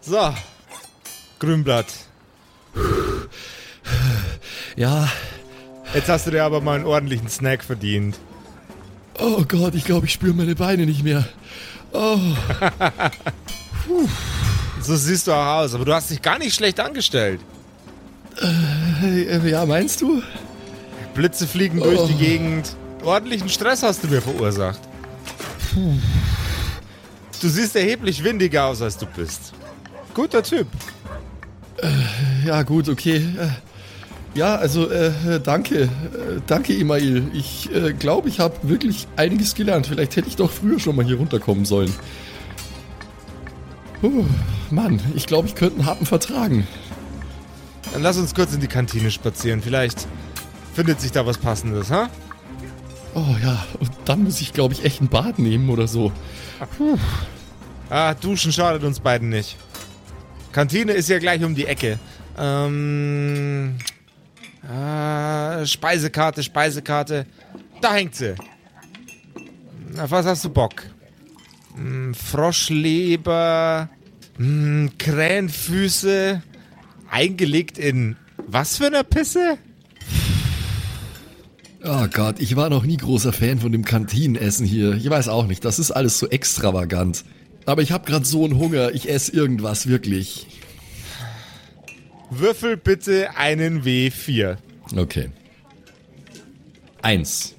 so, 0.00 0.34
Grünblatt. 1.38 1.86
Ja. 4.76 5.08
Jetzt 5.92 6.08
hast 6.08 6.26
du 6.26 6.30
dir 6.30 6.44
aber 6.44 6.60
mal 6.60 6.76
einen 6.76 6.86
ordentlichen 6.86 7.28
Snack 7.28 7.62
verdient. 7.62 8.18
Oh 9.18 9.44
Gott, 9.46 9.74
ich 9.74 9.84
glaube, 9.84 10.06
ich 10.06 10.12
spüre 10.12 10.34
meine 10.34 10.56
Beine 10.56 10.86
nicht 10.86 11.04
mehr. 11.04 11.24
Oh. 11.92 12.18
so 14.80 14.96
siehst 14.96 15.28
du 15.28 15.32
auch 15.32 15.60
aus, 15.60 15.74
aber 15.74 15.84
du 15.84 15.94
hast 15.94 16.10
dich 16.10 16.20
gar 16.20 16.38
nicht 16.38 16.54
schlecht 16.54 16.80
angestellt. 16.80 17.40
Äh, 18.42 19.48
ja, 19.48 19.64
meinst 19.64 20.00
du? 20.00 20.22
Blitze 21.14 21.46
fliegen 21.46 21.80
oh. 21.80 21.84
durch 21.84 22.06
die 22.08 22.16
Gegend. 22.16 22.74
Ordentlichen 23.04 23.48
Stress 23.48 23.84
hast 23.84 24.02
du 24.02 24.08
mir 24.08 24.20
verursacht. 24.20 24.80
Puh. 25.72 25.94
Du 27.40 27.48
siehst 27.48 27.76
erheblich 27.76 28.22
windiger 28.24 28.66
aus, 28.66 28.82
als 28.82 28.96
du 28.96 29.06
bist. 29.06 29.52
Guter 30.14 30.42
Typ. 30.42 30.66
Äh, 31.82 32.46
ja, 32.46 32.62
gut, 32.62 32.88
okay. 32.88 33.16
Äh, 33.16 34.38
ja, 34.38 34.56
also 34.56 34.90
äh, 34.90 35.40
danke. 35.40 35.82
Äh, 35.82 35.88
danke, 36.46 36.74
Email. 36.74 37.24
Ich 37.32 37.72
äh, 37.72 37.92
glaube, 37.92 38.28
ich 38.28 38.40
habe 38.40 38.56
wirklich 38.62 39.06
einiges 39.16 39.54
gelernt. 39.54 39.86
Vielleicht 39.86 40.16
hätte 40.16 40.28
ich 40.28 40.36
doch 40.36 40.50
früher 40.50 40.78
schon 40.80 40.96
mal 40.96 41.04
hier 41.04 41.18
runterkommen 41.18 41.64
sollen. 41.64 41.92
Puh, 44.00 44.24
Mann, 44.70 45.00
ich 45.14 45.26
glaube, 45.26 45.48
ich 45.48 45.54
könnte 45.54 45.76
einen 45.76 45.86
Happen 45.86 46.06
vertragen. 46.06 46.66
Dann 47.92 48.02
lass 48.02 48.18
uns 48.18 48.34
kurz 48.34 48.52
in 48.52 48.60
die 48.60 48.66
Kantine 48.66 49.10
spazieren. 49.10 49.62
Vielleicht 49.62 50.06
findet 50.74 51.00
sich 51.00 51.12
da 51.12 51.24
was 51.26 51.38
Passendes, 51.38 51.90
ha? 51.90 52.10
Oh 53.14 53.36
ja, 53.42 53.64
und 53.78 53.90
dann 54.04 54.24
muss 54.24 54.40
ich, 54.40 54.52
glaube 54.52 54.74
ich, 54.74 54.84
echt 54.84 55.00
ein 55.00 55.08
Bad 55.08 55.38
nehmen 55.38 55.70
oder 55.70 55.86
so. 55.86 56.12
Puh. 56.76 56.98
Ah, 57.88 58.14
duschen 58.14 58.52
schadet 58.52 58.82
uns 58.82 58.98
beiden 59.00 59.28
nicht. 59.28 59.56
Kantine 60.52 60.92
ist 60.92 61.08
ja 61.08 61.18
gleich 61.18 61.42
um 61.44 61.54
die 61.54 61.66
Ecke. 61.66 61.98
Ähm. 62.38 63.76
Ah, 64.68 65.64
Speisekarte, 65.64 66.42
Speisekarte. 66.42 67.26
Da 67.80 67.94
hängt 67.94 68.14
sie. 68.14 68.34
Auf 69.98 70.10
was 70.10 70.26
hast 70.26 70.44
du 70.44 70.50
Bock? 70.50 70.82
Hm, 71.76 72.14
Froschleber, 72.14 73.88
hm, 74.36 74.90
Krähenfüße, 74.98 76.42
eingelegt 77.10 77.78
in 77.78 78.16
was 78.46 78.76
für 78.76 78.86
eine 78.86 79.04
Pisse? 79.04 79.58
Oh 81.86 82.06
Gott, 82.10 82.40
ich 82.40 82.56
war 82.56 82.70
noch 82.70 82.84
nie 82.84 82.96
großer 82.96 83.34
Fan 83.34 83.58
von 83.58 83.70
dem 83.70 83.84
Kantinenessen 83.84 84.64
hier. 84.64 84.94
Ich 84.94 85.08
weiß 85.10 85.28
auch 85.28 85.46
nicht, 85.46 85.66
das 85.66 85.78
ist 85.78 85.90
alles 85.90 86.18
so 86.18 86.26
extravagant. 86.28 87.24
Aber 87.66 87.82
ich 87.82 87.92
habe 87.92 88.06
gerade 88.06 88.24
so 88.24 88.42
einen 88.44 88.58
Hunger, 88.58 88.92
ich 88.94 89.10
esse 89.10 89.32
irgendwas 89.32 89.86
wirklich. 89.86 90.46
Würfel 92.30 92.78
bitte 92.78 93.36
einen 93.36 93.82
W4. 93.82 94.56
Okay. 94.96 95.28
Eins. 97.02 97.54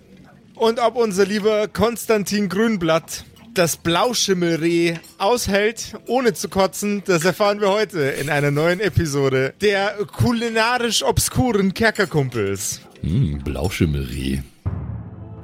Und 0.56 0.80
ob 0.80 0.96
unser 0.96 1.26
lieber 1.26 1.68
Konstantin 1.68 2.50
Grünblatt 2.50 3.26
das 3.58 3.78
Blauschimmelreh 3.78 4.96
aushält, 5.18 5.96
ohne 6.08 6.34
zu 6.34 6.50
kotzen, 6.50 7.04
das 7.06 7.24
erfahren 7.24 7.62
wir 7.62 7.70
heute 7.70 8.02
in 8.02 8.30
einer 8.30 8.52
neuen 8.52 8.80
Episode 8.80 9.54
der 9.62 9.96
kulinarisch 10.12 11.04
obskuren 11.04 11.74
Kerkerkumpels. 11.74 12.82
Hm, 13.02 13.40
Blauschimmelreh. 13.44 14.42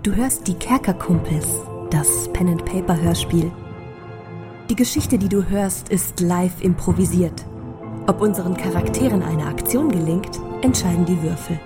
Du 0.03 0.15
hörst 0.15 0.47
die 0.47 0.55
Kerkerkumpels, 0.55 1.45
das 1.89 2.31
Pen 2.33 2.49
and 2.49 2.65
Paper 2.65 2.99
Hörspiel. 3.01 3.51
Die 4.69 4.75
Geschichte, 4.75 5.17
die 5.17 5.29
du 5.29 5.47
hörst, 5.49 5.89
ist 5.89 6.19
live 6.19 6.61
improvisiert. 6.61 7.45
Ob 8.07 8.21
unseren 8.21 8.57
Charakteren 8.57 9.21
eine 9.21 9.45
Aktion 9.45 9.91
gelingt, 9.91 10.39
entscheiden 10.63 11.05
die 11.05 11.21
Würfel. 11.21 11.59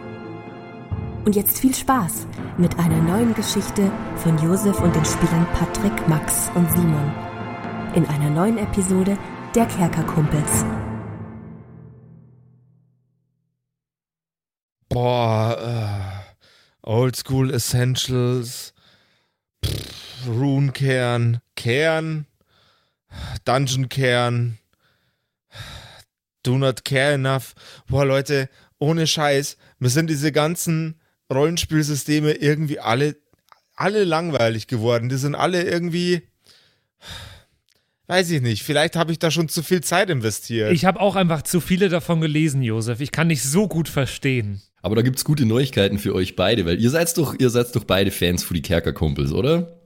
Und 1.25 1.35
jetzt 1.35 1.57
viel 1.57 1.73
Spaß 1.73 2.27
mit 2.59 2.77
einer 2.77 3.01
neuen 3.01 3.33
Geschichte 3.33 3.91
von 4.17 4.37
Josef 4.37 4.79
und 4.79 4.95
den 4.95 5.03
Spielern 5.03 5.47
Patrick, 5.53 6.07
Max 6.07 6.51
und 6.53 6.71
Simon. 6.71 7.11
In 7.95 8.05
einer 8.05 8.29
neuen 8.29 8.59
Episode 8.59 9.17
der 9.55 9.65
Kerkerkumpels. 9.65 10.63
Boah, 14.87 16.23
äh, 16.83 16.87
Oldschool 16.87 17.51
Essentials, 17.51 18.75
Pff, 19.65 20.27
Rune-Kern, 20.27 21.41
Kern, 21.55 22.27
Dungeon-Kern, 23.45 24.59
Do 26.43 26.59
Not 26.59 26.85
Care 26.85 27.13
Enough. 27.13 27.55
Boah, 27.87 28.05
Leute, 28.05 28.47
ohne 28.77 29.07
Scheiß, 29.07 29.57
mir 29.79 29.89
sind 29.89 30.11
diese 30.11 30.31
ganzen 30.31 31.01
Rollenspielsysteme 31.33 32.33
irgendwie 32.33 32.79
alle, 32.79 33.15
alle 33.75 34.03
langweilig 34.03 34.67
geworden. 34.67 35.09
Die 35.09 35.17
sind 35.17 35.35
alle 35.35 35.63
irgendwie, 35.63 36.21
weiß 38.07 38.31
ich 38.31 38.41
nicht, 38.41 38.63
vielleicht 38.63 38.95
habe 38.95 39.11
ich 39.11 39.19
da 39.19 39.31
schon 39.31 39.49
zu 39.49 39.63
viel 39.63 39.81
Zeit 39.81 40.09
investiert. 40.09 40.71
Ich 40.71 40.85
habe 40.85 40.99
auch 40.99 41.15
einfach 41.15 41.41
zu 41.41 41.61
viele 41.61 41.89
davon 41.89 42.21
gelesen, 42.21 42.61
Josef. 42.61 42.99
Ich 43.01 43.11
kann 43.11 43.27
nicht 43.27 43.43
so 43.43 43.67
gut 43.67 43.89
verstehen. 43.89 44.61
Aber 44.81 44.95
da 44.95 45.01
gibt 45.01 45.17
es 45.17 45.25
gute 45.25 45.45
Neuigkeiten 45.45 45.97
für 45.97 46.13
euch 46.13 46.35
beide, 46.35 46.65
weil 46.65 46.79
ihr 46.79 46.91
seid 46.91 47.17
doch, 47.17 47.35
ihr 47.39 47.49
seid 47.49 47.75
doch 47.75 47.85
beide 47.85 48.11
Fans 48.11 48.43
für 48.43 48.53
die 48.53 48.61
Kerkerkumpels, 48.61 49.31
oder? 49.31 49.79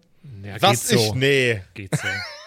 Ja, 0.43 0.61
Was 0.61 0.91
ich? 0.91 0.99
So. 0.99 1.15
Nee. 1.15 1.61
Geht 1.73 1.95
so. 1.95 2.07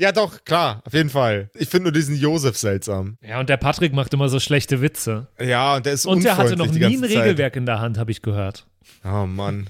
Ja, 0.00 0.12
doch, 0.12 0.44
klar, 0.46 0.80
auf 0.86 0.94
jeden 0.94 1.10
Fall. 1.10 1.50
Ich 1.52 1.68
finde 1.68 1.84
nur 1.84 1.92
diesen 1.92 2.16
Josef 2.16 2.56
seltsam. 2.56 3.18
Ja, 3.22 3.38
und 3.38 3.50
der 3.50 3.58
Patrick 3.58 3.92
macht 3.92 4.14
immer 4.14 4.30
so 4.30 4.40
schlechte 4.40 4.80
Witze. 4.80 5.26
Ja, 5.38 5.76
und 5.76 5.84
der 5.84 5.92
ist 5.92 6.06
Und 6.06 6.24
der 6.24 6.38
hatte 6.38 6.56
noch 6.56 6.72
nie 6.72 6.82
ein 6.82 7.04
Regelwerk 7.04 7.54
in 7.54 7.66
der 7.66 7.80
Hand, 7.80 7.98
habe 7.98 8.10
ich 8.10 8.22
gehört. 8.22 8.66
Oh 9.04 9.26
Mann. 9.26 9.68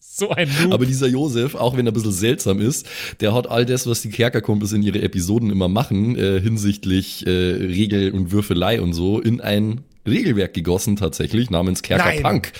So 0.00 0.30
ein 0.30 0.48
Noob. 0.62 0.72
Aber 0.72 0.86
dieser 0.86 1.08
Josef, 1.08 1.56
auch 1.56 1.76
wenn 1.76 1.84
er 1.84 1.90
ein 1.90 1.94
bisschen 1.94 2.12
seltsam 2.12 2.60
ist, 2.60 2.86
der 3.20 3.34
hat 3.34 3.50
all 3.50 3.66
das, 3.66 3.88
was 3.88 4.02
die 4.02 4.10
Kerkerkumpels 4.10 4.72
in 4.72 4.84
ihre 4.84 5.02
Episoden 5.02 5.50
immer 5.50 5.66
machen, 5.66 6.16
äh, 6.16 6.40
hinsichtlich 6.40 7.26
äh, 7.26 7.30
Regel 7.30 8.12
und 8.12 8.30
Würfelei 8.30 8.80
und 8.80 8.92
so, 8.92 9.20
in 9.20 9.40
ein 9.40 9.82
Regelwerk 10.06 10.54
gegossen 10.54 10.94
tatsächlich, 10.94 11.50
namens 11.50 11.82
Kerkerpunk. 11.82 12.52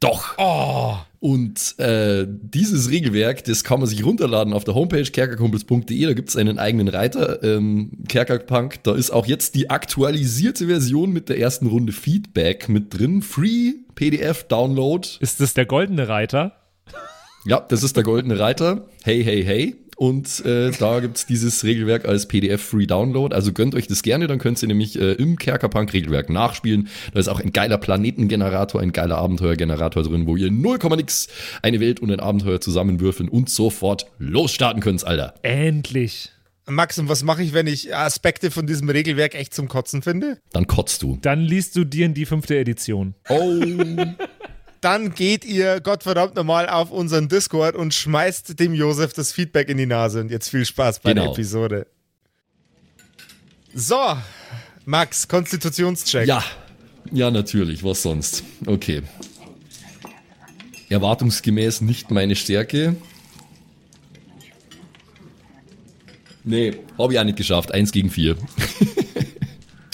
Doch. 0.00 0.34
Oh. 0.36 0.96
Und 1.24 1.78
äh, 1.78 2.26
dieses 2.28 2.90
Regelwerk, 2.90 3.44
das 3.44 3.64
kann 3.64 3.80
man 3.80 3.88
sich 3.88 4.04
runterladen 4.04 4.52
auf 4.52 4.64
der 4.64 4.74
Homepage 4.74 5.04
kerkerkumpels.de. 5.04 6.04
Da 6.04 6.12
gibt 6.12 6.28
es 6.28 6.36
einen 6.36 6.58
eigenen 6.58 6.88
Reiter, 6.88 7.42
ähm, 7.42 7.92
Kerkerpunk. 8.10 8.82
Da 8.82 8.94
ist 8.94 9.10
auch 9.10 9.24
jetzt 9.24 9.54
die 9.54 9.70
aktualisierte 9.70 10.66
Version 10.66 11.14
mit 11.14 11.30
der 11.30 11.38
ersten 11.38 11.66
Runde 11.66 11.92
Feedback 11.92 12.68
mit 12.68 12.92
drin. 12.92 13.22
Free 13.22 13.72
PDF 13.94 14.44
Download. 14.44 15.08
Ist 15.18 15.40
das 15.40 15.54
der 15.54 15.64
goldene 15.64 16.08
Reiter? 16.08 16.60
Ja, 17.46 17.60
das 17.60 17.82
ist 17.82 17.96
der 17.96 18.04
goldene 18.04 18.38
Reiter. 18.38 18.86
Hey, 19.02 19.24
hey, 19.24 19.42
hey. 19.42 19.76
Und 19.96 20.44
äh, 20.44 20.70
da 20.72 21.00
gibt's 21.00 21.26
dieses 21.26 21.64
Regelwerk 21.64 22.06
als 22.06 22.26
PDF-Free 22.26 22.86
Download. 22.86 23.34
Also 23.34 23.52
gönnt 23.52 23.74
euch 23.74 23.86
das 23.86 24.02
gerne, 24.02 24.26
dann 24.26 24.38
könnt 24.38 24.60
ihr 24.62 24.68
nämlich 24.68 24.98
äh, 24.98 25.12
im 25.12 25.36
Kerkerpunk-Regelwerk 25.38 26.30
nachspielen. 26.30 26.88
Da 27.12 27.20
ist 27.20 27.28
auch 27.28 27.40
ein 27.40 27.52
geiler 27.52 27.78
Planetengenerator, 27.78 28.80
ein 28.80 28.92
geiler 28.92 29.18
Abenteuergenerator 29.18 30.02
drin, 30.02 30.26
wo 30.26 30.36
ihr 30.36 30.50
0, 30.50 30.78
nix 30.96 31.28
eine 31.62 31.80
Welt 31.80 32.00
und 32.00 32.10
ein 32.10 32.20
Abenteuer 32.20 32.60
zusammenwürfeln 32.60 33.28
und 33.28 33.50
sofort 33.50 34.06
losstarten 34.18 34.82
könnt, 34.82 35.04
Alter. 35.04 35.34
Endlich. 35.42 36.30
Max, 36.66 36.98
und 36.98 37.10
was 37.10 37.22
mache 37.22 37.42
ich, 37.42 37.52
wenn 37.52 37.66
ich 37.66 37.94
Aspekte 37.94 38.50
von 38.50 38.66
diesem 38.66 38.88
Regelwerk 38.88 39.34
echt 39.34 39.52
zum 39.52 39.68
Kotzen 39.68 40.00
finde? 40.00 40.38
Dann 40.52 40.66
kotzt 40.66 41.02
du. 41.02 41.18
Dann 41.20 41.40
liest 41.40 41.76
du 41.76 41.84
dir 41.84 42.06
in 42.06 42.14
die 42.14 42.24
fünfte 42.24 42.56
Edition. 42.56 43.14
Oh. 43.28 43.60
Dann 44.84 45.14
geht 45.14 45.44
ihr 45.46 45.80
Gottverdammt 45.80 46.34
nochmal 46.34 46.68
auf 46.68 46.90
unseren 46.90 47.28
Discord 47.28 47.74
und 47.74 47.94
schmeißt 47.94 48.60
dem 48.60 48.74
Josef 48.74 49.14
das 49.14 49.32
Feedback 49.32 49.70
in 49.70 49.78
die 49.78 49.86
Nase. 49.86 50.20
Und 50.20 50.30
jetzt 50.30 50.50
viel 50.50 50.66
Spaß 50.66 51.00
bei 51.00 51.14
genau. 51.14 51.24
der 51.24 51.32
Episode. 51.32 51.86
So, 53.74 54.16
Max, 54.84 55.26
Konstitutionscheck. 55.26 56.28
Ja, 56.28 56.44
ja, 57.12 57.30
natürlich. 57.30 57.82
Was 57.82 58.02
sonst? 58.02 58.44
Okay. 58.66 59.02
Erwartungsgemäß 60.90 61.80
nicht 61.80 62.10
meine 62.10 62.36
Stärke. 62.36 62.94
Nee, 66.44 66.74
habe 66.98 67.14
ich 67.14 67.18
auch 67.18 67.24
nicht 67.24 67.38
geschafft. 67.38 67.72
Eins 67.72 67.90
gegen 67.90 68.10
vier. 68.10 68.36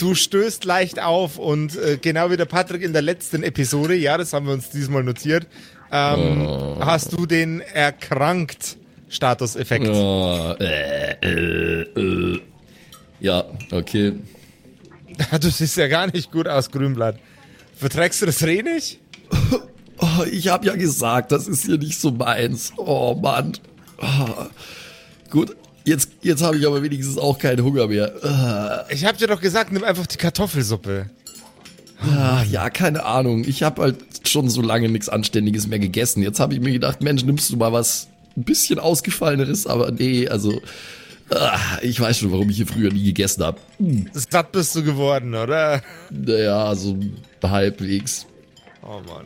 Du 0.01 0.15
stößt 0.15 0.65
leicht 0.65 0.99
auf 0.99 1.37
und 1.37 1.75
äh, 1.75 1.99
genau 2.01 2.31
wie 2.31 2.37
der 2.37 2.45
Patrick 2.45 2.81
in 2.81 2.91
der 2.91 3.03
letzten 3.03 3.43
Episode, 3.43 3.93
ja, 3.93 4.17
das 4.17 4.33
haben 4.33 4.47
wir 4.47 4.53
uns 4.53 4.71
diesmal 4.71 5.03
notiert, 5.03 5.45
ähm, 5.91 6.41
oh. 6.41 6.77
hast 6.79 7.13
du 7.13 7.27
den 7.27 7.61
erkrankt 7.61 8.77
Statuseffekt. 9.09 9.87
Oh, 9.87 10.55
äh, 10.59 11.11
äh, 11.21 11.81
äh. 11.81 12.41
Ja, 13.19 13.43
okay. 13.69 14.13
Du 15.39 15.51
siehst 15.51 15.77
ja 15.77 15.87
gar 15.87 16.07
nicht 16.07 16.31
gut 16.31 16.47
aus, 16.47 16.71
Grünblatt. 16.71 17.19
Verträgst 17.75 18.23
du 18.23 18.25
das 18.25 18.41
Reh 18.43 18.63
nicht? 18.63 18.99
Oh, 20.03 20.23
ich 20.23 20.47
habe 20.47 20.65
ja 20.65 20.75
gesagt, 20.75 21.31
das 21.31 21.47
ist 21.47 21.67
hier 21.67 21.77
nicht 21.77 21.99
so 21.99 22.09
meins. 22.09 22.73
Oh 22.75 23.13
Mann. 23.13 23.53
Oh. 23.99 24.47
Gut, 25.29 25.55
Jetzt, 25.83 26.09
jetzt 26.21 26.43
habe 26.43 26.57
ich 26.57 26.67
aber 26.67 26.83
wenigstens 26.83 27.17
auch 27.17 27.37
keinen 27.39 27.63
Hunger 27.63 27.87
mehr. 27.87 28.85
Ich 28.89 29.05
hab 29.05 29.17
dir 29.17 29.27
doch 29.27 29.41
gesagt, 29.41 29.71
nimm 29.71 29.83
einfach 29.83 30.05
die 30.05 30.17
Kartoffelsuppe. 30.17 31.09
Ah, 32.01 32.43
ja, 32.49 32.69
keine 32.69 33.05
Ahnung. 33.05 33.43
Ich 33.47 33.63
habe 33.63 33.81
halt 33.81 33.95
schon 34.27 34.49
so 34.49 34.61
lange 34.61 34.89
nichts 34.89 35.09
Anständiges 35.09 35.67
mehr 35.67 35.79
gegessen. 35.79 36.23
Jetzt 36.23 36.39
habe 36.39 36.53
ich 36.53 36.59
mir 36.59 36.71
gedacht, 36.71 37.01
Mensch, 37.01 37.23
nimmst 37.23 37.51
du 37.51 37.57
mal 37.57 37.73
was 37.73 38.07
ein 38.35 38.43
bisschen 38.43 38.79
ausgefalleneres, 38.79 39.67
aber 39.67 39.91
nee, 39.91 40.27
also 40.27 40.61
ah, 41.29 41.59
ich 41.81 41.99
weiß 41.99 42.17
schon, 42.19 42.31
warum 42.31 42.49
ich 42.49 42.57
hier 42.57 42.67
früher 42.67 42.91
nie 42.91 43.03
gegessen 43.03 43.43
habe. 43.43 43.59
Satt 44.13 44.51
bist 44.51 44.75
du 44.75 44.83
geworden, 44.83 45.35
oder? 45.35 45.81
Naja, 46.09 46.73
so 46.75 46.97
halbwegs. 47.43 48.25
Oh 48.83 49.01
Mann. 49.07 49.25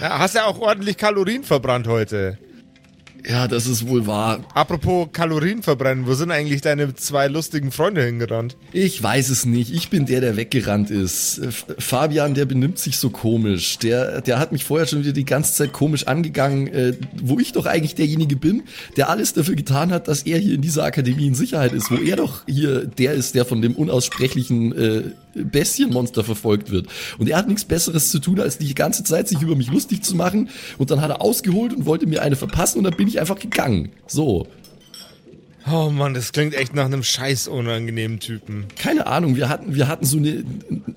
Ja, 0.00 0.18
hast 0.18 0.34
ja 0.34 0.46
auch 0.46 0.60
ordentlich 0.60 0.96
Kalorien 0.96 1.42
verbrannt 1.42 1.88
heute. 1.88 2.38
Ja, 3.28 3.48
das 3.48 3.66
ist 3.66 3.88
wohl 3.88 4.06
wahr. 4.06 4.44
Apropos 4.54 5.08
Kalorien 5.12 5.62
verbrennen, 5.62 6.06
wo 6.06 6.14
sind 6.14 6.30
eigentlich 6.30 6.60
deine 6.60 6.94
zwei 6.94 7.26
lustigen 7.26 7.72
Freunde 7.72 8.04
hingerannt? 8.04 8.56
Ich 8.72 9.02
weiß 9.02 9.30
es 9.30 9.44
nicht. 9.46 9.74
Ich 9.74 9.90
bin 9.90 10.06
der, 10.06 10.20
der 10.20 10.36
weggerannt 10.36 10.90
ist. 10.90 11.40
Fabian, 11.78 12.34
der 12.34 12.44
benimmt 12.44 12.78
sich 12.78 12.98
so 12.98 13.10
komisch. 13.10 13.78
Der, 13.78 14.20
der 14.20 14.38
hat 14.38 14.52
mich 14.52 14.64
vorher 14.64 14.86
schon 14.86 15.00
wieder 15.00 15.12
die 15.12 15.24
ganze 15.24 15.54
Zeit 15.54 15.72
komisch 15.72 16.06
angegangen, 16.06 16.68
äh, 16.68 16.92
wo 17.20 17.40
ich 17.40 17.52
doch 17.52 17.66
eigentlich 17.66 17.96
derjenige 17.96 18.36
bin, 18.36 18.62
der 18.96 19.10
alles 19.10 19.32
dafür 19.32 19.56
getan 19.56 19.90
hat, 19.90 20.06
dass 20.06 20.22
er 20.22 20.38
hier 20.38 20.54
in 20.54 20.62
dieser 20.62 20.84
Akademie 20.84 21.26
in 21.26 21.34
Sicherheit 21.34 21.72
ist, 21.72 21.90
wo 21.90 21.96
er 21.96 22.16
doch 22.16 22.42
hier 22.46 22.86
der 22.86 23.14
ist, 23.14 23.34
der 23.34 23.44
von 23.44 23.60
dem 23.60 23.74
unaussprechlichen 23.74 24.72
äh, 24.76 25.02
Bestienmonster 25.44 26.24
verfolgt 26.24 26.70
wird. 26.70 26.88
Und 27.18 27.28
er 27.28 27.36
hat 27.36 27.48
nichts 27.48 27.64
Besseres 27.64 28.10
zu 28.10 28.18
tun, 28.18 28.40
als 28.40 28.58
die 28.58 28.74
ganze 28.74 29.04
Zeit 29.04 29.28
sich 29.28 29.40
über 29.40 29.56
mich 29.56 29.70
lustig 29.70 30.02
zu 30.02 30.16
machen. 30.16 30.48
Und 30.78 30.90
dann 30.90 31.00
hat 31.00 31.10
er 31.10 31.22
ausgeholt 31.22 31.72
und 31.72 31.86
wollte 31.86 32.06
mir 32.06 32.22
eine 32.22 32.36
verpassen 32.36 32.78
und 32.78 32.84
dann 32.84 32.96
bin 32.96 33.08
ich 33.08 33.20
einfach 33.20 33.38
gegangen. 33.38 33.90
So. 34.06 34.46
Oh 35.68 35.90
Mann, 35.90 36.14
das 36.14 36.30
klingt 36.30 36.54
echt 36.54 36.74
nach 36.74 36.84
einem 36.84 37.02
scheiß 37.02 37.48
unangenehmen 37.48 38.20
Typen. 38.20 38.66
Keine 38.78 39.08
Ahnung, 39.08 39.34
wir 39.34 39.48
hatten, 39.48 39.74
wir 39.74 39.88
hatten 39.88 40.04
so 40.04 40.16
eine, 40.16 40.44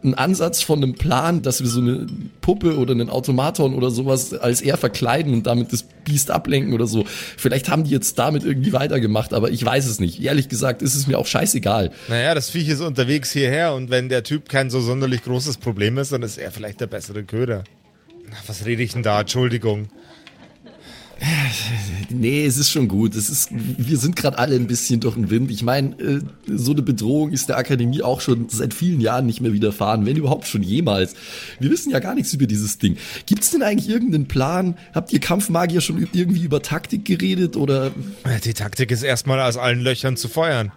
einen 0.03 0.13
Ansatz 0.13 0.61
von 0.61 0.83
einem 0.83 0.93
Plan, 0.93 1.41
dass 1.41 1.61
wir 1.61 1.67
so 1.67 1.81
eine 1.81 2.05
Puppe 2.41 2.77
oder 2.77 2.91
einen 2.91 3.09
Automaton 3.09 3.73
oder 3.73 3.89
sowas 3.89 4.31
als 4.33 4.61
er 4.61 4.77
verkleiden 4.77 5.33
und 5.33 5.47
damit 5.47 5.73
das 5.73 5.83
Biest 6.05 6.29
ablenken 6.29 6.73
oder 6.73 6.85
so. 6.85 7.05
Vielleicht 7.07 7.67
haben 7.69 7.83
die 7.83 7.89
jetzt 7.89 8.19
damit 8.19 8.43
irgendwie 8.43 8.71
weitergemacht, 8.71 9.33
aber 9.33 9.49
ich 9.49 9.65
weiß 9.65 9.87
es 9.87 9.99
nicht. 9.99 10.21
Ehrlich 10.21 10.49
gesagt 10.49 10.83
ist 10.83 10.93
es 10.93 11.07
mir 11.07 11.17
auch 11.17 11.27
scheißegal. 11.27 11.91
Naja, 12.07 12.35
das 12.35 12.51
Viech 12.51 12.69
ist 12.69 12.81
unterwegs 12.81 13.31
hierher 13.31 13.73
und 13.73 13.89
wenn 13.89 14.07
der 14.07 14.23
Typ 14.23 14.49
kein 14.49 14.69
so 14.69 14.81
sonderlich 14.81 15.23
großes 15.23 15.57
Problem 15.57 15.97
ist, 15.97 16.11
dann 16.11 16.21
ist 16.21 16.37
er 16.37 16.51
vielleicht 16.51 16.79
der 16.79 16.87
bessere 16.87 17.23
Köder. 17.23 17.63
Was 18.45 18.65
rede 18.65 18.83
ich 18.83 18.93
denn 18.93 19.01
da? 19.01 19.21
Entschuldigung. 19.21 19.89
Nee, 22.09 22.45
es 22.45 22.57
ist 22.57 22.71
schon 22.71 22.87
gut. 22.87 23.15
Es 23.15 23.29
ist, 23.29 23.49
wir 23.51 23.97
sind 23.97 24.15
gerade 24.15 24.37
alle 24.37 24.55
ein 24.55 24.67
bisschen 24.67 24.99
durch 24.99 25.15
den 25.15 25.29
Wind. 25.29 25.51
Ich 25.51 25.63
meine, 25.63 25.95
äh, 25.99 26.21
so 26.47 26.71
eine 26.71 26.81
Bedrohung 26.81 27.31
ist 27.31 27.49
der 27.49 27.57
Akademie 27.57 28.01
auch 28.01 28.21
schon 28.21 28.49
seit 28.49 28.73
vielen 28.73 28.99
Jahren 29.01 29.25
nicht 29.25 29.41
mehr 29.41 29.53
widerfahren, 29.53 30.05
wenn 30.05 30.15
überhaupt 30.15 30.47
schon 30.47 30.63
jemals. 30.63 31.15
Wir 31.59 31.69
wissen 31.69 31.91
ja 31.91 31.99
gar 31.99 32.15
nichts 32.15 32.33
über 32.33 32.47
dieses 32.47 32.77
Ding. 32.77 32.97
Gibt 33.25 33.43
es 33.43 33.51
denn 33.51 33.61
eigentlich 33.61 33.89
irgendeinen 33.89 34.27
Plan? 34.27 34.75
Habt 34.93 35.13
ihr 35.13 35.19
Kampfmagier 35.19 35.81
schon 35.81 36.07
irgendwie 36.13 36.43
über 36.43 36.61
Taktik 36.61 37.05
geredet 37.05 37.57
oder? 37.57 37.91
Die 38.43 38.53
Taktik 38.53 38.91
ist 38.91 39.03
erstmal 39.03 39.39
aus 39.41 39.57
allen 39.57 39.81
Löchern 39.81 40.17
zu 40.17 40.29
feuern. 40.29 40.71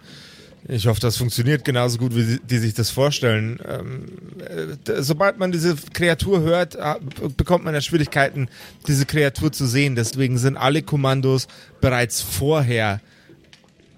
Ich 0.67 0.87
hoffe, 0.87 1.01
das 1.01 1.17
funktioniert 1.17 1.65
genauso 1.65 1.97
gut, 1.97 2.15
wie 2.15 2.39
die 2.39 2.57
sich 2.57 2.73
das 2.73 2.89
vorstellen. 2.89 3.59
Ähm, 3.67 4.05
äh, 4.39 5.01
sobald 5.01 5.37
man 5.37 5.51
diese 5.51 5.75
Kreatur 5.75 6.41
hört, 6.41 6.75
äh, 6.75 6.95
bekommt 7.35 7.65
man 7.65 7.73
ja 7.73 7.81
Schwierigkeiten, 7.81 8.47
diese 8.87 9.05
Kreatur 9.05 9.51
zu 9.51 9.65
sehen. 9.65 9.95
Deswegen 9.95 10.37
sind 10.37 10.55
alle 10.55 10.81
Kommandos 10.81 11.47
bereits 11.81 12.21
vorher 12.21 13.01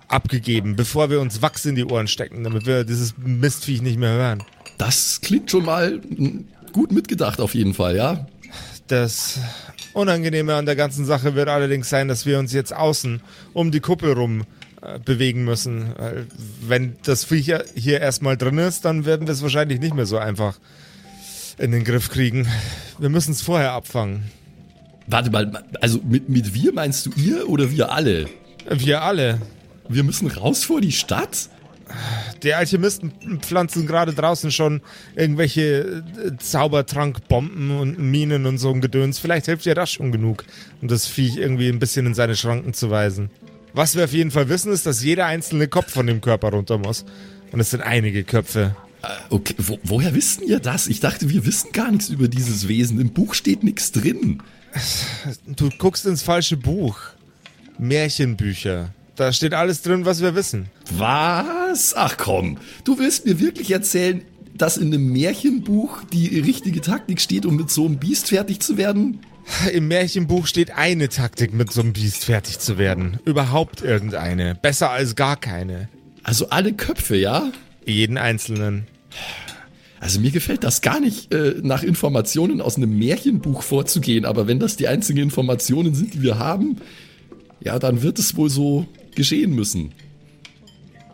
abgegeben, 0.07 0.75
bevor 0.75 1.09
wir 1.09 1.21
uns 1.21 1.41
Wachs 1.41 1.65
in 1.65 1.75
die 1.75 1.85
Ohren 1.85 2.07
stecken, 2.07 2.44
damit 2.44 2.65
wir 2.65 2.83
dieses 2.83 3.15
Mistviech 3.18 3.81
nicht 3.81 4.00
mehr 4.00 4.13
hören. 4.13 4.44
Das 4.77 5.21
klingt 5.21 5.51
schon 5.51 5.65
mal 5.65 6.01
gut 6.71 6.91
mitgedacht 6.91 7.39
auf 7.39 7.53
jeden 7.53 7.73
Fall, 7.73 7.95
ja? 7.95 8.27
Das 8.88 9.39
Unangenehme 9.94 10.56
an 10.56 10.65
der 10.65 10.75
ganzen 10.75 11.06
Sache 11.06 11.35
wird 11.35 11.47
allerdings 11.47 11.89
sein, 11.89 12.07
dass 12.07 12.25
wir 12.25 12.39
uns 12.39 12.53
jetzt 12.53 12.73
außen 12.73 13.21
um 13.53 13.71
die 13.71 13.79
Kuppel 13.79 14.13
rum 14.13 14.45
äh, 14.85 14.99
bewegen 14.99 15.43
müssen. 15.43 15.93
Wenn 16.61 16.95
das 17.03 17.23
Viech 17.23 17.53
hier 17.75 18.01
erstmal 18.01 18.37
drin 18.37 18.57
ist, 18.57 18.85
dann 18.85 19.05
werden 19.05 19.27
wir 19.27 19.33
es 19.33 19.41
wahrscheinlich 19.41 19.79
nicht 19.79 19.95
mehr 19.95 20.05
so 20.05 20.17
einfach 20.17 20.57
in 21.57 21.71
den 21.71 21.83
Griff 21.83 22.09
kriegen. 22.09 22.47
Wir 22.99 23.09
müssen 23.09 23.31
es 23.31 23.41
vorher 23.41 23.71
abfangen. 23.71 24.23
Warte 25.07 25.29
mal, 25.29 25.63
also 25.81 25.99
mit, 26.03 26.29
mit 26.29 26.53
wir 26.53 26.73
meinst 26.73 27.05
du 27.05 27.11
ihr 27.15 27.47
oder 27.49 27.71
wir 27.71 27.91
alle? 27.91 28.27
Wir 28.69 29.03
alle. 29.03 29.39
Wir 29.87 30.03
müssen 30.03 30.27
raus 30.27 30.63
vor 30.63 30.81
die 30.81 30.91
Stadt? 30.91 31.49
Die 32.41 32.55
Alchemisten 32.55 33.11
pflanzen 33.41 33.85
gerade 33.85 34.13
draußen 34.13 34.49
schon 34.51 34.81
irgendwelche 35.15 36.03
äh, 36.25 36.37
Zaubertrankbomben 36.37 37.77
und 37.77 37.99
Minen 37.99 38.47
und 38.47 38.57
so 38.57 38.71
ein 38.71 38.81
Gedöns. 38.81 39.19
Vielleicht 39.19 39.45
hilft 39.45 39.65
dir 39.65 39.75
das 39.75 39.91
schon 39.91 40.11
genug, 40.11 40.43
um 40.81 40.87
das 40.87 41.05
Viech 41.05 41.37
irgendwie 41.37 41.69
ein 41.69 41.77
bisschen 41.77 42.07
in 42.07 42.15
seine 42.15 42.35
Schranken 42.35 42.73
zu 42.73 42.89
weisen. 42.89 43.29
Was 43.75 43.98
wir 43.98 44.06
auf 44.06 44.13
jeden 44.13 44.31
Fall 44.31 44.48
wissen, 44.48 44.72
ist, 44.72 44.86
dass 44.86 45.04
jeder 45.04 45.25
einzelne 45.25 45.68
Kopf 45.68 45.92
von 45.92 46.07
dem 46.07 46.22
Körper 46.22 46.51
runter 46.51 46.77
muss. 46.77 47.04
Und 47.51 47.60
es 47.60 47.72
sind 47.72 47.81
einige 47.81 48.24
Köpfe. 48.24 48.74
Äh, 49.04 49.07
okay, 49.30 49.54
Wo, 49.57 49.77
woher 49.83 50.16
wissen 50.16 50.44
ihr 50.48 50.60
das? 50.60 50.88
Ich 50.88 51.01
dachte, 51.01 51.30
wir 51.30 51.45
wissen 51.45 51.74
gar 51.74 51.92
nichts 51.92 52.07
über 52.07 52.30
dieses 52.30 52.69
Wesen. 52.69 53.01
Im 53.01 53.10
Buch 53.10 53.33
steht 53.33 53.63
nichts 53.63 53.92
drin. 53.92 54.42
Du 55.45 55.69
guckst 55.77 56.06
ins 56.06 56.24
falsche 56.24 56.56
Buch. 56.56 56.98
Märchenbücher. 57.77 58.94
Da 59.18 59.33
steht 59.33 59.54
alles 59.54 59.81
drin, 59.81 60.06
was 60.06 60.21
wir 60.21 60.36
wissen. 60.36 60.68
Was? 60.98 61.94
Ach 61.95 62.16
komm, 62.18 62.57
du 62.86 62.98
willst 62.98 63.25
mir 63.25 63.42
wirklich 63.42 63.71
erzählen, 63.71 64.21
dass 64.54 64.78
in 64.78 64.94
einem 64.94 65.12
Märchenbuch 65.12 66.04
die 66.13 66.39
richtige 66.39 66.80
Taktik 66.80 67.19
steht, 67.19 67.45
um 67.45 67.57
mit 67.57 67.69
so 67.69 67.86
einem 67.86 67.98
Biest 67.98 68.30
fertig 68.30 68.62
zu 68.62 68.78
werden? 68.78 69.19
Im 69.71 69.88
Märchenbuch 69.88 70.47
steht 70.47 70.71
eine 70.71 71.09
Taktik, 71.09 71.53
mit 71.53 71.71
so 71.71 71.81
einem 71.81 71.94
Biest 71.94 72.25
fertig 72.25 72.59
zu 72.59 72.77
werden. 72.77 73.19
Überhaupt 73.25 73.81
irgendeine. 73.81 74.56
Besser 74.56 74.89
als 74.89 75.15
gar 75.15 75.38
keine. 75.38 75.89
Also 76.24 76.50
alle 76.50 76.74
Köpfe, 76.74 77.15
ja? 77.15 77.51
Jeden 77.86 78.18
einzelnen. 78.18 78.88
Also 80.00 80.19
mir 80.19 80.31
gefällt 80.31 80.63
das 80.63 80.81
gar 80.81 81.00
nicht, 81.00 81.33
äh, 81.33 81.56
nach 81.62 81.83
Informationen 81.83 82.62
aus 82.62 82.77
einem 82.77 82.97
Märchenbuch 82.97 83.63
vorzugehen, 83.63 84.25
aber 84.25 84.47
wenn 84.47 84.59
das 84.59 84.75
die 84.75 84.88
einzigen 84.88 85.19
Informationen 85.19 85.95
sind, 85.95 86.13
die 86.13 86.21
wir 86.21 86.38
haben, 86.38 86.77
ja, 87.59 87.80
dann 87.80 88.02
wird 88.02 88.19
es 88.19 88.35
wohl 88.35 88.49
so 88.49 88.87
geschehen 89.16 89.56
müssen. 89.56 89.94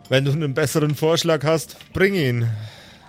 Wenn 0.08 0.24
du 0.24 0.32
einen 0.32 0.54
besseren 0.54 0.94
Vorschlag 0.94 1.44
hast, 1.44 1.76
bring 1.92 2.14
ihn. 2.14 2.46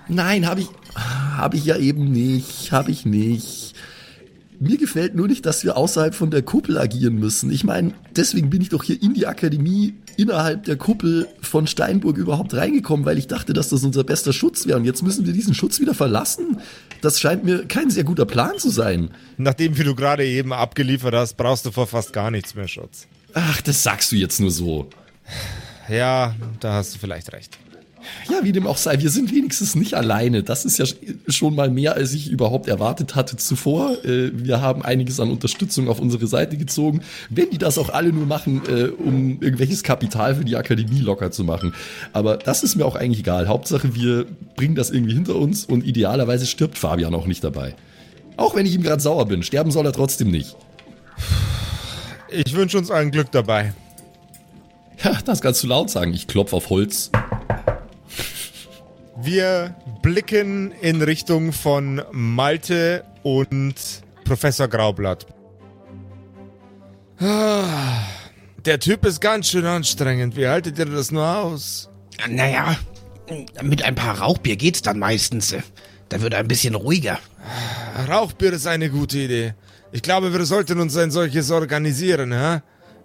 Nein, 0.08 0.46
habe 0.48 0.62
ich, 0.62 0.68
habe 0.96 1.58
ich 1.58 1.66
ja 1.66 1.78
eben 1.78 2.12
nicht, 2.12 2.72
habe 2.72 2.92
ich 2.92 3.06
nicht. 3.06 3.74
Mir 4.64 4.78
gefällt 4.78 5.14
nur 5.14 5.28
nicht, 5.28 5.46
dass 5.46 5.66
wir 5.66 5.76
außerhalb 5.76 6.16
von 6.16 6.32
der 6.32 6.42
Kuppel 6.42 6.78
agieren 6.78 7.16
müssen. 7.16 7.52
Ich 7.52 7.66
meine, 7.66 7.94
deswegen 8.16 8.50
bin 8.50 8.62
ich 8.62 8.70
doch 8.70 8.82
hier 8.82 9.02
in 9.02 9.14
die 9.14 9.28
Akademie 9.28 9.96
innerhalb 10.16 10.64
der 10.64 10.78
Kuppel 10.78 11.28
von 11.42 11.68
Steinburg 11.68 12.16
überhaupt 12.16 12.54
reingekommen, 12.54 13.06
weil 13.06 13.18
ich 13.18 13.28
dachte, 13.28 13.52
dass 13.52 13.68
das 13.68 13.84
unser 13.84 14.06
bester 14.06 14.32
Schutz 14.32 14.66
wäre. 14.66 14.78
Und 14.78 14.86
jetzt 14.86 15.04
müssen 15.04 15.26
wir 15.26 15.34
diesen 15.34 15.54
Schutz 15.54 15.82
wieder 15.82 15.94
verlassen. 15.94 16.62
Das 17.02 17.20
scheint 17.20 17.44
mir 17.44 17.66
kein 17.66 17.90
sehr 17.90 18.06
guter 18.06 18.24
Plan 18.26 18.58
zu 18.58 18.70
sein. 18.70 19.10
Nachdem, 19.36 19.78
wie 19.78 19.84
du 19.84 19.96
gerade 19.96 20.26
eben 20.26 20.54
abgeliefert 20.54 21.14
hast, 21.14 21.36
brauchst 21.36 21.66
du 21.66 21.72
vor 21.72 21.88
fast 21.88 22.14
gar 22.14 22.32
nichts 22.32 22.56
mehr 22.56 22.70
Schutz. 22.70 23.08
Ach, 23.34 23.62
das 23.64 23.84
sagst 23.84 24.14
du 24.14 24.16
jetzt 24.16 24.40
nur 24.40 24.52
so. 24.52 24.88
Ja, 25.90 26.36
da 26.62 26.76
hast 26.76 26.96
du 26.96 27.00
vielleicht 27.00 27.34
recht. 27.34 27.58
Ja, 28.30 28.44
wie 28.44 28.52
dem 28.52 28.68
auch 28.68 28.78
sei, 28.78 29.00
wir 29.00 29.10
sind 29.10 29.34
wenigstens 29.34 29.76
nicht 29.76 29.94
alleine. 29.94 30.44
Das 30.44 30.66
ist 30.66 30.78
ja 30.78 30.86
schon 31.28 31.56
mal 31.56 31.70
mehr, 31.70 31.96
als 31.96 32.14
ich 32.14 32.30
überhaupt 32.30 32.68
erwartet 32.68 33.16
hatte 33.16 33.38
zuvor. 33.38 34.04
Äh, 34.06 34.32
wir 34.34 34.62
haben 34.62 34.84
einiges 34.84 35.20
an 35.20 35.32
Unterstützung 35.32 35.88
auf 35.88 36.00
unsere 36.00 36.28
Seite 36.28 36.58
gezogen. 36.58 37.02
Wenn 37.30 37.50
die 37.50 37.58
das 37.58 37.78
auch 37.78 37.90
alle 37.90 38.12
nur 38.12 38.26
machen, 38.26 38.62
äh, 38.68 38.86
um 38.86 39.42
irgendwelches 39.42 39.84
Kapital 39.84 40.36
für 40.36 40.46
die 40.46 40.56
Akademie 40.56 41.00
locker 41.00 41.32
zu 41.32 41.44
machen. 41.44 41.74
Aber 42.12 42.38
das 42.38 42.64
ist 42.64 42.76
mir 42.76 42.86
auch 42.86 42.96
eigentlich 42.96 43.20
egal. 43.20 43.48
Hauptsache, 43.48 43.96
wir 43.96 44.26
bringen 44.56 44.76
das 44.76 44.90
irgendwie 44.90 45.14
hinter 45.14 45.36
uns 45.36 45.66
und 45.66 45.86
idealerweise 45.86 46.46
stirbt 46.46 46.78
Fabian 46.78 47.14
auch 47.16 47.28
nicht 47.28 47.44
dabei. 47.44 47.76
Auch 48.38 48.56
wenn 48.56 48.66
ich 48.66 48.74
ihm 48.74 48.84
gerade 48.84 49.02
sauer 49.02 49.28
bin, 49.28 49.44
sterben 49.44 49.72
soll 49.72 49.86
er 49.86 49.94
trotzdem 49.94 50.32
nicht. 50.32 50.56
Ich 52.30 52.56
wünsche 52.56 52.78
uns 52.78 52.90
allen 52.90 53.12
Glück 53.12 53.32
dabei. 53.32 53.74
Ja, 55.04 55.18
das 55.26 55.42
kannst 55.42 55.62
du 55.64 55.68
laut 55.68 55.90
sagen. 55.90 56.14
Ich 56.14 56.28
klopfe 56.28 56.56
auf 56.56 56.70
Holz. 56.70 57.12
Wir 59.16 59.76
blicken 60.02 60.72
in 60.82 61.02
Richtung 61.02 61.54
von 61.54 62.02
Malte 62.12 63.04
und 63.22 63.76
Professor 64.26 64.68
Graublatt. 64.68 65.28
Ah, 67.20 68.04
Der 68.66 68.80
Typ 68.80 69.06
ist 69.06 69.22
ganz 69.22 69.50
schön 69.50 69.66
anstrengend. 69.66 70.36
Wie 70.36 70.48
haltet 70.48 70.80
ihr 70.80 70.86
das 70.86 71.12
nur 71.12 71.26
aus? 71.28 71.90
Naja, 72.28 72.76
mit 73.62 73.84
ein 73.84 73.96
paar 73.96 74.20
Rauchbier 74.20 74.56
geht's 74.56 74.82
dann 74.82 75.00
meistens. 75.00 75.56
Da 76.10 76.22
wird 76.22 76.34
er 76.34 76.40
ein 76.40 76.48
bisschen 76.48 76.76
ruhiger. 76.76 77.20
Rauchbier 78.10 78.54
ist 78.54 78.68
eine 78.68 78.90
gute 78.90 79.20
Idee. 79.20 79.54
Ich 79.92 80.02
glaube, 80.02 80.34
wir 80.34 80.46
sollten 80.46 80.80
uns 80.80 80.98
ein 80.98 81.12
solches 81.12 81.52
organisieren, 81.52 82.34
hä? 82.34 82.62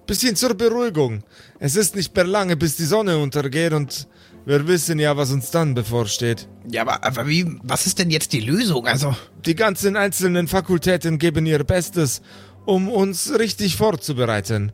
Bisschen 0.08 0.36
zur 0.36 0.54
Beruhigung. 0.54 1.22
Es 1.58 1.76
ist 1.76 1.94
nicht 1.94 2.16
mehr 2.16 2.24
lange, 2.24 2.56
bis 2.56 2.76
die 2.76 2.86
Sonne 2.86 3.18
untergeht 3.18 3.74
und 3.74 4.08
wir 4.46 4.66
wissen 4.66 4.98
ja, 4.98 5.14
was 5.18 5.30
uns 5.30 5.50
dann 5.50 5.74
bevorsteht. 5.74 6.48
Ja, 6.70 6.80
aber, 6.80 7.04
aber 7.04 7.28
wie, 7.28 7.58
was 7.62 7.84
ist 7.84 7.98
denn 7.98 8.10
jetzt 8.10 8.32
die 8.32 8.40
Lösung? 8.40 8.86
Also, 8.86 9.14
Die 9.44 9.54
ganzen 9.54 9.96
einzelnen 9.96 10.48
Fakultäten 10.48 11.18
geben 11.18 11.44
ihr 11.44 11.62
Bestes, 11.62 12.22
um 12.64 12.88
uns 12.88 13.38
richtig 13.38 13.76
vorzubereiten. 13.76 14.72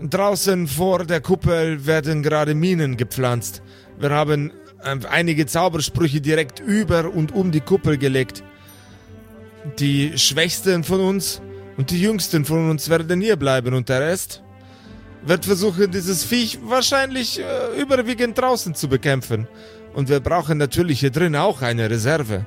Draußen 0.00 0.68
vor 0.68 1.06
der 1.06 1.20
Kuppel 1.20 1.84
werden 1.84 2.22
gerade 2.22 2.54
Minen 2.54 2.96
gepflanzt. 2.96 3.62
Wir 3.98 4.10
haben 4.10 4.52
äh, 4.84 4.96
einige 5.10 5.46
Zaubersprüche 5.46 6.20
direkt 6.20 6.60
über 6.60 7.12
und 7.12 7.32
um 7.32 7.50
die 7.50 7.62
Kuppel 7.62 7.98
gelegt. 7.98 8.44
Die 9.80 10.16
Schwächsten 10.16 10.84
von 10.84 11.00
uns 11.00 11.42
und 11.76 11.90
die 11.90 12.00
Jüngsten 12.00 12.44
von 12.44 12.70
uns 12.70 12.88
werden 12.88 13.20
hier 13.20 13.34
bleiben 13.34 13.74
und 13.74 13.88
der 13.88 14.02
Rest 14.02 14.40
wird 15.24 15.44
versuchen, 15.44 15.90
dieses 15.90 16.24
Viech 16.24 16.58
wahrscheinlich 16.64 17.40
äh, 17.40 17.80
überwiegend 17.80 18.38
draußen 18.38 18.74
zu 18.74 18.88
bekämpfen. 18.88 19.46
Und 19.94 20.08
wir 20.08 20.20
brauchen 20.20 20.58
natürlich 20.58 21.00
hier 21.00 21.10
drin 21.10 21.36
auch 21.36 21.62
eine 21.62 21.88
Reserve. 21.90 22.46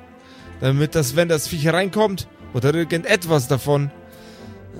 Damit 0.60 0.94
das, 0.94 1.16
wenn 1.16 1.28
das 1.28 1.48
Viech 1.48 1.68
reinkommt 1.68 2.28
oder 2.54 2.74
irgendetwas 2.74 3.48
davon, 3.48 3.90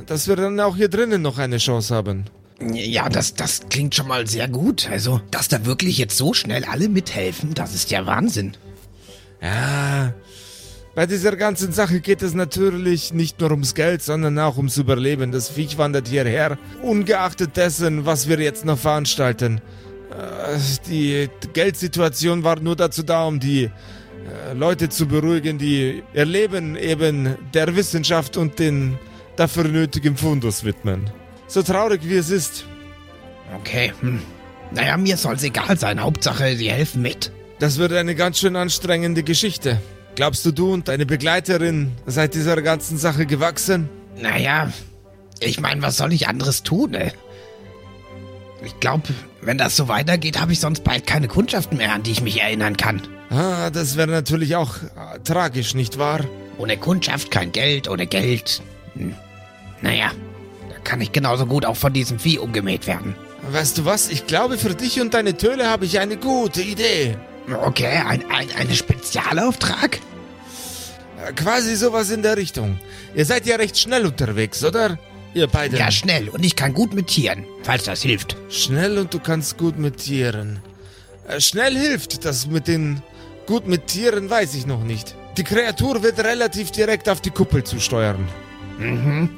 dass 0.06 0.28
wir 0.28 0.36
dann 0.36 0.58
auch 0.60 0.76
hier 0.76 0.88
drinnen 0.88 1.22
noch 1.22 1.38
eine 1.38 1.58
Chance 1.58 1.94
haben. 1.94 2.24
ja, 2.60 3.08
das, 3.08 3.34
das 3.34 3.62
klingt 3.70 3.94
schon 3.94 4.08
mal 4.08 4.26
sehr 4.26 4.48
gut. 4.48 4.88
Also, 4.90 5.20
dass 5.30 5.48
da 5.48 5.64
wirklich 5.64 5.98
jetzt 5.98 6.16
so 6.16 6.34
schnell 6.34 6.64
alle 6.64 6.88
mithelfen, 6.88 7.54
das 7.54 7.74
ist 7.74 7.90
ja 7.90 8.06
Wahnsinn. 8.06 8.56
Ja, 9.42 10.14
bei 10.96 11.06
dieser 11.06 11.36
ganzen 11.36 11.72
Sache 11.72 12.00
geht 12.00 12.22
es 12.22 12.32
natürlich 12.34 13.12
nicht 13.12 13.38
nur 13.40 13.50
ums 13.52 13.74
Geld, 13.74 14.02
sondern 14.02 14.38
auch 14.38 14.56
ums 14.56 14.78
Überleben. 14.78 15.30
Das 15.30 15.50
Viech 15.50 15.76
wandert 15.78 16.08
hierher, 16.08 16.58
ungeachtet 16.82 17.56
dessen, 17.56 18.06
was 18.06 18.28
wir 18.28 18.40
jetzt 18.40 18.64
noch 18.64 18.78
veranstalten. 18.78 19.60
Äh, 20.10 20.58
Die 20.88 21.28
Geldsituation 21.52 22.42
war 22.44 22.58
nur 22.58 22.74
dazu 22.76 23.02
da, 23.02 23.26
um 23.26 23.38
die 23.38 23.64
äh, 23.64 24.54
Leute 24.54 24.88
zu 24.88 25.06
beruhigen, 25.06 25.58
die 25.58 26.02
ihr 26.14 26.24
Leben 26.24 26.76
eben 26.76 27.36
der 27.52 27.76
Wissenschaft 27.76 28.36
und 28.38 28.58
den 28.58 28.98
dafür 29.36 29.64
nötigen 29.64 30.16
Fundus 30.16 30.64
widmen. 30.64 31.10
So 31.46 31.62
traurig 31.62 32.00
wie 32.04 32.16
es 32.16 32.30
ist, 32.30 32.64
Okay, 33.60 33.92
hm. 34.00 34.20
Naja, 34.72 34.96
mir 34.96 35.16
soll's 35.16 35.44
egal 35.44 35.78
sein. 35.78 36.00
Hauptsache, 36.00 36.56
sie 36.56 36.70
helfen 36.70 37.02
mit. 37.02 37.30
das 37.60 37.78
wird 37.78 37.92
eine 37.92 38.14
ganz 38.16 38.40
schön 38.40 38.56
anstrengende 38.56 39.22
Geschichte. 39.22 39.80
Glaubst 40.16 40.46
du, 40.46 40.50
du 40.50 40.72
und 40.72 40.88
deine 40.88 41.04
Begleiterin 41.04 41.92
seid 42.06 42.34
dieser 42.34 42.60
ganzen 42.62 42.96
Sache 42.96 43.26
gewachsen? 43.26 43.90
Naja, 44.18 44.72
ich 45.40 45.60
meine, 45.60 45.82
was 45.82 45.98
soll 45.98 46.12
ich 46.14 46.26
anderes 46.26 46.62
tun, 46.62 46.94
ey? 46.94 47.12
Ich 48.64 48.80
glaube, 48.80 49.08
wenn 49.42 49.58
das 49.58 49.76
so 49.76 49.88
weitergeht, 49.88 50.40
habe 50.40 50.52
ich 50.52 50.60
sonst 50.60 50.82
bald 50.84 51.06
keine 51.06 51.28
Kundschaften 51.28 51.76
mehr, 51.76 51.92
an 51.92 52.02
die 52.02 52.12
ich 52.12 52.22
mich 52.22 52.40
erinnern 52.40 52.78
kann. 52.78 53.02
Ah, 53.28 53.68
das 53.68 53.98
wäre 53.98 54.08
natürlich 54.08 54.56
auch 54.56 54.76
äh, 54.76 55.18
tragisch, 55.22 55.74
nicht 55.74 55.98
wahr? 55.98 56.20
Ohne 56.56 56.78
Kundschaft 56.78 57.30
kein 57.30 57.52
Geld, 57.52 57.86
ohne 57.86 58.06
Geld. 58.06 58.62
Hm. 58.94 59.14
Naja, 59.82 60.12
da 60.70 60.78
kann 60.82 61.02
ich 61.02 61.12
genauso 61.12 61.44
gut 61.44 61.66
auch 61.66 61.76
von 61.76 61.92
diesem 61.92 62.18
Vieh 62.18 62.38
umgemäht 62.38 62.86
werden. 62.86 63.14
Weißt 63.50 63.76
du 63.76 63.84
was? 63.84 64.08
Ich 64.08 64.26
glaube, 64.26 64.56
für 64.56 64.74
dich 64.74 64.98
und 64.98 65.12
deine 65.12 65.36
Töle 65.36 65.68
habe 65.68 65.84
ich 65.84 66.00
eine 66.00 66.16
gute 66.16 66.62
Idee. 66.62 67.16
Okay, 67.52 68.02
ein, 68.06 68.24
ein, 68.30 68.48
ein 68.56 68.74
Spezialauftrag? 68.74 70.00
Quasi 71.36 71.76
sowas 71.76 72.10
in 72.10 72.22
der 72.22 72.36
Richtung. 72.36 72.78
Ihr 73.14 73.24
seid 73.24 73.46
ja 73.46 73.56
recht 73.56 73.78
schnell 73.78 74.04
unterwegs, 74.06 74.64
oder? 74.64 74.98
Ihr 75.34 75.46
beide. 75.46 75.76
Ja, 75.76 75.90
schnell. 75.90 76.28
Und 76.28 76.44
ich 76.44 76.56
kann 76.56 76.72
gut 76.72 76.94
mit 76.94 77.08
Tieren, 77.08 77.44
falls 77.62 77.84
das 77.84 78.02
hilft. 78.02 78.36
Schnell 78.48 78.98
und 78.98 79.12
du 79.12 79.20
kannst 79.20 79.58
gut 79.58 79.78
mit 79.78 79.98
Tieren. 79.98 80.60
Äh, 81.28 81.40
Schnell 81.40 81.76
hilft 81.76 82.24
das 82.24 82.46
mit 82.46 82.68
den 82.68 83.02
gut 83.46 83.66
mit 83.66 83.86
Tieren, 83.86 84.28
weiß 84.30 84.54
ich 84.54 84.66
noch 84.66 84.82
nicht. 84.82 85.14
Die 85.36 85.44
Kreatur 85.44 86.02
wird 86.02 86.18
relativ 86.18 86.70
direkt 86.70 87.08
auf 87.08 87.20
die 87.20 87.30
Kuppel 87.30 87.64
zusteuern. 87.64 88.26
Mhm. 88.78 89.30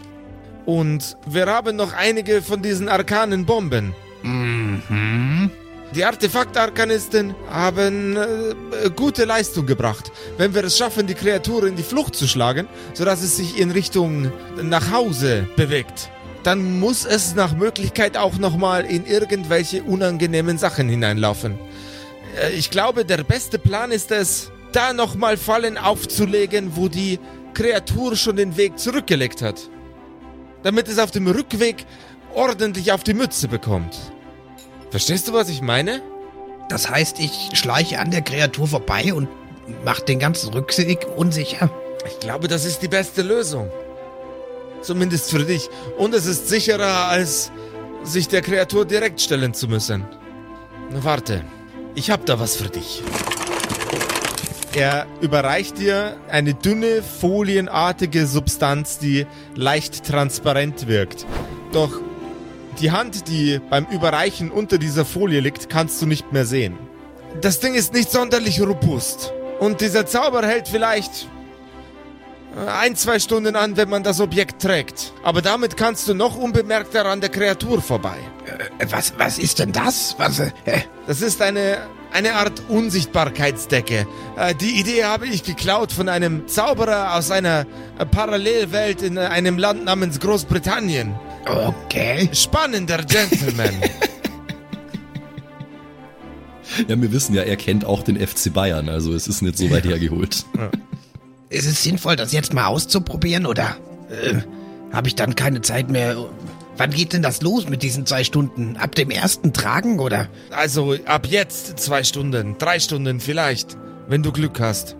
Und 0.67 1.17
wir 1.27 1.47
haben 1.47 1.77
noch 1.77 1.93
einige 1.93 2.43
von 2.43 2.63
diesen 2.63 2.89
arkanen 2.89 3.45
Bomben. 3.47 3.95
Mhm. 4.23 5.51
Die 5.95 6.05
Artefakt-Arkanisten 6.05 7.35
haben 7.51 8.17
äh, 8.17 8.91
gute 8.95 9.25
Leistung 9.25 9.65
gebracht. 9.65 10.13
Wenn 10.37 10.55
wir 10.55 10.65
es 10.65 10.77
schaffen, 10.77 11.07
die 11.07 11.15
Kreatur 11.15 11.65
in 11.65 11.77
die 11.77 11.83
Flucht 11.83 12.15
zu 12.15 12.29
schlagen, 12.29 12.69
sodass 12.93 13.23
es 13.23 13.39
sich 13.39 13.59
in 13.59 13.71
Richtung 13.71 14.31
nach 14.63 14.93
Hause 14.93 15.49
bewegt, 15.57 16.11
dann 16.43 16.79
muss 16.79 17.07
es 17.07 17.35
nach 17.35 17.57
Möglichkeit 17.57 18.19
auch 18.19 18.37
nochmal 18.37 18.85
in 18.85 19.07
irgendwelche 19.07 19.83
unangenehmen 19.83 20.59
Sachen 20.59 20.91
hineinlaufen. 20.91 21.59
Äh, 22.39 22.53
ich 22.53 22.71
glaube, 22.71 23.07
der 23.07 23.25
beste 23.25 23.59
Plan 23.59 23.91
ist 23.91 24.11
es, 24.11 24.51
da 24.73 24.93
nochmal 24.93 25.39
Fallen 25.39 25.79
aufzulegen, 25.79 26.77
wo 26.77 26.89
die 26.89 27.19
Kreatur 27.55 28.15
schon 28.15 28.37
den 28.37 28.59
Weg 28.59 28.79
zurückgelegt 28.79 29.41
hat. 29.41 29.71
Damit 30.63 30.87
es 30.89 30.99
auf 30.99 31.13
dem 31.13 31.27
Rückweg 31.27 31.87
ordentlich 32.35 32.93
auf 32.93 33.05
die 33.05 33.15
Mütze 33.15 33.49
bekommt. 33.49 33.97
Verstehst 34.91 35.29
du, 35.29 35.33
was 35.33 35.49
ich 35.49 35.61
meine? 35.61 36.03
Das 36.69 36.89
heißt, 36.89 37.19
ich 37.19 37.51
schleiche 37.55 37.99
an 37.99 38.11
der 38.11 38.23
Kreatur 38.23 38.67
vorbei 38.67 39.13
und 39.13 39.29
mach 39.85 40.01
den 40.01 40.19
ganzen 40.19 40.53
Rückweg 40.53 41.07
unsicher. 41.17 41.71
Ich 42.07 42.21
glaube, 42.21 42.49
das 42.49 42.65
ist 42.65 42.81
die 42.81 42.89
beste 42.89 43.23
Lösung. 43.23 43.71
Zumindest 44.83 45.31
für 45.31 45.45
dich. 45.45 45.69
Und 45.99 46.15
es 46.15 46.27
ist 46.27 46.49
sicherer, 46.49 47.09
als 47.09 47.51
sich 48.05 48.29
der 48.29 48.43
Kreatur 48.43 48.85
direkt 48.85 49.21
stellen 49.21 49.53
zu 49.53 49.69
müssen. 49.69 50.05
Na, 50.91 51.05
warte. 51.05 51.45
Ich 51.95 52.11
hab 52.11 52.25
da 52.27 52.39
was 52.39 52.57
für 52.57 52.69
dich. 52.69 53.03
Er 54.75 55.07
überreicht 55.21 55.79
dir 55.79 56.17
eine 56.31 56.55
dünne, 56.55 57.03
folienartige 57.03 58.27
Substanz, 58.27 58.99
die 58.99 59.27
leicht 59.55 60.05
transparent 60.05 60.87
wirkt. 60.87 61.27
Doch 61.73 62.01
die 62.81 62.91
Hand, 62.91 63.29
die 63.29 63.61
beim 63.71 63.87
Überreichen 63.87 64.51
unter 64.51 64.79
dieser 64.79 65.05
Folie 65.05 65.41
liegt, 65.41 65.69
kannst 65.69 66.01
du 66.03 66.07
nicht 66.07 66.33
mehr 66.33 66.45
sehen. 66.45 66.79
Das 67.41 67.61
Ding 67.61 67.75
ist 67.75 67.93
nicht 67.93 68.11
sonderlich 68.11 68.61
robust. 68.61 69.33
Und 69.61 69.81
dieser 69.81 70.07
Zauber 70.07 70.47
hält 70.47 70.69
vielleicht 70.69 71.29
ein, 72.67 72.97
zwei 72.97 73.19
Stunden 73.19 73.57
an, 73.57 73.77
wenn 73.77 73.89
man 73.89 74.03
das 74.03 74.21
Objekt 74.21 74.63
trägt. 74.63 75.13
Aber 75.23 75.43
damit 75.43 75.77
kannst 75.77 76.09
du 76.09 76.15
noch 76.15 76.37
unbemerkter 76.37 77.05
an 77.07 77.21
der 77.21 77.31
Kreatur 77.31 77.83
vorbei. 77.83 78.17
Äh, 78.79 78.87
was, 78.91 79.15
was 79.19 79.39
ist 79.39 79.59
denn 79.59 79.73
das? 79.73 80.15
Was, 80.19 80.41
äh, 80.41 80.51
äh, 80.65 80.81
Das 81.07 81.21
ist 81.21 81.43
eine, 81.43 81.79
eine 82.13 82.35
Art 82.35 82.63
Unsichtbarkeitsdecke. 82.69 84.07
Äh, 84.37 84.55
die 84.55 84.81
Idee 84.81 85.05
habe 85.05 85.27
ich 85.27 85.43
geklaut 85.45 85.93
von 85.93 86.09
einem 86.09 86.49
Zauberer 86.49 87.15
aus 87.15 87.31
einer 87.31 87.67
äh, 87.99 88.07
Parallelwelt 88.07 89.03
in 89.03 89.17
äh, 89.17 89.21
einem 89.21 89.59
Land 89.59 89.85
namens 89.85 90.19
Großbritannien. 90.19 91.15
Okay. 91.49 92.29
Spannender 92.33 93.03
Gentleman. 93.05 93.75
Ja, 96.87 97.01
wir 97.01 97.11
wissen 97.13 97.35
ja, 97.35 97.43
er 97.43 97.57
kennt 97.57 97.85
auch 97.85 98.03
den 98.03 98.17
FC 98.25 98.53
Bayern, 98.53 98.89
also 98.89 99.13
es 99.13 99.27
ist 99.27 99.43
nicht 99.43 99.59
so 99.59 99.71
weit 99.71 99.85
hergeholt. 99.85 100.45
Ist 101.49 101.67
es 101.67 101.83
sinnvoll, 101.83 102.15
das 102.15 102.33
jetzt 102.33 102.53
mal 102.53 102.67
auszuprobieren 102.67 103.47
oder 103.47 103.77
äh, 104.11 104.35
habe 104.93 105.09
ich 105.09 105.15
dann 105.15 105.35
keine 105.35 105.63
Zeit 105.63 105.91
mehr? 105.91 106.29
Wann 106.77 106.91
geht 106.91 107.15
denn 107.15 107.23
das 107.23 107.43
los 107.43 107.69
mit 107.69 107.83
diesen 107.83 108.07
zwei 108.07 108.23
Stunden? 108.23 108.77
Ab 108.77 108.95
dem 108.95 109.11
ersten 109.11 109.53
Tragen 109.53 109.99
oder? 109.99 110.29
also 110.51 110.95
ab 111.07 111.27
jetzt 111.27 111.79
zwei 111.81 112.05
Stunden, 112.05 112.57
drei 112.59 112.79
Stunden 112.79 113.19
vielleicht, 113.19 113.77
wenn 114.07 114.23
du 114.23 114.31
Glück 114.31 114.61
hast. 114.61 114.98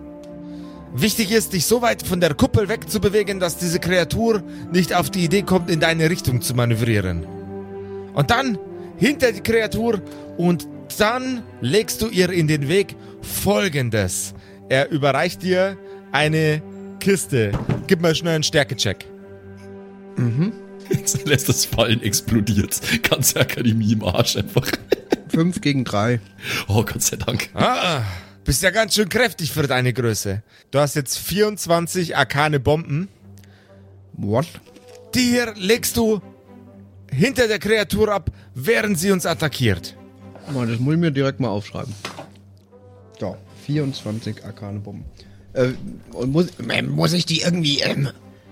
Wichtig 0.93 1.31
ist, 1.31 1.53
dich 1.53 1.65
so 1.65 1.81
weit 1.81 2.01
von 2.05 2.19
der 2.19 2.33
Kuppel 2.33 2.67
wegzubewegen, 2.67 3.39
dass 3.39 3.57
diese 3.57 3.79
Kreatur 3.79 4.41
nicht 4.71 4.93
auf 4.93 5.09
die 5.09 5.23
Idee 5.23 5.43
kommt, 5.43 5.69
in 5.69 5.79
deine 5.79 6.09
Richtung 6.09 6.41
zu 6.41 6.55
manövrieren. 6.55 7.25
Und 8.13 8.31
dann 8.31 8.57
hinter 8.97 9.31
die 9.31 9.41
Kreatur 9.41 10.01
und 10.37 10.67
dann 10.97 11.43
legst 11.61 12.01
du 12.01 12.07
ihr 12.07 12.31
in 12.31 12.47
den 12.47 12.67
Weg 12.67 12.95
folgendes. 13.21 14.33
Er 14.67 14.89
überreicht 14.89 15.43
dir 15.43 15.77
eine 16.11 16.61
Kiste. 16.99 17.51
Gib 17.87 18.01
mal 18.01 18.15
schnell 18.15 18.35
einen 18.35 18.43
Stärkecheck. 18.43 19.05
Jetzt 20.89 21.27
lässt 21.27 21.47
das 21.49 21.65
Fallen 21.65 22.01
explodiert. 22.01 22.81
Ganze 23.09 23.39
Akademie 23.39 23.93
im 23.93 24.03
Arsch 24.03 24.35
einfach. 24.37 24.67
5 25.29 25.61
gegen 25.61 25.85
3. 25.85 26.19
Oh, 26.67 26.83
Gott 26.83 27.01
sei 27.01 27.17
Dank. 27.17 27.49
Ah, 27.53 28.01
bist 28.49 28.63
ja 28.63 28.71
ganz 28.71 28.95
schön 28.95 29.09
kräftig 29.09 29.51
für 29.51 29.67
deine 29.67 29.93
Größe. 29.93 30.41
Du 30.71 30.79
hast 30.79 30.95
jetzt 30.95 31.19
24 31.19 32.17
arkane 32.17 32.59
Bomben. 32.59 33.07
What? 34.13 34.47
Die 35.13 35.19
hier 35.19 35.53
legst 35.55 35.95
du 35.97 36.19
hinter 37.11 37.47
der 37.47 37.59
Kreatur 37.59 38.11
ab, 38.11 38.31
während 38.55 38.97
sie 38.97 39.11
uns 39.11 39.27
attackiert. 39.27 39.95
Das 40.47 40.55
muss 40.55 40.67
ich 40.67 40.79
mir 40.79 41.11
direkt 41.11 41.39
mal 41.39 41.49
aufschreiben. 41.49 41.93
So, 43.19 43.37
24 43.67 44.43
arkane 44.43 44.79
Bomben. 44.79 45.05
Äh, 45.53 45.73
und 46.13 46.31
muss, 46.31 46.47
Ähm, 46.71 46.89
muss 46.89 47.13
ich 47.13 47.27
die 47.27 47.41
irgendwie, 47.41 47.81
ähm, 47.81 48.09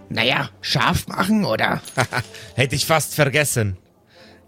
naja, 0.09 0.51
scharf 0.61 1.07
machen 1.07 1.43
oder? 1.43 1.81
Hätte 2.53 2.75
ich 2.75 2.85
fast 2.85 3.15
vergessen. 3.15 3.77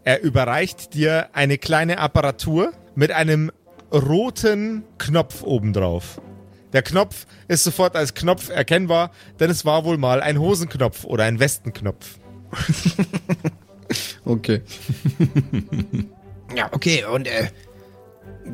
Er 0.03 0.21
überreicht 0.21 0.93
dir 0.93 1.29
eine 1.33 1.57
kleine 1.57 1.97
Apparatur 1.97 2.71
mit 2.93 3.11
einem 3.11 3.51
roten 3.91 4.83
Knopf 4.97 5.43
obendrauf. 5.43 6.21
Der 6.73 6.83
Knopf 6.83 7.25
ist 7.47 7.63
sofort 7.63 7.95
als 7.95 8.13
Knopf 8.13 8.49
erkennbar, 8.49 9.11
denn 9.39 9.49
es 9.49 9.65
war 9.65 9.85
wohl 9.85 9.97
mal 9.97 10.21
ein 10.21 10.39
Hosenknopf 10.39 11.03
oder 11.03 11.23
ein 11.25 11.39
Westenknopf. 11.39 12.17
Okay. 14.25 14.61
Ja, 16.55 16.69
okay, 16.71 17.05
und 17.05 17.27
äh, 17.27 17.47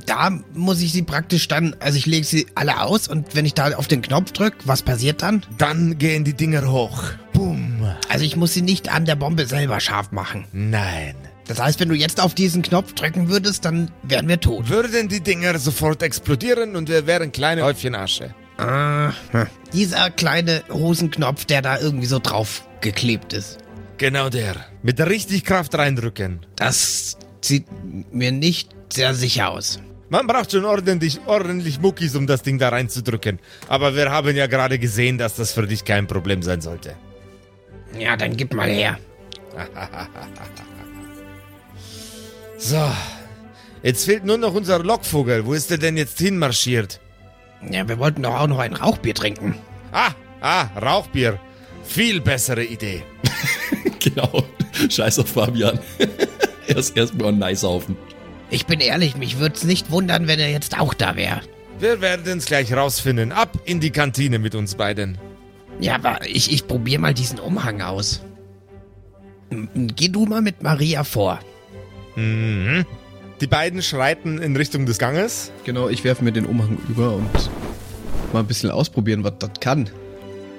da 0.05 0.29
muss 0.53 0.81
ich 0.81 0.91
sie 0.91 1.01
praktisch 1.01 1.47
dann, 1.47 1.75
also 1.79 1.97
ich 1.97 2.05
lege 2.05 2.25
sie 2.25 2.47
alle 2.55 2.81
aus 2.81 3.07
und 3.07 3.35
wenn 3.35 3.45
ich 3.45 3.53
da 3.53 3.75
auf 3.75 3.87
den 3.87 4.01
Knopf 4.01 4.31
drücke, 4.31 4.57
was 4.65 4.81
passiert 4.81 5.21
dann? 5.21 5.45
Dann 5.57 5.97
gehen 5.97 6.23
die 6.23 6.33
Dinger 6.33 6.69
hoch. 6.71 7.03
Boom. 7.33 7.85
Also 8.09 8.25
ich 8.25 8.35
muss 8.35 8.53
sie 8.53 8.61
nicht 8.61 8.89
an 8.89 9.05
der 9.05 9.15
Bombe 9.15 9.45
selber 9.45 9.79
scharf 9.79 10.11
machen. 10.11 10.45
Nein. 10.51 11.15
Das 11.47 11.61
heißt, 11.61 11.79
wenn 11.79 11.89
du 11.89 11.95
jetzt 11.95 12.19
auf 12.19 12.33
diesen 12.33 12.61
Knopf 12.61 12.93
drücken 12.93 13.29
würdest, 13.29 13.65
dann 13.65 13.91
wären 14.03 14.27
wir 14.27 14.39
tot. 14.39 14.69
Würden 14.69 15.07
die 15.07 15.21
Dinger 15.21 15.57
sofort 15.59 16.01
explodieren 16.01 16.75
und 16.75 16.89
wir 16.89 17.05
wären 17.05 17.31
kleine 17.31 17.63
Häufchen 17.63 17.95
Asche. 17.95 18.33
Ah, 18.57 19.11
hm. 19.31 19.47
dieser 19.73 20.09
kleine 20.09 20.63
Hosenknopf, 20.71 21.45
der 21.45 21.61
da 21.61 21.77
irgendwie 21.77 22.05
so 22.05 22.19
drauf 22.19 22.65
geklebt 22.81 23.33
ist. 23.33 23.57
Genau 23.97 24.29
der. 24.29 24.55
Mit 24.81 24.99
richtig 24.99 25.43
Kraft 25.43 25.75
reindrücken. 25.75 26.45
Das 26.55 27.17
sieht 27.41 27.65
mir 28.11 28.31
nicht 28.31 28.69
sehr 28.91 29.13
sicher 29.13 29.49
aus. 29.49 29.79
Man 30.09 30.27
braucht 30.27 30.51
schon 30.51 30.65
ordentlich, 30.65 31.19
ordentlich 31.25 31.79
Muckis, 31.79 32.15
um 32.15 32.27
das 32.27 32.43
Ding 32.43 32.59
da 32.59 32.69
reinzudrücken. 32.69 33.39
Aber 33.67 33.95
wir 33.95 34.11
haben 34.11 34.35
ja 34.35 34.47
gerade 34.47 34.79
gesehen, 34.79 35.17
dass 35.17 35.35
das 35.35 35.51
für 35.51 35.67
dich 35.67 35.83
kein 35.83 36.07
Problem 36.07 36.41
sein 36.41 36.61
sollte. 36.61 36.95
Ja, 37.97 38.15
dann 38.15 38.37
gib 38.37 38.53
mal 38.53 38.69
her. 38.69 38.99
So. 42.65 42.91
Jetzt 43.83 44.05
fehlt 44.05 44.25
nur 44.25 44.39
noch 44.39 44.55
unser 44.55 44.79
Lockvogel. 44.79 45.45
Wo 45.45 45.53
ist 45.53 45.69
der 45.69 45.77
denn 45.77 45.97
jetzt 45.97 46.17
hinmarschiert? 46.17 46.99
Ja, 47.69 47.87
wir 47.87 47.99
wollten 47.99 48.23
doch 48.23 48.33
auch 48.33 48.47
noch 48.47 48.57
ein 48.57 48.73
Rauchbier 48.73 49.13
trinken. 49.13 49.53
Ah, 49.91 50.13
ah, 50.41 50.63
Rauchbier. 50.81 51.39
Viel 51.83 52.21
bessere 52.21 52.63
Idee. 52.63 53.03
Genau. 53.99 54.43
Scheiß 54.87 55.17
auf 55.17 55.29
Fabian. 55.29 55.79
Erst 56.67 56.95
erstmal 56.95 57.29
ein 57.29 57.39
nice 57.39 57.61
saufen. 57.61 57.97
Ich 58.51 58.67
bin 58.67 58.79
ehrlich, 58.79 59.17
mich 59.17 59.39
würde 59.39 59.55
es 59.55 59.63
nicht 59.63 59.89
wundern, 59.89 60.27
wenn 60.27 60.39
er 60.39 60.51
jetzt 60.51 60.79
auch 60.79 60.93
da 60.93 61.15
wäre. 61.15 61.41
Wir 61.79 62.01
werden 62.01 62.37
es 62.37 62.45
gleich 62.45 62.71
rausfinden. 62.71 63.31
Ab 63.31 63.57
in 63.65 63.79
die 63.79 63.89
Kantine 63.89 64.37
mit 64.37 64.53
uns 64.53 64.75
beiden. 64.75 65.17
Ja, 65.79 65.95
aber 65.95 66.19
ich, 66.23 66.51
ich 66.51 66.67
probiere 66.67 67.01
mal 67.01 67.15
diesen 67.15 67.39
Umhang 67.39 67.81
aus. 67.81 68.21
Geh 69.49 70.09
du 70.09 70.27
mal 70.27 70.43
mit 70.43 70.61
Maria 70.61 71.03
vor. 71.03 71.39
Mhm. 72.15 72.85
Die 73.41 73.47
beiden 73.47 73.81
schreiten 73.81 74.37
in 74.37 74.55
Richtung 74.55 74.85
des 74.85 74.97
Ganges. 74.97 75.51
Genau, 75.65 75.89
ich 75.89 76.03
werfe 76.03 76.23
mir 76.23 76.31
den 76.31 76.45
Umhang 76.45 76.77
über 76.87 77.15
und 77.15 77.29
mal 78.31 78.39
ein 78.39 78.47
bisschen 78.47 78.71
ausprobieren, 78.71 79.23
was 79.23 79.33
das 79.39 79.51
kann. 79.59 79.89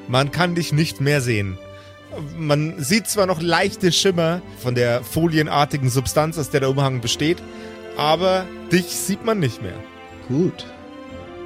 Man 0.09 0.31
kann 0.31 0.55
dich 0.55 0.73
nicht 0.73 1.01
mehr 1.01 1.21
sehen. 1.21 1.59
Man 2.39 2.83
sieht 2.83 3.09
zwar 3.09 3.27
noch 3.27 3.43
leichte 3.43 3.93
Schimmer 3.93 4.41
von 4.59 4.75
der 4.75 5.03
folienartigen 5.03 5.91
Substanz, 5.91 6.39
aus 6.39 6.51
der 6.51 6.61
der 6.61 6.71
Umhang 6.71 7.01
besteht, 7.01 7.39
aber 7.97 8.47
dich 8.71 8.87
sieht 8.87 9.25
man 9.25 9.39
nicht 9.39 9.63
mehr. 9.63 9.75
Gut. 10.29 10.67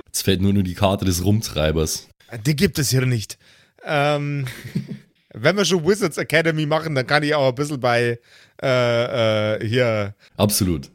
Jetzt 0.06 0.22
fällt 0.22 0.42
nur 0.42 0.52
noch 0.52 0.62
die 0.62 0.74
Karte 0.74 1.04
des 1.04 1.24
Rumtreibers. 1.24 2.08
Die 2.44 2.56
gibt 2.56 2.78
es 2.78 2.90
hier 2.90 3.06
nicht. 3.06 3.38
Ähm, 3.84 4.46
wenn 5.34 5.56
wir 5.56 5.64
schon 5.64 5.86
Wizards 5.86 6.18
Academy 6.18 6.66
machen, 6.66 6.94
dann 6.94 7.06
kann 7.06 7.22
ich 7.22 7.34
auch 7.34 7.48
ein 7.48 7.54
bisschen 7.54 7.80
bei 7.80 8.18
äh, 8.62 9.54
äh, 9.54 9.66
hier. 9.66 10.14
Absolut. 10.36 10.90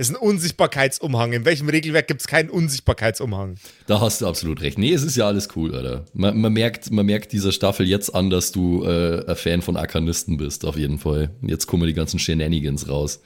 Ist 0.00 0.10
ein 0.10 0.16
Unsichtbarkeitsumhang. 0.16 1.34
In 1.34 1.44
welchem 1.44 1.68
Regelwerk 1.68 2.08
gibt 2.08 2.22
es 2.22 2.26
keinen 2.26 2.48
Unsichtbarkeitsumhang? 2.48 3.56
Da 3.86 4.00
hast 4.00 4.22
du 4.22 4.26
absolut 4.26 4.62
recht. 4.62 4.78
Nee, 4.78 4.94
es 4.94 5.02
ist 5.02 5.14
ja 5.14 5.26
alles 5.26 5.48
cool, 5.56 5.74
Alter. 5.74 6.06
Man, 6.14 6.40
man, 6.40 6.54
merkt, 6.54 6.90
man 6.90 7.04
merkt 7.04 7.32
dieser 7.32 7.52
Staffel 7.52 7.86
jetzt 7.86 8.14
an, 8.14 8.30
dass 8.30 8.50
du 8.50 8.82
äh, 8.84 9.26
ein 9.28 9.36
Fan 9.36 9.60
von 9.60 9.76
Arkanisten 9.76 10.38
bist, 10.38 10.64
auf 10.64 10.76
jeden 10.76 10.98
Fall. 10.98 11.30
Jetzt 11.42 11.66
kommen 11.66 11.86
die 11.86 11.92
ganzen 11.92 12.18
Shenanigans 12.18 12.88
raus. 12.88 13.20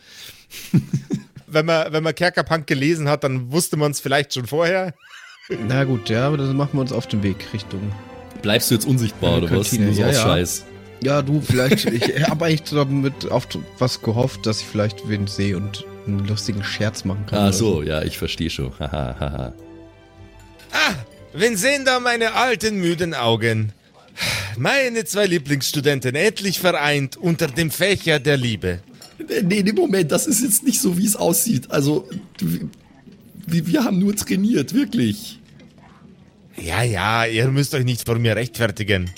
Wenn 1.47 1.67
man, 1.67 1.93
wenn 1.93 2.03
man 2.03 2.15
Kerkerpunk 2.15 2.67
gelesen 2.67 3.09
hat, 3.09 3.23
dann 3.23 3.53
wusste 3.53 3.77
man 3.77 3.93
es 3.93 4.01
vielleicht 4.01 4.35
schon 4.35 4.47
vorher. 4.47 4.93
Na 5.69 5.85
gut, 5.85 6.09
ja, 6.09 6.27
aber 6.27 6.39
dann 6.39 6.57
machen 6.57 6.71
wir 6.73 6.81
uns 6.81 6.91
auf 6.91 7.07
den 7.07 7.23
Weg 7.23 7.53
Richtung. 7.53 7.93
Bleibst 8.45 8.71
du 8.71 8.75
jetzt 8.75 8.85
unsichtbar, 8.85 9.39
oder 9.39 9.51
was? 9.59 9.73
Nur 9.73 9.95
so 9.95 10.03
ja, 10.03 10.09
aus 10.09 10.17
ja. 10.17 10.23
Scheiß. 10.23 10.65
Ja, 11.03 11.23
du, 11.23 11.41
vielleicht. 11.41 11.87
ich 11.87 12.03
habe 12.29 12.45
eigentlich 12.45 12.63
damit 12.65 13.31
auf 13.31 13.49
was 13.79 14.03
gehofft, 14.03 14.45
dass 14.45 14.61
ich 14.61 14.67
vielleicht 14.67 15.09
wen 15.09 15.27
sehe 15.27 15.57
und 15.57 15.87
einen 16.07 16.27
lustigen 16.27 16.63
Scherz 16.63 17.07
machen 17.07 17.25
kann. 17.25 17.39
Ah, 17.39 17.43
oder 17.45 17.53
so, 17.55 17.83
ja, 17.83 18.03
ich 18.03 18.19
verstehe 18.19 18.51
schon. 18.51 18.71
Haha, 18.79 19.17
haha. 19.19 19.55
Ah, 20.73 20.95
wen 21.33 21.57
sehen 21.57 21.87
da 21.87 22.01
meine 22.01 22.35
alten, 22.35 22.77
müden 22.77 23.15
Augen? 23.15 23.73
Meine 24.59 25.07
zwei 25.07 25.25
Lieblingsstudenten 25.25 26.15
endlich 26.15 26.61
vereint 26.61 27.17
unter 27.17 27.47
dem 27.47 27.71
Fächer 27.71 28.19
der 28.19 28.37
Liebe. 28.37 28.81
Nee, 29.43 29.63
nee, 29.63 29.73
Moment, 29.73 30.13
das 30.13 30.27
ist 30.27 30.43
jetzt 30.43 30.65
nicht 30.65 30.83
so, 30.83 30.99
wie 30.99 31.07
es 31.07 31.17
aussieht. 31.17 31.71
Also, 31.71 32.07
wir, 33.47 33.67
wir 33.67 33.85
haben 33.85 33.99
nur 33.99 34.15
trainiert, 34.15 34.75
wirklich. 34.75 35.39
Ja, 36.57 36.83
ja, 36.83 37.25
ihr 37.27 37.49
müsst 37.49 37.75
euch 37.75 37.85
nicht 37.85 38.07
vor 38.07 38.19
mir 38.19 38.37
rechtfertigen. 38.37 39.11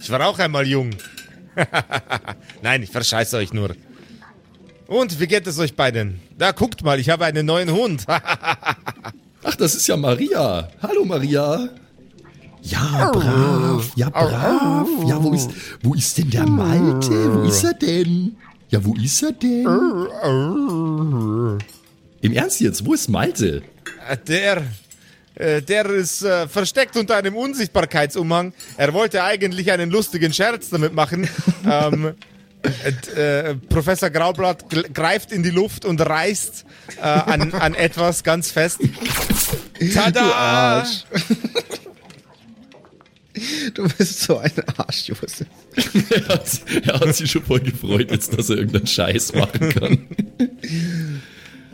Ich 0.00 0.10
war 0.10 0.26
auch 0.26 0.38
einmal 0.38 0.66
jung. 0.66 0.90
Nein, 2.62 2.82
ich 2.82 2.90
verscheiße 2.90 3.36
euch 3.36 3.52
nur. 3.52 3.74
Und 4.86 5.18
wie 5.18 5.26
geht 5.26 5.46
es 5.46 5.58
euch 5.58 5.74
beiden? 5.74 6.20
Da 6.36 6.52
guckt 6.52 6.82
mal, 6.82 7.00
ich 7.00 7.08
habe 7.10 7.24
einen 7.24 7.46
neuen 7.46 7.70
Hund. 7.70 8.04
Ach, 8.08 9.56
das 9.56 9.74
ist 9.74 9.86
ja 9.86 9.96
Maria. 9.96 10.68
Hallo, 10.82 11.04
Maria. 11.04 11.68
Ja, 12.62 13.10
brav. 13.12 13.92
Ja, 13.96 14.08
brav. 14.08 14.88
Ja, 15.06 15.22
wo 15.22 15.32
ist, 15.32 15.50
wo 15.82 15.94
ist 15.94 16.16
denn 16.16 16.30
der 16.30 16.46
Malte? 16.46 17.34
Wo 17.34 17.42
ist 17.42 17.62
er 17.64 17.74
denn? 17.74 18.36
Ja, 18.70 18.82
wo 18.84 18.94
ist 18.94 19.22
er 19.22 19.32
denn? 19.32 19.66
Im 22.22 22.32
Ernst 22.32 22.60
jetzt, 22.60 22.86
wo 22.86 22.94
ist 22.94 23.08
Malte? 23.08 23.62
Der, 24.26 24.62
äh, 25.34 25.62
der 25.62 25.86
ist 25.86 26.22
äh, 26.22 26.48
versteckt 26.48 26.96
unter 26.96 27.16
einem 27.16 27.36
Unsichtbarkeitsumhang. 27.36 28.52
Er 28.76 28.92
wollte 28.92 29.24
eigentlich 29.24 29.72
einen 29.72 29.90
lustigen 29.90 30.32
Scherz 30.32 30.70
damit 30.70 30.94
machen. 30.94 31.28
ähm, 31.70 32.14
äh, 32.62 33.50
äh, 33.50 33.54
Professor 33.56 34.10
Graublatt 34.10 34.64
greift 34.94 35.32
in 35.32 35.42
die 35.42 35.50
Luft 35.50 35.84
und 35.84 36.00
reißt 36.00 36.64
äh, 36.96 37.02
an, 37.02 37.52
an 37.52 37.74
etwas 37.74 38.24
ganz 38.24 38.50
fest. 38.50 38.80
Tada! 39.92 40.86
Du 43.74 43.88
bist 43.98 44.20
so 44.22 44.38
ein 44.38 44.52
Arsch, 44.76 45.08
Josef. 45.08 45.46
Er 46.10 46.28
hat, 46.28 46.60
er 46.84 47.00
hat 47.00 47.16
sich 47.16 47.32
schon 47.32 47.42
voll 47.42 47.58
gefreut, 47.58 48.12
jetzt, 48.12 48.38
dass 48.38 48.48
er 48.48 48.58
irgendeinen 48.58 48.86
Scheiß 48.86 49.34
machen 49.34 49.70
kann. 49.70 50.06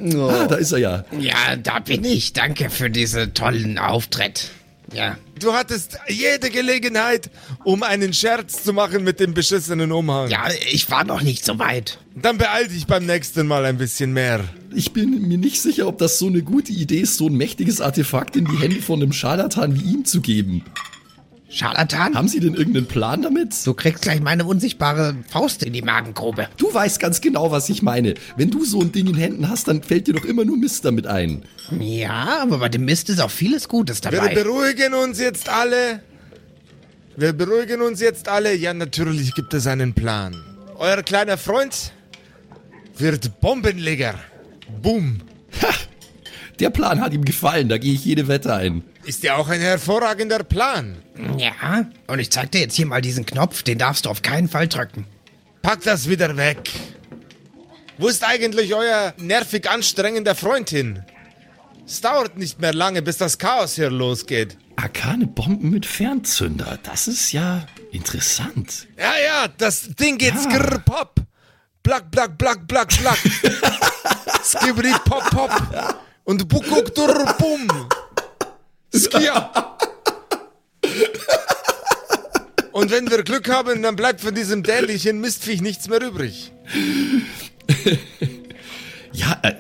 Ah, 0.00 0.46
da 0.46 0.56
ist 0.56 0.72
er 0.72 0.78
ja. 0.78 1.04
Ja, 1.18 1.56
da 1.56 1.78
bin 1.78 2.04
ich. 2.04 2.32
Danke 2.32 2.70
für 2.70 2.90
diesen 2.90 3.34
tollen 3.34 3.78
Auftritt. 3.78 4.50
Ja. 4.92 5.16
Du 5.38 5.52
hattest 5.54 5.98
jede 6.08 6.50
Gelegenheit, 6.50 7.30
um 7.64 7.82
einen 7.82 8.12
Scherz 8.12 8.62
zu 8.62 8.72
machen 8.72 9.04
mit 9.04 9.20
dem 9.20 9.32
beschissenen 9.32 9.92
Umhang. 9.92 10.28
Ja, 10.28 10.48
ich 10.70 10.90
war 10.90 11.04
noch 11.04 11.22
nicht 11.22 11.44
so 11.44 11.58
weit. 11.58 11.98
Dann 12.14 12.38
beeil 12.38 12.68
dich 12.68 12.86
beim 12.86 13.06
nächsten 13.06 13.46
Mal 13.46 13.64
ein 13.64 13.78
bisschen 13.78 14.12
mehr. 14.12 14.44
Ich 14.74 14.92
bin 14.92 15.26
mir 15.28 15.38
nicht 15.38 15.62
sicher, 15.62 15.86
ob 15.86 15.98
das 15.98 16.18
so 16.18 16.26
eine 16.26 16.42
gute 16.42 16.72
Idee 16.72 17.00
ist, 17.00 17.16
so 17.16 17.28
ein 17.28 17.34
mächtiges 17.34 17.80
Artefakt 17.80 18.36
in 18.36 18.44
die 18.44 18.58
Hände 18.58 18.82
von 18.82 19.00
einem 19.00 19.12
Scharlatan 19.12 19.80
wie 19.80 19.92
ihm 19.92 20.04
zu 20.04 20.20
geben. 20.20 20.64
Scharlatan? 21.50 22.14
Haben 22.14 22.28
Sie 22.28 22.38
denn 22.38 22.54
irgendeinen 22.54 22.86
Plan 22.86 23.22
damit? 23.22 23.66
Du 23.66 23.74
kriegst 23.74 24.02
gleich 24.02 24.20
meine 24.20 24.44
unsichtbare 24.44 25.16
Faust 25.28 25.64
in 25.64 25.72
die 25.72 25.82
Magengrube. 25.82 26.48
Du 26.56 26.72
weißt 26.72 27.00
ganz 27.00 27.20
genau, 27.20 27.50
was 27.50 27.68
ich 27.68 27.82
meine. 27.82 28.14
Wenn 28.36 28.50
du 28.52 28.64
so 28.64 28.80
ein 28.80 28.92
Ding 28.92 29.08
in 29.08 29.16
Händen 29.16 29.48
hast, 29.48 29.66
dann 29.66 29.82
fällt 29.82 30.06
dir 30.06 30.14
doch 30.14 30.24
immer 30.24 30.44
nur 30.44 30.56
Mist 30.56 30.84
damit 30.84 31.08
ein. 31.08 31.42
Ja, 31.78 32.38
aber 32.42 32.58
bei 32.58 32.68
dem 32.68 32.84
Mist 32.84 33.10
ist 33.10 33.20
auch 33.20 33.30
vieles 33.30 33.68
Gutes 33.68 34.02
Wir 34.04 34.12
dabei. 34.12 34.32
beruhigen 34.34 34.94
uns 34.94 35.18
jetzt 35.18 35.48
alle. 35.48 36.02
Wir 37.16 37.32
beruhigen 37.32 37.82
uns 37.82 38.00
jetzt 38.00 38.28
alle. 38.28 38.54
Ja, 38.54 38.72
natürlich 38.72 39.34
gibt 39.34 39.52
es 39.52 39.66
einen 39.66 39.92
Plan. 39.92 40.36
Euer 40.78 41.02
kleiner 41.02 41.36
Freund 41.36 41.92
wird 42.96 43.40
Bombenleger. 43.40 44.14
Boom. 44.82 45.20
Der 46.60 46.70
Plan 46.70 47.00
hat 47.00 47.14
ihm 47.14 47.24
gefallen, 47.24 47.68
da 47.68 47.78
gehe 47.78 47.94
ich 47.94 48.04
jede 48.04 48.28
Wette 48.28 48.54
ein. 48.54 48.84
Ist 49.04 49.22
ja 49.22 49.36
auch 49.36 49.48
ein 49.48 49.60
hervorragender 49.60 50.44
Plan. 50.44 50.96
Ja, 51.38 51.86
und 52.06 52.18
ich 52.18 52.30
zeig 52.30 52.50
dir 52.52 52.60
jetzt 52.60 52.74
hier 52.76 52.86
mal 52.86 53.00
diesen 53.00 53.24
Knopf, 53.24 53.62
den 53.62 53.78
darfst 53.78 54.04
du 54.04 54.10
auf 54.10 54.20
keinen 54.22 54.48
Fall 54.48 54.68
drücken. 54.68 55.06
Pack 55.62 55.82
das 55.84 56.08
wieder 56.08 56.36
weg. 56.36 56.70
Wo 57.98 58.08
ist 58.08 58.24
eigentlich 58.24 58.74
euer 58.74 59.14
nervig 59.18 59.68
anstrengender 59.70 60.34
Freund 60.34 60.68
hin? 60.70 61.02
Es 61.86 62.00
dauert 62.02 62.36
nicht 62.38 62.60
mehr 62.60 62.72
lange, 62.74 63.02
bis 63.02 63.16
das 63.16 63.38
Chaos 63.38 63.74
hier 63.74 63.90
losgeht. 63.90 64.56
Arkane 64.76 65.26
Bomben 65.26 65.70
mit 65.70 65.84
Fernzünder, 65.86 66.78
das 66.82 67.08
ist 67.08 67.32
ja 67.32 67.66
interessant. 67.90 68.86
Ja, 68.98 69.12
ja, 69.24 69.48
das 69.58 69.88
Ding 69.96 70.16
geht 70.18 70.34
Ja. 70.34 70.40
skrr 70.40 70.78
pop. 70.78 71.16
Black, 71.82 72.10
Black, 72.10 72.36
Black, 72.38 72.66
Black, 72.68 72.88
Black. 73.00 73.18
Skibidi 74.44 74.92
Pop, 75.04 75.24
Pop. 75.30 75.50
Und 76.24 76.48
Bukuk, 76.48 76.94
Durr, 76.94 77.34
Bum. 77.38 77.68
Skia. 78.94 79.76
Und 82.72 82.90
wenn 82.90 83.10
wir 83.10 83.22
Glück 83.24 83.48
haben, 83.48 83.82
dann 83.82 83.96
bleibt 83.96 84.20
von 84.20 84.34
diesem 84.34 84.62
dämlichen 84.62 85.20
Mistviech 85.20 85.60
nichts 85.60 85.88
mehr 85.88 86.00
übrig. 86.02 86.52
Ja, 89.12 89.38
äh, 89.42 89.54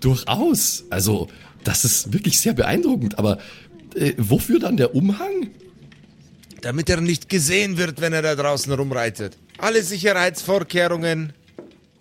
durchaus. 0.00 0.84
Also, 0.90 1.28
das 1.64 1.84
ist 1.84 2.12
wirklich 2.12 2.38
sehr 2.38 2.52
beeindruckend. 2.52 3.18
Aber 3.18 3.38
äh, 3.94 4.12
wofür 4.18 4.58
dann 4.58 4.76
der 4.76 4.94
Umhang? 4.94 5.50
Damit 6.60 6.90
er 6.90 7.00
nicht 7.00 7.28
gesehen 7.28 7.78
wird, 7.78 8.00
wenn 8.00 8.12
er 8.12 8.22
da 8.22 8.34
draußen 8.34 8.72
rumreitet. 8.72 9.38
Alle 9.58 9.82
Sicherheitsvorkehrungen 9.82 11.32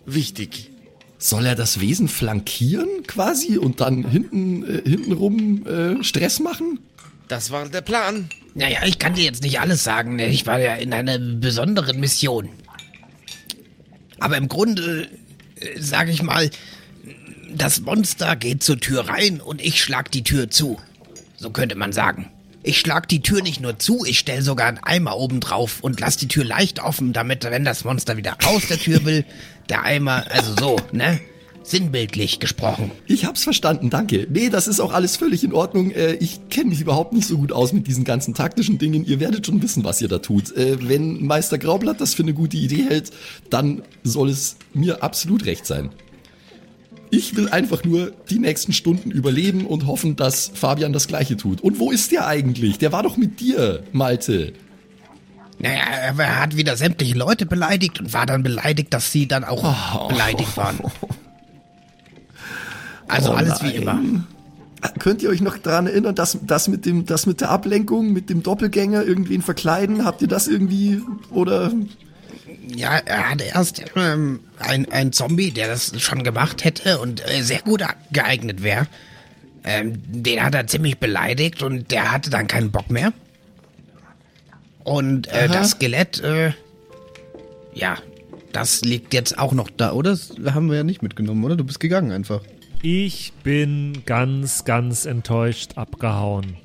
wichtig. 0.06 0.72
Soll 1.22 1.46
er 1.46 1.56
das 1.56 1.82
Wesen 1.82 2.08
flankieren 2.08 2.88
quasi 3.06 3.58
und 3.58 3.82
dann 3.82 4.10
hinten 4.10 4.64
äh, 4.64 4.90
hintenrum 4.90 5.68
äh, 5.68 6.04
Stress 6.04 6.40
machen? 6.40 6.80
Das 7.28 7.52
war 7.52 7.68
der 7.68 7.82
Plan. 7.82 8.30
Naja, 8.56 8.80
ich 8.86 9.00
kann 9.00 9.16
dir 9.16 9.26
jetzt 9.26 9.44
nicht 9.44 9.60
alles 9.60 9.84
sagen. 9.84 10.16
ne? 10.16 10.28
Ich 10.30 10.48
war 10.48 10.60
ja 10.60 10.76
in 10.76 10.94
einer 10.94 11.20
besonderen 11.20 12.00
Mission. 12.00 12.50
Aber 14.20 14.38
im 14.38 14.48
Grunde, 14.48 15.10
äh, 15.60 15.82
sage 15.82 16.12
ich 16.12 16.24
mal, 16.24 16.50
das 17.54 17.82
Monster 17.82 18.38
geht 18.38 18.64
zur 18.64 18.80
Tür 18.80 19.10
rein 19.10 19.42
und 19.42 19.62
ich 19.62 19.84
schlag 19.84 20.12
die 20.12 20.24
Tür 20.24 20.50
zu. 20.50 20.80
So 21.36 21.50
könnte 21.52 21.76
man 21.76 21.92
sagen. 21.92 22.32
Ich 22.62 22.80
schlag 22.80 23.08
die 23.08 23.22
Tür 23.22 23.42
nicht 23.42 23.62
nur 23.62 23.80
zu, 23.80 24.04
ich 24.06 24.20
stell 24.20 24.42
sogar 24.42 24.68
einen 24.68 24.80
Eimer 24.80 25.16
oben 25.18 25.40
drauf 25.40 25.80
und 25.82 26.00
lass 26.02 26.18
die 26.18 26.28
Tür 26.28 26.44
leicht 26.44 26.84
offen, 26.84 27.14
damit, 27.14 27.46
wenn 27.46 27.64
das 27.64 27.86
Monster 27.86 28.18
wieder 28.18 28.38
aus 28.46 28.68
der 28.68 28.78
Tür 28.78 29.06
will, 29.06 29.24
der 29.70 29.84
Eimer, 29.84 30.26
also 30.30 30.54
so, 30.60 30.76
ne? 30.92 31.22
Sinnbildlich 31.64 32.40
gesprochen. 32.40 32.92
Ich 33.06 33.26
hab's 33.26 33.44
verstanden, 33.44 33.90
danke. 33.90 34.28
Nee, 34.30 34.50
das 34.50 34.68
ist 34.68 34.80
auch 34.80 34.92
alles 34.92 35.18
völlig 35.18 35.44
in 35.44 35.54
Ordnung. 35.54 35.92
Äh, 35.92 36.14
ich 36.16 36.50
kenne 36.50 36.70
mich 36.70 36.82
überhaupt 36.82 37.14
nicht 37.14 37.28
so 37.28 37.38
gut 37.38 37.52
aus 37.52 37.74
mit 37.74 37.86
diesen 37.86 38.06
ganzen 38.06 38.34
taktischen 38.34 38.80
Dingen. 38.80 39.06
Ihr 39.06 39.20
werdet 39.20 39.46
schon 39.46 39.62
wissen, 39.62 39.84
was 39.84 40.02
ihr 40.02 40.08
da 40.08 40.18
tut. 40.18 40.56
Äh, 40.58 40.78
wenn 40.88 41.24
Meister 41.26 41.60
Graublatt 41.60 42.02
das 42.02 42.16
für 42.16 42.24
eine 42.24 42.34
gute 42.34 42.58
Idee 42.58 42.86
hält, 42.90 43.12
dann 43.52 43.84
soll 44.04 44.30
es 44.30 44.56
mir 44.74 45.04
absolut 45.04 45.46
recht 45.46 45.66
sein. 45.66 45.92
Ich 47.12 47.36
will 47.36 47.50
einfach 47.50 47.84
nur 47.84 48.12
die 48.30 48.40
nächsten 48.40 48.72
Stunden 48.72 49.10
überleben 49.10 49.66
und 49.66 49.88
hoffen, 49.88 50.16
dass 50.16 50.52
Fabian 50.54 50.94
das 50.94 51.08
gleiche 51.08 51.38
tut. 51.38 51.62
Und 51.62 51.80
wo 51.80 51.92
ist 51.92 52.12
der 52.12 52.28
eigentlich? 52.28 52.78
Der 52.78 52.92
war 52.92 53.04
doch 53.04 53.18
mit 53.18 53.40
dir, 53.40 53.84
Malte. 53.92 54.54
Naja, 55.58 55.82
er 56.18 56.40
hat 56.40 56.56
wieder 56.56 56.78
sämtliche 56.78 57.18
Leute 57.18 57.46
beleidigt 57.46 58.00
und 58.00 58.14
war 58.14 58.26
dann 58.26 58.44
beleidigt, 58.44 58.94
dass 58.94 59.12
sie 59.12 59.28
dann 59.28 59.44
auch 59.44 60.08
beleidigt 60.10 60.56
waren. 60.58 60.80
Also 63.12 63.32
Oh 63.32 63.34
alles 63.34 63.64
wie 63.64 63.72
immer. 63.72 64.00
Könnt 65.00 65.24
ihr 65.24 65.30
euch 65.30 65.42
noch 65.42 65.58
daran 65.58 65.88
erinnern, 65.88 66.14
dass 66.14 66.38
das 66.44 66.68
mit 66.68 66.86
dem, 66.86 67.08
das 67.08 67.26
mit 67.26 67.42
der 67.42 67.50
Ablenkung, 67.50 68.14
mit 68.14 68.30
dem 68.30 68.44
Doppelgänger 68.44 69.04
irgendwen 69.04 69.42
verkleiden? 69.42 70.06
Habt 70.06 70.22
ihr 70.22 70.28
das 70.28 70.48
irgendwie 70.48 71.02
oder? 71.32 71.72
Ja, 72.76 72.98
er 72.98 73.32
hatte 73.32 73.44
erst 73.46 73.84
ähm, 73.96 74.42
ein, 74.60 74.92
ein 74.92 75.12
Zombie, 75.12 75.52
der 75.52 75.68
das 75.68 76.00
schon 76.02 76.24
gemacht 76.24 76.64
hätte 76.64 77.00
und 77.00 77.26
äh, 77.28 77.42
sehr 77.42 77.62
gut 77.62 77.84
geeignet 78.12 78.64
wäre. 78.64 78.88
Ähm, 79.64 80.02
den 80.06 80.44
hat 80.44 80.56
er 80.56 80.68
ziemlich 80.68 80.98
beleidigt 81.00 81.64
und 81.64 81.92
der 81.92 82.12
hatte 82.12 82.30
dann 82.30 82.48
keinen 82.48 82.72
Bock 82.72 82.90
mehr. 82.90 83.14
Und 84.84 85.28
äh, 85.28 85.48
das 85.48 85.72
Skelett, 85.72 86.22
äh, 86.22 86.54
ja, 87.74 87.98
das 88.52 88.82
liegt 88.82 89.14
jetzt 89.14 89.38
auch 89.38 89.54
noch 89.54 89.70
Da, 89.70 89.92
oder? 89.92 90.12
Das 90.12 90.32
haben 90.54 90.70
wir 90.70 90.78
ja 90.78 90.84
nicht 90.84 91.02
mitgenommen, 91.02 91.44
oder? 91.44 91.56
Du 91.56 91.64
bist 91.64 91.80
gegangen 91.80 92.12
einfach. 92.12 92.42
Ich 92.82 93.34
bin 93.44 94.04
ganz, 94.06 94.64
ganz 94.64 95.06
enttäuscht 95.06 95.78
abgehauen. 95.78 96.56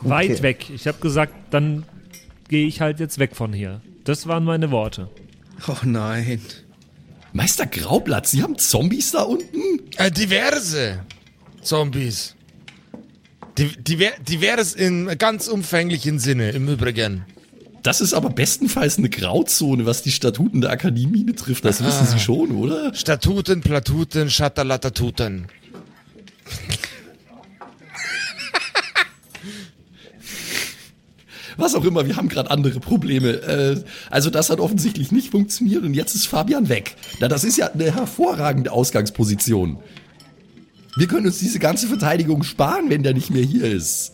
Weit 0.00 0.42
weg. 0.42 0.70
Ich 0.70 0.86
habe 0.86 0.98
gesagt, 0.98 1.34
dann 1.50 1.84
gehe 2.48 2.66
ich 2.66 2.80
halt 2.80 3.00
jetzt 3.00 3.18
weg 3.18 3.36
von 3.36 3.52
hier. 3.52 3.82
Das 4.10 4.26
waren 4.26 4.42
meine 4.42 4.72
Worte. 4.72 5.08
Oh 5.68 5.76
nein. 5.84 6.40
Meister 7.32 7.64
Graublatt, 7.64 8.26
Sie 8.26 8.42
haben 8.42 8.58
Zombies 8.58 9.12
da 9.12 9.22
unten? 9.22 9.88
Äh, 9.98 10.10
diverse 10.10 11.04
Zombies. 11.62 12.34
Di 13.56 13.68
diver 13.78 14.10
divers 14.28 14.72
in 14.72 15.16
ganz 15.16 15.46
umfänglichen 15.46 16.18
Sinne, 16.18 16.50
im 16.50 16.66
Übrigen. 16.66 17.24
Das 17.84 18.00
ist 18.00 18.12
aber 18.12 18.30
bestenfalls 18.30 18.98
eine 18.98 19.10
Grauzone, 19.10 19.86
was 19.86 20.02
die 20.02 20.10
Statuten 20.10 20.60
der 20.60 20.70
Akademie 20.70 21.22
betrifft. 21.22 21.64
Das 21.64 21.84
wissen 21.84 22.04
Sie 22.04 22.18
schon, 22.18 22.50
oder? 22.50 22.92
Statuten, 22.94 23.60
Platuten, 23.60 24.28
Schatterlattatuten. 24.28 25.46
Was 31.56 31.74
auch 31.74 31.84
immer, 31.84 32.06
wir 32.06 32.16
haben 32.16 32.28
gerade 32.28 32.50
andere 32.50 32.80
Probleme. 32.80 33.30
Äh, 33.30 33.82
also 34.10 34.30
das 34.30 34.50
hat 34.50 34.60
offensichtlich 34.60 35.12
nicht 35.12 35.30
funktioniert 35.30 35.82
und 35.84 35.94
jetzt 35.94 36.14
ist 36.14 36.26
Fabian 36.26 36.68
weg. 36.68 36.96
Na, 37.20 37.28
das 37.28 37.44
ist 37.44 37.56
ja 37.56 37.66
eine 37.72 37.94
hervorragende 37.94 38.72
Ausgangsposition. 38.72 39.78
Wir 40.96 41.06
können 41.06 41.26
uns 41.26 41.38
diese 41.38 41.58
ganze 41.58 41.86
Verteidigung 41.86 42.42
sparen, 42.42 42.90
wenn 42.90 43.02
der 43.02 43.14
nicht 43.14 43.30
mehr 43.30 43.42
hier 43.44 43.64
ist. 43.64 44.12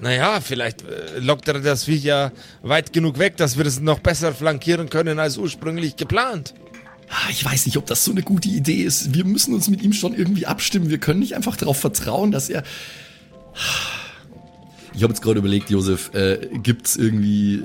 Naja, 0.00 0.40
vielleicht 0.40 0.82
äh, 0.82 1.18
lockt 1.20 1.48
er 1.48 1.60
das 1.60 1.84
Viech 1.84 2.02
ja 2.04 2.32
weit 2.62 2.92
genug 2.92 3.18
weg, 3.18 3.36
dass 3.36 3.56
wir 3.56 3.64
es 3.66 3.80
noch 3.80 4.00
besser 4.00 4.34
flankieren 4.34 4.90
können 4.90 5.18
als 5.18 5.36
ursprünglich 5.38 5.96
geplant. 5.96 6.54
Ah, 7.08 7.30
Ich 7.30 7.44
weiß 7.44 7.66
nicht, 7.66 7.76
ob 7.76 7.86
das 7.86 8.04
so 8.04 8.10
eine 8.10 8.22
gute 8.22 8.48
Idee 8.48 8.82
ist. 8.82 9.14
Wir 9.14 9.24
müssen 9.24 9.54
uns 9.54 9.68
mit 9.68 9.82
ihm 9.82 9.92
schon 9.92 10.14
irgendwie 10.14 10.46
abstimmen. 10.46 10.90
Wir 10.90 10.98
können 10.98 11.20
nicht 11.20 11.36
einfach 11.36 11.56
darauf 11.56 11.78
vertrauen, 11.78 12.32
dass 12.32 12.48
er. 12.48 12.64
Ich 14.94 15.02
habe 15.02 15.12
jetzt 15.12 15.22
gerade 15.22 15.40
überlegt, 15.40 15.70
Josef, 15.70 16.14
äh, 16.14 16.48
gibt's 16.62 16.96
irgendwie. 16.96 17.64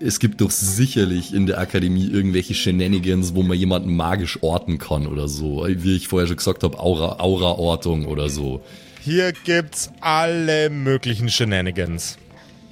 Es 0.00 0.20
gibt 0.20 0.40
doch 0.40 0.52
sicherlich 0.52 1.34
in 1.34 1.46
der 1.46 1.58
Akademie 1.58 2.06
irgendwelche 2.06 2.54
Shenanigans, 2.54 3.34
wo 3.34 3.42
man 3.42 3.58
jemanden 3.58 3.96
magisch 3.96 4.38
orten 4.44 4.78
kann 4.78 5.08
oder 5.08 5.26
so. 5.26 5.66
Wie 5.68 5.96
ich 5.96 6.06
vorher 6.06 6.28
schon 6.28 6.36
gesagt 6.36 6.62
habe, 6.62 6.78
Aura, 6.78 7.18
Aura-Ortung 7.18 8.06
oder 8.06 8.28
so. 8.28 8.62
Hier 9.02 9.32
gibt's 9.32 9.90
alle 10.00 10.70
möglichen 10.70 11.28
Shenanigans. 11.28 12.16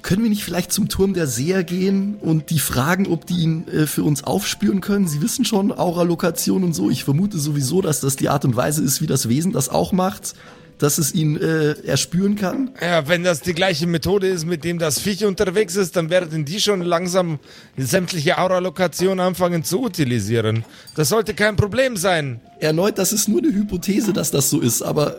Können 0.03 0.23
wir 0.23 0.29
nicht 0.29 0.45
vielleicht 0.45 0.71
zum 0.71 0.87
Turm 0.87 1.13
der 1.13 1.27
Seher 1.27 1.65
gehen 1.65 2.15
und 2.21 2.49
die 2.49 2.59
fragen, 2.59 3.07
ob 3.07 3.25
die 3.25 3.39
ihn 3.39 3.67
äh, 3.67 3.87
für 3.87 4.03
uns 4.03 4.23
aufspüren 4.23 4.79
können? 4.79 5.05
Sie 5.05 5.21
wissen 5.21 5.43
schon, 5.43 5.73
Aura-Lokation 5.73 6.63
und 6.63 6.73
so. 6.73 6.89
Ich 6.89 7.03
vermute 7.03 7.37
sowieso, 7.39 7.81
dass 7.81 7.99
das 7.99 8.15
die 8.15 8.29
Art 8.29 8.45
und 8.45 8.55
Weise 8.55 8.81
ist, 8.83 9.01
wie 9.01 9.07
das 9.07 9.27
Wesen 9.27 9.51
das 9.51 9.67
auch 9.67 9.91
macht, 9.91 10.33
dass 10.79 10.97
es 10.97 11.13
ihn 11.13 11.39
äh, 11.41 11.71
erspüren 11.85 12.35
kann. 12.35 12.71
Ja, 12.81 13.07
wenn 13.07 13.23
das 13.23 13.41
die 13.41 13.53
gleiche 13.53 13.87
Methode 13.87 14.27
ist, 14.27 14.45
mit 14.45 14.63
dem 14.63 14.79
das 14.79 14.99
Viech 14.99 15.25
unterwegs 15.25 15.75
ist, 15.75 15.95
dann 15.95 16.09
werden 16.09 16.45
die 16.45 16.59
schon 16.59 16.81
langsam 16.81 17.39
sämtliche 17.77 18.37
Aura-Lokationen 18.37 19.19
anfangen 19.19 19.63
zu 19.63 19.81
utilisieren. 19.81 20.65
Das 20.95 21.09
sollte 21.09 21.33
kein 21.33 21.55
Problem 21.55 21.97
sein. 21.97 22.41
Erneut, 22.59 22.97
das 22.97 23.13
ist 23.13 23.27
nur 23.27 23.39
eine 23.39 23.53
Hypothese, 23.53 24.13
dass 24.13 24.31
das 24.31 24.49
so 24.49 24.59
ist, 24.59 24.81
aber 24.81 25.17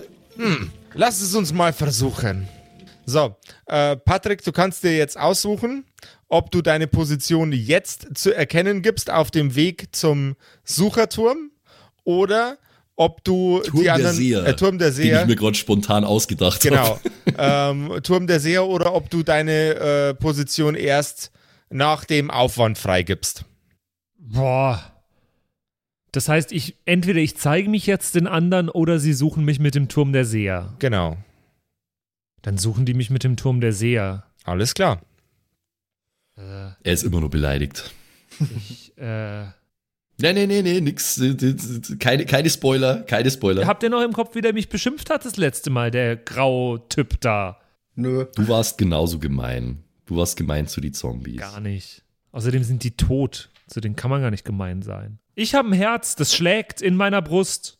Lass 0.95 1.21
es 1.21 1.35
uns 1.35 1.53
mal 1.53 1.73
versuchen. 1.73 2.49
So, 3.07 3.37
äh, 3.67 3.97
Patrick, 3.97 4.45
du 4.45 4.53
kannst 4.53 4.85
dir 4.85 4.97
jetzt 4.97 5.19
aussuchen, 5.19 5.85
ob 6.29 6.51
du 6.51 6.63
deine 6.63 6.87
Position 6.87 7.53
jetzt 7.53 8.07
zu 8.15 8.35
erkennen 8.35 8.83
gibst 8.83 9.11
auf 9.11 9.31
dem 9.31 9.55
Weg 9.55 9.89
zum 9.97 10.37
Sucherturm 10.65 11.51
oder 12.05 12.59
ob 12.99 13.23
du 13.25 13.61
Turm 13.61 13.77
die 13.79 13.83
der 13.85 13.95
anderen 13.95 14.17
Seher, 14.17 14.45
äh, 14.45 14.57
Turm 14.57 14.79
der 14.79 14.89
den 14.89 14.95
Seher 14.95 15.23
ich 15.23 15.29
mir 15.29 15.37
gerade 15.37 15.55
spontan 15.55 16.05
ausgedacht 16.05 16.61
Genau. 16.61 16.99
habe. 16.99 17.01
ähm, 17.39 18.03
Turm 18.03 18.27
der 18.27 18.41
Seher 18.41 18.67
oder 18.67 18.93
ob 18.95 19.09
du 19.09 19.23
deine 19.23 19.75
äh, 19.77 20.15
Position 20.15 20.75
erst 20.75 21.31
nach 21.71 22.05
dem 22.05 22.31
Aufwand 22.31 22.77
freigibst. 22.77 23.45
Boah. 24.19 24.93
Das 26.13 26.29
heißt, 26.29 26.53
ich 26.53 26.75
entweder 26.87 27.21
ich 27.21 27.37
zeige 27.37 27.69
mich 27.71 27.87
jetzt 27.87 28.15
den 28.15 28.27
anderen 28.27 28.69
oder 28.69 28.99
sie 28.99 29.13
suchen 29.13 29.45
mich 29.45 29.61
mit 29.61 29.75
dem 29.75 29.89
Turm 29.89 30.13
der 30.13 30.25
Seher. 30.25 30.75
Genau. 30.79 31.17
Dann 32.43 32.59
suchen 32.59 32.85
die 32.85 32.95
mich 32.95 33.11
mit 33.11 33.25
dem 33.25 33.37
Turm 33.37 33.61
der 33.61 33.73
Seher. 33.73 34.25
Alles 34.45 34.75
klar. 34.75 35.03
Er 36.37 36.77
ist 36.93 37.03
immer 37.05 37.21
nur 37.21 37.31
beleidigt. 37.31 37.93
Ich, 38.57 38.97
äh, 38.97 39.47
Nee, 40.21 40.33
nee, 40.33 40.47
nee, 40.47 40.63
nee, 40.63 40.81
nix. 40.81 41.21
Keine, 42.01 42.27
keine 42.27 42.51
Spoiler, 42.51 43.03
keine 43.03 43.31
Spoiler. 43.31 43.67
habt 43.67 43.83
ihr 43.85 43.91
noch 43.91 44.03
im 44.03 44.13
Kopf, 44.13 44.35
wie 44.35 44.41
der 44.41 44.53
mich 44.53 44.69
beschimpft 44.69 45.11
hat 45.11 45.25
das 45.25 45.37
letzte 45.37 45.71
Mal, 45.71 45.93
der 45.93 46.17
Grau-Typ 46.17 47.21
da? 47.21 47.61
Nö. 47.95 48.27
Du 48.35 48.49
warst 48.49 48.79
genauso 48.79 49.21
gemein. 49.21 49.85
Du 50.07 50.17
warst 50.17 50.37
gemein 50.37 50.67
zu 50.67 50.81
die 50.81 50.91
Zombies. 50.91 51.39
Gar 51.41 51.61
nicht. 51.61 52.03
Außerdem 52.33 52.65
sind 52.65 52.83
die 52.83 52.97
tot. 52.97 53.51
Zu 53.69 53.81
denen 53.81 53.95
kann 53.95 54.11
man 54.11 54.23
gar 54.23 54.31
nicht 54.31 54.45
gemein 54.45 54.83
sein. 54.83 55.19
Ich 55.35 55.55
habe 55.55 55.69
ein 55.69 55.73
Herz, 55.73 56.17
das 56.17 56.35
schlägt 56.35 56.81
in 56.83 56.97
meiner 56.97 57.23
Brust. 57.23 57.79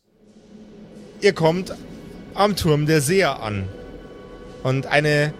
Ihr 1.21 1.33
kommt 1.33 1.73
am 2.35 2.55
Turm 2.55 2.85
der 2.85 3.01
Seher 3.01 3.41
an. 3.41 3.67
Und 4.63 4.85
eine 4.85 5.33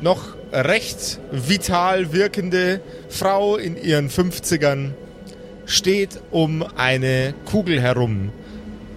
noch 0.00 0.34
recht 0.52 1.20
vital 1.30 2.12
wirkende 2.12 2.80
Frau 3.08 3.56
in 3.56 3.76
ihren 3.76 4.08
50ern 4.08 4.92
steht 5.70 6.20
um 6.30 6.64
eine 6.76 7.32
Kugel 7.44 7.80
herum, 7.80 8.30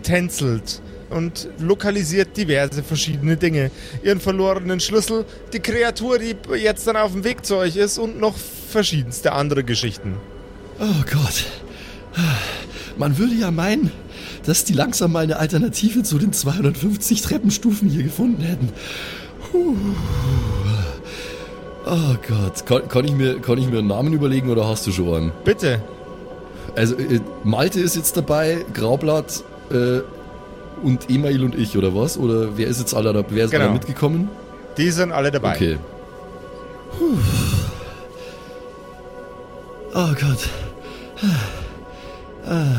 tänzelt 0.02 0.82
und 1.10 1.48
lokalisiert 1.60 2.36
diverse 2.36 2.84
verschiedene 2.84 3.38
Dinge. 3.38 3.72
Ihren 4.04 4.20
verlorenen 4.20 4.80
Schlüssel, 4.80 5.26
die 5.54 5.60
Kreatur, 5.60 6.18
die 6.20 6.36
jetzt 6.56 6.88
dann 6.88 6.98
auf 6.98 7.12
dem 7.12 7.24
Weg 7.24 7.46
zu 7.46 7.58
euch 7.58 7.76
ist 7.76 7.98
und 7.98 8.20
noch 8.20 8.36
verschiedenste 8.36 9.32
andere 9.34 9.64
Geschichten. 9.64 10.18
Oh 10.80 11.04
Gott. 11.12 11.46
Man 12.98 13.18
würde 13.18 13.36
ja 13.36 13.52
meinen, 13.52 13.92
dass 14.46 14.66
die 14.66 14.74
langsam 14.74 15.12
mal 15.12 15.24
eine 15.24 15.38
Alternative 15.38 16.04
zu 16.04 16.18
den 16.18 16.34
250 16.34 17.22
Treppenstufen 17.22 17.90
hier 17.90 18.04
gefunden 18.04 18.42
hätten. 18.42 18.70
Puh. 19.52 19.76
Oh 21.86 22.16
Gott. 22.28 22.66
Kann, 22.66 22.88
kann, 22.88 23.06
ich 23.06 23.14
mir, 23.14 23.40
kann 23.40 23.58
ich 23.58 23.68
mir 23.68 23.80
einen 23.80 23.88
Namen 23.88 24.14
überlegen 24.14 24.50
oder 24.50 24.68
hast 24.68 24.88
du 24.88 24.92
schon 24.92 25.14
einen? 25.14 25.32
Bitte. 25.44 25.82
Also, 26.76 26.96
äh, 26.96 27.20
Malte 27.44 27.80
ist 27.80 27.96
jetzt 27.96 28.18
dabei, 28.18 28.66
Graublatt 28.74 29.44
äh, 29.72 30.00
und 30.84 31.10
Email 31.10 31.44
und 31.44 31.56
ich, 31.56 31.78
oder 31.78 31.96
was? 31.96 32.18
Oder 32.18 32.58
wer 32.58 32.68
ist 32.68 32.80
jetzt 32.80 32.94
alle, 32.96 33.14
da- 33.14 33.24
wer 33.30 33.46
ist 33.46 33.52
Genau. 33.52 33.66
alle 33.66 33.74
mitgekommen? 33.74 34.30
Die 34.78 34.90
sind 34.90 35.12
alle 35.12 35.30
dabei. 35.32 35.56
Okay. 35.56 35.78
Puh. 36.98 37.18
Oh 39.96 40.14
Gott. 40.20 40.50
Ah. 42.46 42.78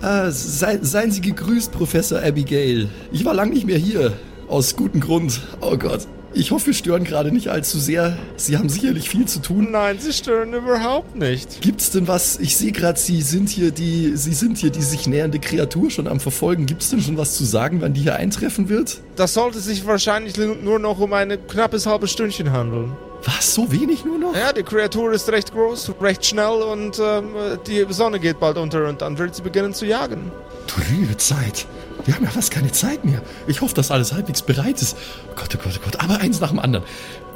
Ah, 0.00 0.30
sei, 0.30 0.78
seien 0.82 1.10
Sie 1.10 1.20
gegrüßt, 1.20 1.72
Professor 1.72 2.22
Abigail. 2.22 2.88
Ich 3.12 3.24
war 3.24 3.34
lang 3.34 3.50
nicht 3.50 3.66
mehr 3.66 3.78
hier. 3.78 4.12
Aus 4.48 4.74
gutem 4.76 5.00
Grund. 5.00 5.40
Oh 5.60 5.76
Gott. 5.76 6.06
Ich 6.34 6.50
hoffe, 6.50 6.66
wir 6.66 6.74
stören 6.74 7.04
gerade 7.04 7.30
nicht 7.30 7.48
allzu 7.48 7.78
sehr. 7.78 8.16
Sie 8.36 8.56
haben 8.56 8.68
sicherlich 8.70 9.08
viel 9.08 9.26
zu 9.26 9.40
tun. 9.40 9.68
Nein, 9.70 9.98
sie 9.98 10.12
stören 10.12 10.54
überhaupt 10.54 11.14
nicht. 11.14 11.60
Gibt's 11.60 11.90
denn 11.90 12.08
was? 12.08 12.38
Ich 12.38 12.56
sehe 12.56 12.72
gerade, 12.72 12.98
Sie 12.98 13.20
sind 13.20 13.50
hier 13.50 13.70
die, 13.70 14.12
Sie 14.16 14.32
sind 14.32 14.56
hier 14.56 14.70
die 14.70 14.82
sich 14.82 15.06
nähernde 15.06 15.38
Kreatur 15.38 15.90
schon 15.90 16.08
am 16.08 16.20
Verfolgen. 16.20 16.64
Gibt's 16.64 16.88
denn 16.90 17.02
schon 17.02 17.18
was 17.18 17.36
zu 17.36 17.44
sagen, 17.44 17.82
wann 17.82 17.92
die 17.92 18.00
hier 18.00 18.16
eintreffen 18.16 18.70
wird? 18.70 18.98
Das 19.16 19.34
sollte 19.34 19.60
sich 19.60 19.86
wahrscheinlich 19.86 20.36
nur 20.38 20.78
noch 20.78 20.98
um 21.00 21.12
ein 21.12 21.36
knappes 21.48 21.84
halbes 21.86 22.12
Stündchen 22.12 22.50
handeln. 22.50 22.92
Was? 23.24 23.54
So 23.54 23.70
wenig 23.70 24.04
nur 24.04 24.18
noch? 24.18 24.34
Ja, 24.34 24.52
die 24.52 24.62
Kreatur 24.62 25.12
ist 25.12 25.30
recht 25.30 25.52
groß, 25.52 25.92
recht 26.00 26.24
schnell 26.24 26.62
und 26.62 26.98
ähm, 26.98 27.34
die 27.66 27.86
Sonne 27.90 28.18
geht 28.18 28.40
bald 28.40 28.56
unter 28.56 28.88
und 28.88 29.00
dann 29.02 29.18
wird 29.18 29.36
sie 29.36 29.42
beginnen 29.42 29.74
zu 29.74 29.86
jagen. 29.86 30.32
Du 30.66 30.74
liebe 30.94 31.16
Zeit. 31.16 31.66
Wir 32.04 32.14
haben 32.14 32.24
ja 32.24 32.30
fast 32.30 32.50
keine 32.50 32.72
Zeit 32.72 33.04
mehr. 33.04 33.22
Ich 33.46 33.60
hoffe, 33.60 33.74
dass 33.74 33.90
alles 33.90 34.12
halbwegs 34.12 34.42
bereit 34.42 34.82
ist. 34.82 34.96
Oh 35.30 35.34
Gott, 35.36 35.48
oh 35.54 35.58
Gott, 35.62 35.78
oh 35.78 35.84
Gott. 35.84 36.00
Aber 36.02 36.20
eins 36.20 36.40
nach 36.40 36.50
dem 36.50 36.58
anderen. 36.58 36.84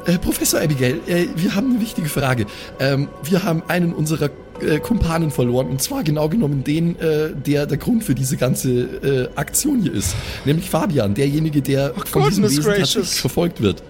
Äh, 0.05 0.17
Professor 0.17 0.61
Abigail, 0.61 0.99
äh, 1.07 1.27
wir 1.35 1.55
haben 1.55 1.71
eine 1.71 1.81
wichtige 1.81 2.09
Frage. 2.09 2.45
Ähm, 2.79 3.09
wir 3.23 3.43
haben 3.43 3.63
einen 3.67 3.93
unserer 3.93 4.29
äh, 4.61 4.79
Kumpanen 4.79 5.31
verloren. 5.31 5.67
Und 5.67 5.81
zwar 5.81 6.03
genau 6.03 6.29
genommen 6.29 6.63
den, 6.63 6.99
äh, 6.99 7.29
der 7.33 7.65
der 7.65 7.77
Grund 7.77 8.03
für 8.03 8.15
diese 8.15 8.37
ganze 8.37 8.69
äh, 8.71 9.29
Aktion 9.35 9.81
hier 9.81 9.93
ist. 9.93 10.15
Nämlich 10.45 10.69
Fabian, 10.69 11.13
derjenige, 11.13 11.61
der 11.61 11.93
von 12.05 12.27
diesem 12.27 12.43
Wesen 12.43 12.63
gracious. 12.63 12.93
tatsächlich 12.93 13.21
verfolgt 13.21 13.61
wird. 13.61 13.83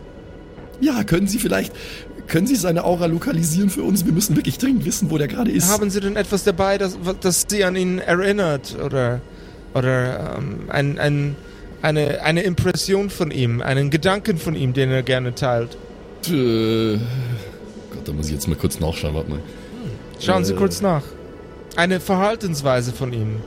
Ja, 0.81 1.03
können 1.03 1.27
Sie 1.27 1.39
vielleicht... 1.39 1.73
Können 2.27 2.45
Sie 2.45 2.57
seine 2.57 2.83
Aura 2.83 3.05
lokalisieren 3.05 3.69
für 3.69 3.83
uns? 3.83 4.05
Wir 4.05 4.11
müssen 4.11 4.35
wirklich 4.35 4.57
dringend 4.57 4.83
wissen, 4.83 5.09
wo 5.09 5.17
der 5.17 5.29
gerade 5.29 5.49
ist. 5.49 5.69
Haben 5.69 5.89
Sie 5.89 6.01
denn 6.01 6.17
etwas 6.17 6.43
dabei, 6.43 6.77
das, 6.77 6.97
das 7.21 7.45
Sie 7.47 7.63
an 7.63 7.77
ihn 7.77 7.99
erinnert? 7.99 8.75
Oder, 8.83 9.21
oder 9.77 10.35
ähm, 10.37 10.59
ein, 10.69 10.99
ein, 10.99 11.35
eine, 11.81 12.21
eine 12.23 12.41
Impression 12.43 13.09
von 13.09 13.31
ihm, 13.31 13.61
einen 13.61 13.89
Gedanken 13.89 14.37
von 14.37 14.55
ihm, 14.55 14.73
den 14.73 14.91
er 14.91 15.03
gerne 15.03 15.35
teilt? 15.35 15.77
Äh, 16.27 16.97
Gott, 17.91 18.05
da 18.05 18.11
muss 18.13 18.27
ich 18.27 18.33
jetzt 18.33 18.47
mal 18.47 18.55
kurz 18.55 18.79
nachschauen. 18.79 19.13
Warte 19.15 19.29
mal. 19.29 19.39
Schauen 20.19 20.43
Sie 20.45 20.53
Äh. 20.53 20.57
kurz 20.57 20.81
nach. 20.81 21.03
Eine 21.75 21.99
Verhaltensweise 21.99 22.91
von 22.91 23.13
ihm, 23.13 23.37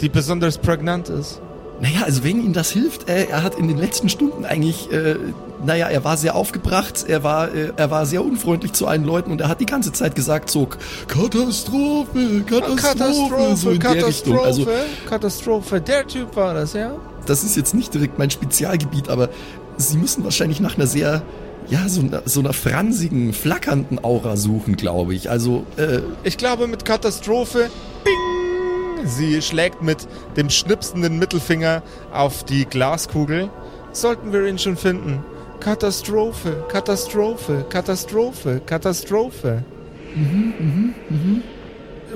die 0.00 0.08
besonders 0.08 0.58
prägnant 0.58 1.08
ist. 1.10 1.40
Naja, 1.80 2.02
also 2.04 2.24
wenn 2.24 2.42
ihm 2.44 2.52
das 2.52 2.70
hilft, 2.70 3.08
äh, 3.08 3.24
er 3.26 3.42
hat 3.42 3.56
in 3.56 3.68
den 3.68 3.76
letzten 3.76 4.08
Stunden 4.08 4.44
eigentlich, 4.44 4.90
äh, 4.90 5.16
naja, 5.64 5.88
er 5.88 6.04
war 6.04 6.16
sehr 6.16 6.34
aufgebracht, 6.34 7.04
er 7.06 7.22
war, 7.22 7.54
äh, 7.54 7.72
er 7.76 7.90
war 7.90 8.06
sehr 8.06 8.24
unfreundlich 8.24 8.72
zu 8.72 8.86
allen 8.86 9.04
Leuten 9.04 9.30
und 9.30 9.40
er 9.40 9.48
hat 9.48 9.60
die 9.60 9.66
ganze 9.66 9.92
Zeit 9.92 10.14
gesagt 10.14 10.50
so, 10.50 10.68
Katastrophe, 11.08 12.42
Katastrophe, 12.46 13.56
so 13.56 13.70
in 13.70 13.80
der 13.80 14.06
Richtung. 14.06 14.38
Also 14.40 14.66
Katastrophe. 15.08 15.80
Der 15.80 16.06
Typ 16.06 16.34
war 16.36 16.54
das, 16.54 16.72
ja? 16.72 16.92
das 17.26 17.44
ist 17.44 17.56
jetzt 17.56 17.74
nicht 17.74 17.94
direkt 17.94 18.18
mein 18.18 18.30
Spezialgebiet, 18.30 19.08
aber 19.08 19.28
sie 19.76 19.96
müssen 19.96 20.24
wahrscheinlich 20.24 20.60
nach 20.60 20.76
einer 20.76 20.86
sehr, 20.86 21.22
ja, 21.68 21.88
so 21.88 22.00
einer, 22.00 22.22
so 22.24 22.40
einer 22.40 22.52
fransigen, 22.52 23.32
flackernden 23.32 24.02
Aura 24.04 24.36
suchen, 24.36 24.76
glaube 24.76 25.14
ich. 25.14 25.30
Also, 25.30 25.64
äh, 25.76 26.00
Ich 26.24 26.36
glaube 26.36 26.66
mit 26.66 26.84
Katastrophe. 26.84 27.70
Bing! 28.04 29.06
Sie 29.06 29.42
schlägt 29.42 29.82
mit 29.82 30.06
dem 30.36 30.48
schnipsenden 30.48 31.18
Mittelfinger 31.18 31.82
auf 32.12 32.44
die 32.44 32.66
Glaskugel. 32.66 33.50
Sollten 33.92 34.32
wir 34.32 34.46
ihn 34.46 34.58
schon 34.58 34.76
finden. 34.76 35.24
Katastrophe, 35.62 36.64
Katastrophe, 36.68 37.64
Katastrophe, 37.68 38.60
Katastrophe. 38.66 39.62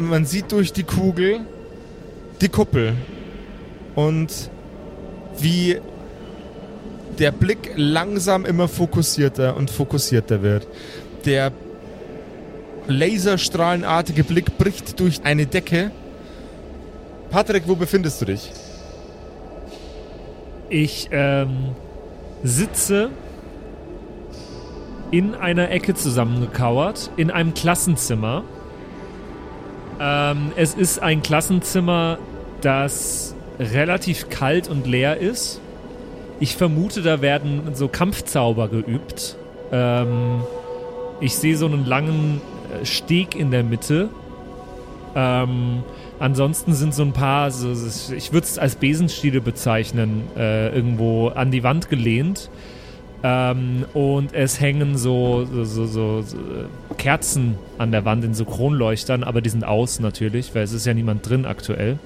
Man 0.01 0.25
sieht 0.25 0.51
durch 0.51 0.73
die 0.73 0.83
Kugel 0.83 1.43
die 2.41 2.49
Kuppel. 2.49 2.95
Und 3.95 4.51
wie 5.39 5.81
der 7.21 7.31
Blick 7.31 7.71
langsam 7.77 8.45
immer 8.47 8.67
fokussierter 8.67 9.57
und 9.57 9.71
fokussierter 9.71 10.43
wird. 10.43 10.67
Der 11.25 11.53
laserstrahlenartige 12.89 14.25
Blick 14.25 14.59
bricht 14.59 14.99
durch 14.99 15.21
eine 15.23 15.47
Decke. 15.47 15.93
Patrick, 17.31 17.69
wo 17.69 17.77
befindest 17.77 18.21
du 18.21 18.25
dich? 18.25 18.51
Ich 20.69 21.09
ähm, 21.13 21.77
sitze 22.43 23.11
in 25.11 25.35
einer 25.35 25.71
Ecke 25.71 25.95
zusammengekauert, 25.95 27.11
in 27.17 27.31
einem 27.31 27.55
Klassenzimmer. 27.55 28.43
Ähm, 30.01 30.53
es 30.57 30.75
ist 30.75 31.03
ein 31.03 31.23
Klassenzimmer, 31.23 32.19
das 32.61 33.35
relativ 33.59 34.29
kalt 34.29 34.69
und 34.69 34.87
leer 34.87 35.19
ist. 35.19 35.61
Ich 36.41 36.57
vermute, 36.57 37.03
da 37.03 37.23
werden 37.23 37.63
so 37.75 37.89
Kampfzauber 37.89 38.69
geübt. 38.69 39.37
Ähm, 39.73 40.43
ich 41.21 41.37
sehe 41.37 41.57
so 41.57 41.67
einen 41.67 41.87
langen 41.87 42.41
äh, 42.71 42.85
Steg 42.85 43.35
in 43.35 43.51
der 43.51 43.65
Mitte. 43.65 44.11
Ähm, 45.15 45.83
ansonsten 46.19 46.75
sind 46.75 46.95
so 46.95 47.03
ein 47.03 47.13
paar, 47.13 47.51
so, 47.51 47.73
ich 48.15 48.33
würde 48.33 48.47
es 48.47 48.59
als 48.59 48.77
Besenstiele 48.77 49.41
bezeichnen, 49.41 50.25
äh, 50.37 50.75
irgendwo 50.75 51.29
an 51.29 51.51
die 51.51 51.63
Wand 51.63 51.89
gelehnt. 51.89 52.51
Ähm, 53.23 53.85
und 53.95 54.35
es 54.35 54.61
hängen 54.61 54.97
so, 54.97 55.47
so, 55.51 55.65
so, 55.65 55.87
so, 55.87 56.21
äh, 56.21 56.95
Kerzen 56.97 57.57
an 57.79 57.91
der 57.91 58.05
Wand 58.05 58.25
in 58.25 58.35
so 58.35 58.45
Kronleuchtern, 58.45 59.25
aber 59.25 59.41
die 59.41 59.49
sind 59.49 59.65
aus 59.65 60.01
natürlich, 60.01 60.55
weil 60.55 60.63
es 60.63 60.73
ist 60.73 60.87
ja 60.87 60.95
niemand 60.95 61.29
drin 61.29 61.47
aktuell. 61.47 61.99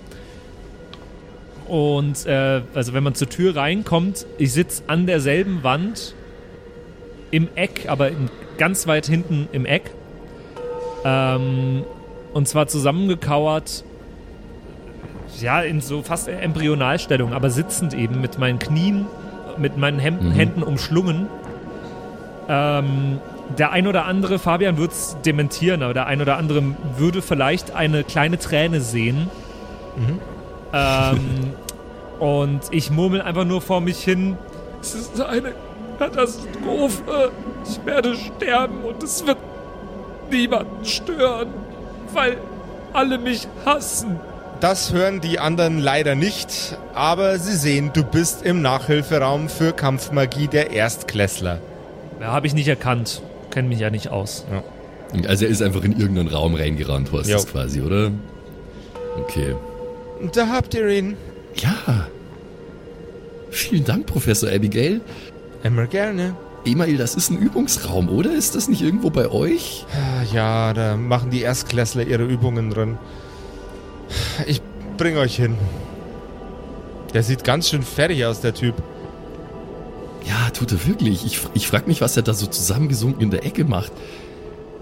Und 1.66 2.26
äh, 2.26 2.62
also 2.74 2.94
wenn 2.94 3.04
man 3.04 3.14
zur 3.14 3.28
Tür 3.28 3.54
reinkommt, 3.56 4.26
ich 4.38 4.52
sitze 4.52 4.82
an 4.86 5.06
derselben 5.06 5.62
Wand 5.62 6.14
im 7.30 7.48
Eck, 7.54 7.86
aber 7.88 8.08
in, 8.08 8.28
ganz 8.58 8.86
weit 8.86 9.06
hinten 9.06 9.48
im 9.52 9.66
Eck. 9.66 9.92
Ähm, 11.04 11.84
und 12.32 12.48
zwar 12.48 12.66
zusammengekauert, 12.66 13.84
ja, 15.40 15.60
in 15.62 15.80
so 15.80 16.02
fast 16.02 16.28
Embryonalstellung, 16.28 17.32
aber 17.32 17.50
sitzend 17.50 17.94
eben 17.94 18.20
mit 18.20 18.38
meinen 18.38 18.58
Knien, 18.58 19.06
mit 19.60 19.76
meinen 19.76 19.98
Händen, 19.98 20.28
Mhm. 20.28 20.32
Händen 20.32 20.62
umschlungen. 20.62 21.28
Ähm, 22.48 23.20
der 23.58 23.72
ein 23.72 23.86
oder 23.86 24.06
andere, 24.06 24.38
Fabian 24.38 24.76
wird 24.78 24.92
es 24.92 25.16
dementieren, 25.24 25.82
aber 25.82 25.94
der 25.94 26.06
ein 26.06 26.20
oder 26.20 26.36
andere 26.36 26.62
würde 26.96 27.20
vielleicht 27.22 27.74
eine 27.74 28.04
kleine 28.04 28.38
Träne 28.38 28.80
sehen. 28.80 29.28
Ähm, 30.72 31.20
und 32.20 32.60
ich 32.70 32.90
murmel 32.90 33.22
einfach 33.22 33.44
nur 33.44 33.60
vor 33.60 33.80
mich 33.80 34.02
hin, 34.02 34.36
es 34.80 34.94
ist 34.94 35.20
eine 35.20 35.52
Katastrophe. 35.98 37.32
Ich 37.68 37.84
werde 37.84 38.14
sterben 38.16 38.82
und 38.84 39.02
es 39.02 39.26
wird 39.26 39.36
niemanden 40.30 40.84
stören, 40.84 41.48
weil 42.14 42.38
alle 42.92 43.18
mich 43.18 43.46
hassen. 43.66 44.18
Das 44.60 44.92
hören 44.92 45.22
die 45.22 45.38
anderen 45.38 45.78
leider 45.78 46.14
nicht, 46.14 46.76
aber 46.92 47.38
sie 47.38 47.56
sehen, 47.56 47.92
du 47.94 48.04
bist 48.04 48.42
im 48.44 48.60
Nachhilferaum 48.60 49.48
für 49.48 49.72
Kampfmagie 49.72 50.48
der 50.48 50.72
Erstklässler. 50.72 51.60
Ja, 52.20 52.26
habe 52.26 52.46
ich 52.46 52.52
nicht 52.52 52.68
erkannt. 52.68 53.22
Kenne 53.50 53.68
mich 53.68 53.78
ja 53.78 53.88
nicht 53.88 54.08
aus. 54.08 54.44
also 55.26 55.46
er 55.46 55.50
ist 55.50 55.62
einfach 55.62 55.82
in 55.82 55.98
irgendeinen 55.98 56.28
Raum 56.28 56.54
reingerannt, 56.54 57.10
was 57.10 57.26
das 57.26 57.46
quasi, 57.46 57.80
oder? 57.80 58.12
Okay. 59.18 59.56
Da 60.34 60.48
habt 60.48 60.74
ihr 60.74 60.88
ihn. 60.88 61.16
Ja. 61.56 62.06
Vielen 63.50 63.84
Dank, 63.84 64.06
Professor 64.06 64.50
Abigail. 64.50 65.00
Immer 65.62 65.86
gerne. 65.86 66.36
Email, 66.66 66.98
das 66.98 67.14
ist 67.14 67.30
ein 67.30 67.38
Übungsraum, 67.38 68.10
oder? 68.10 68.34
Ist 68.34 68.54
das 68.54 68.68
nicht 68.68 68.82
irgendwo 68.82 69.08
bei 69.08 69.30
euch? 69.30 69.86
Ja, 70.34 70.74
da 70.74 70.98
machen 70.98 71.30
die 71.30 71.40
Erstklässler 71.40 72.06
ihre 72.06 72.24
Übungen 72.24 72.68
drin. 72.68 72.98
Ich 74.46 74.60
bring 74.96 75.16
euch 75.16 75.36
hin. 75.36 75.56
Der 77.14 77.22
sieht 77.22 77.44
ganz 77.44 77.68
schön 77.68 77.82
fertig 77.82 78.24
aus, 78.24 78.40
der 78.40 78.54
Typ. 78.54 78.74
Ja, 80.26 80.50
tut 80.50 80.72
er 80.72 80.86
wirklich. 80.86 81.24
Ich, 81.24 81.40
ich 81.54 81.66
frage 81.66 81.86
mich, 81.86 82.00
was 82.00 82.16
er 82.16 82.22
da 82.22 82.34
so 82.34 82.46
zusammengesunken 82.46 83.22
in 83.22 83.30
der 83.30 83.44
Ecke 83.44 83.64
macht. 83.64 83.92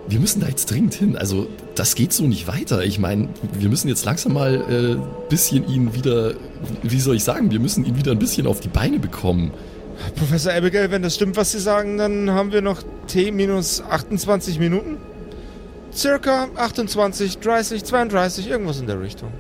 Wir 0.09 0.21
müssen 0.21 0.41
da 0.41 0.49
jetzt 0.49 0.71
dringend 0.71 0.95
hin. 0.95 1.17
Also, 1.17 1.47
das 1.75 1.95
geht 1.95 2.13
so 2.13 2.25
nicht 2.25 2.49
weiter. 2.49 2.83
Ich 2.83 2.99
meine, 2.99 3.29
wir 3.53 3.69
müssen 3.69 3.89
jetzt 3.89 4.05
langsam 4.05 4.33
mal 4.33 4.65
ein 4.69 4.97
äh, 4.97 4.97
bisschen 5.29 5.69
ihn 5.69 5.95
wieder, 5.95 6.35
wie 6.83 7.01
soll 7.01 7.17
ich 7.17 7.25
sagen, 7.25 7.51
wir 7.51 7.61
müssen 7.61 7.85
ihn 7.85 7.97
wieder 7.97 8.13
ein 8.13 8.19
bisschen 8.19 8.47
auf 8.47 8.61
die 8.61 8.69
Beine 8.69 8.99
bekommen. 8.99 9.53
Professor 10.17 10.53
Abigail, 10.53 10.91
wenn 10.91 11.03
das 11.03 11.15
stimmt, 11.15 11.37
was 11.37 11.53
Sie 11.53 11.59
sagen, 11.59 11.99
dann 11.99 12.31
haben 12.31 12.53
wir 12.53 12.63
noch 12.63 12.83
T 13.07 13.31
minus 13.31 13.83
28 13.83 14.59
Minuten. 14.59 14.97
Circa 15.95 16.49
28, 16.57 17.39
30, 17.39 17.85
32, 17.85 18.49
irgendwas 18.49 18.81
in 18.81 18.87
der 18.87 19.01
Richtung. 19.01 19.33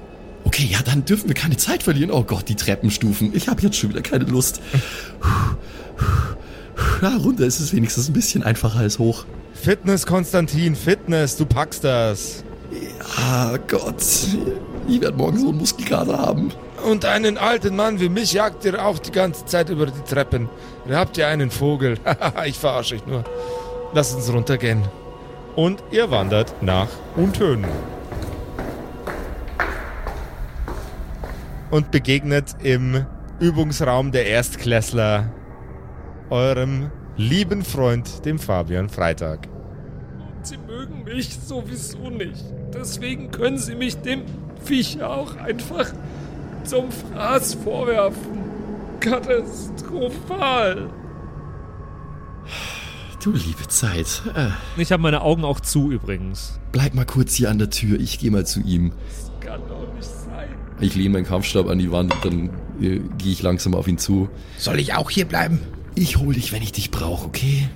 Okay, 0.44 0.68
ja, 0.70 0.78
dann 0.82 1.04
dürfen 1.04 1.28
wir 1.28 1.34
keine 1.34 1.56
Zeit 1.56 1.82
verlieren. 1.82 2.11
Oh 2.11 2.22
Gott, 2.22 2.48
die 2.48 2.54
Treppenstufen. 2.54 3.34
Ich 3.34 3.48
habe 3.48 3.62
jetzt 3.62 3.76
schon 3.76 3.90
wieder 3.90 4.02
keine 4.02 4.24
Lust. 4.24 4.61
Ja, 7.02 7.16
runter 7.16 7.44
ist 7.44 7.61
es 7.61 7.72
wenigstens 7.72 8.08
ein 8.08 8.12
bisschen 8.12 8.42
einfacher 8.42 8.78
als 8.78 8.98
hoch. 8.98 9.24
Fitness, 9.52 10.06
Konstantin, 10.06 10.74
Fitness, 10.74 11.37
du 11.37 11.44
packst 11.44 11.84
das. 11.84 12.44
Ah, 13.16 13.56
Gott. 13.68 14.02
Ich 14.88 15.00
werde 15.00 15.16
morgen 15.16 15.38
so 15.38 15.48
einen 15.48 15.58
Muskelkater 15.58 16.18
haben. 16.18 16.52
Und 16.84 17.04
einen 17.04 17.37
alten 17.38 17.76
Mann 17.76 18.00
wie 18.00 18.08
mich 18.08 18.32
jagt 18.32 18.64
ihr 18.64 18.84
auch 18.84 18.98
die 18.98 19.11
ganze 19.11 19.44
Zeit 19.46 19.68
über 19.68 19.87
die 19.87 20.00
Treppen. 20.08 20.48
Ihr 20.88 20.96
habt 20.96 21.16
ja 21.16 21.28
einen 21.28 21.50
Vogel. 21.50 21.98
ich 22.46 22.58
verarsche 22.58 22.94
euch 22.94 23.06
nur. 23.06 23.24
Lasst 23.92 24.14
uns 24.14 24.32
runtergehen. 24.32 24.82
Und 25.58 25.82
ihr 25.90 26.08
wandert 26.12 26.62
nach 26.62 26.86
Untönen. 27.16 27.68
Und 31.72 31.90
begegnet 31.90 32.54
im 32.62 33.04
Übungsraum 33.40 34.12
der 34.12 34.28
Erstklässler 34.28 35.32
eurem 36.30 36.92
lieben 37.16 37.64
Freund, 37.64 38.24
dem 38.24 38.38
Fabian 38.38 38.88
Freitag. 38.88 39.48
Sie 40.42 40.58
mögen 40.58 41.02
mich 41.02 41.36
sowieso 41.36 42.08
nicht. 42.08 42.44
Deswegen 42.72 43.32
können 43.32 43.58
Sie 43.58 43.74
mich 43.74 43.96
dem 43.96 44.22
Viech 44.62 45.02
auch 45.02 45.34
einfach 45.38 45.92
zum 46.62 46.92
Fraß 46.92 47.54
vorwerfen. 47.54 48.44
Katastrophal. 49.00 50.88
Du 53.22 53.33
liebe 53.33 53.66
Zeit. 53.68 54.22
Äh, 54.35 54.48
Ich 54.81 54.92
habe 54.92 55.02
meine 55.02 55.22
Augen 55.22 55.44
auch 55.44 55.61
zu 55.61 55.90
übrigens. 55.90 56.59
bleib 56.72 56.94
mal 56.94 57.04
kurz 57.04 57.35
hier 57.35 57.50
an 57.50 57.59
der 57.59 57.70
Tür. 57.70 57.98
Ich 57.98 58.18
gehe 58.18 58.31
mal 58.31 58.46
zu 58.46 58.61
ihm. 58.61 58.92
Das 59.09 59.33
kann 59.40 59.61
doch 59.68 59.92
nicht 59.94 60.04
sein. 60.09 60.48
Ich 60.81 60.94
lehne 60.94 61.11
meinen 61.11 61.24
Kampfstab 61.26 61.68
an 61.68 61.78
die 61.78 61.90
Wand 61.90 62.14
und 62.14 62.24
dann 62.24 62.50
äh, 62.81 63.00
gehe 63.18 63.33
ich 63.33 63.42
langsam 63.42 63.74
auf 63.74 63.88
ihn 63.88 63.98
zu. 63.98 64.28
Soll 64.59 64.78
ich 64.78 64.94
auch 64.94 65.11
hier 65.11 65.24
bleiben? 65.24 65.61
Ich 65.96 66.18
hol 66.18 66.33
dich, 66.35 66.52
wenn 66.52 66.62
ich 66.62 66.70
dich 66.72 66.92
brauche, 66.92 67.26
okay? 67.26 67.68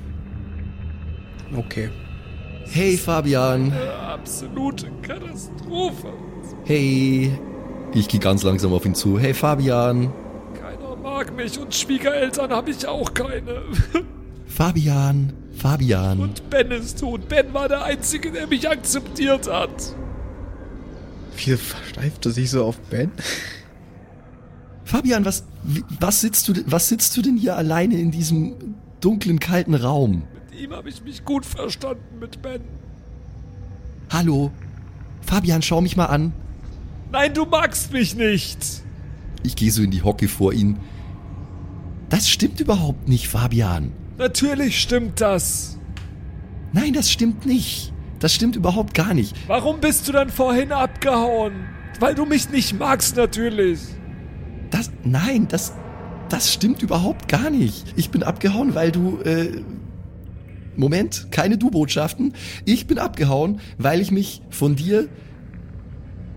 Okay. 1.57 1.91
Hey 2.67 2.97
Fabian. 2.97 3.73
Absolute 4.07 4.87
Katastrophe. 5.03 6.13
Hey. 6.65 7.37
Ich 7.93 8.09
gehe 8.09 8.21
ganz 8.21 8.45
langsam 8.45 8.73
auf 8.73 8.87
ihn 8.87 8.95
zu. 8.95 9.19
Hey 9.19 9.35
Fabian. 9.35 10.13
Keiner 10.59 10.97
mag 10.97 11.35
mich 11.37 11.59
und 11.59 11.75
Schwiegereltern 11.75 12.51
habe 12.53 12.71
ich 12.71 12.87
auch 12.87 13.13
keine. 13.13 13.63
Fabian. 14.55 15.33
Fabian. 15.57 16.19
Und 16.21 16.51
Ben 16.51 16.71
ist 16.71 17.01
tot. 17.01 17.29
Ben 17.29 17.53
war 17.55 17.69
der 17.69 17.85
Einzige, 17.85 18.31
der 18.33 18.47
mich 18.47 18.69
akzeptiert 18.69 19.51
hat. 19.51 19.71
Wieso 21.37 21.57
versteift 21.57 22.27
er 22.27 22.33
sich 22.33 22.51
so 22.51 22.65
auf 22.65 22.79
Ben? 22.91 23.11
Fabian, 24.85 25.25
was, 25.25 25.45
wie- 25.63 25.85
was 26.01 26.21
sitzt 26.21 26.49
du, 26.49 26.53
denn- 26.53 26.65
was 26.67 26.89
sitzt 26.89 27.17
du 27.17 27.23
denn 27.23 27.37
hier 27.37 27.57
alleine 27.57 27.97
in 27.99 28.11
diesem 28.11 28.75
dunklen, 29.01 29.39
kalten 29.41 29.75
Raum? 29.75 30.25
Mit 30.51 30.61
ihm 30.61 30.73
habe 30.73 30.89
ich 30.91 31.03
mich 31.03 31.25
gut 31.25 31.47
verstanden, 31.47 32.19
mit 32.21 32.43
Ben. 32.43 32.61
Hallo? 34.11 34.51
Fabian, 35.23 35.63
schau 35.63 35.81
mich 35.81 35.97
mal 35.97 36.07
an. 36.07 36.33
Nein, 37.11 37.33
du 37.33 37.47
magst 37.47 37.93
mich 37.93 38.15
nicht. 38.17 38.59
Ich 39.43 39.57
gehe 39.57 39.71
so 39.71 39.83
in 39.83 39.91
die 39.91 40.03
Hocke 40.03 40.29
vor 40.29 40.53
ihn. 40.53 40.79
Das 42.11 42.29
stimmt 42.29 42.61
überhaupt 42.61 43.09
nicht, 43.09 43.29
Fabian. 43.29 43.93
Natürlich 44.19 44.81
stimmt 44.81 45.21
das. 45.21 45.79
Nein, 46.73 46.93
das 46.93 47.11
stimmt 47.11 47.47
nicht. 47.47 47.93
Das 48.19 48.35
stimmt 48.35 48.57
überhaupt 48.57 48.95
gar 48.95 49.15
nicht. 49.15 49.35
Warum 49.49 49.81
bist 49.81 50.07
du 50.07 50.13
dann 50.13 50.31
vorhin 50.31 50.73
abgehauen? 50.73 51.65
Weil 51.99 52.15
du 52.15 52.25
mich 52.25 52.51
nicht 52.51 52.79
magst, 52.79 53.17
natürlich. 53.17 53.81
Das, 54.71 54.91
nein, 55.05 55.49
das, 55.49 55.75
das 56.29 56.53
stimmt 56.53 56.83
überhaupt 56.83 57.29
gar 57.29 57.51
nicht. 57.51 57.85
Ich 57.97 58.11
bin 58.11 58.23
abgehauen, 58.23 58.75
weil 58.75 58.93
du, 58.93 59.19
äh, 59.23 59.63
Moment, 60.77 61.29
keine 61.31 61.59
Du-Botschaften. 61.59 62.33
Ich 62.65 62.87
bin 62.87 62.99
abgehauen, 62.99 63.61
weil 63.77 64.01
ich 64.01 64.11
mich 64.11 64.41
von 64.51 64.77
dir 64.77 65.09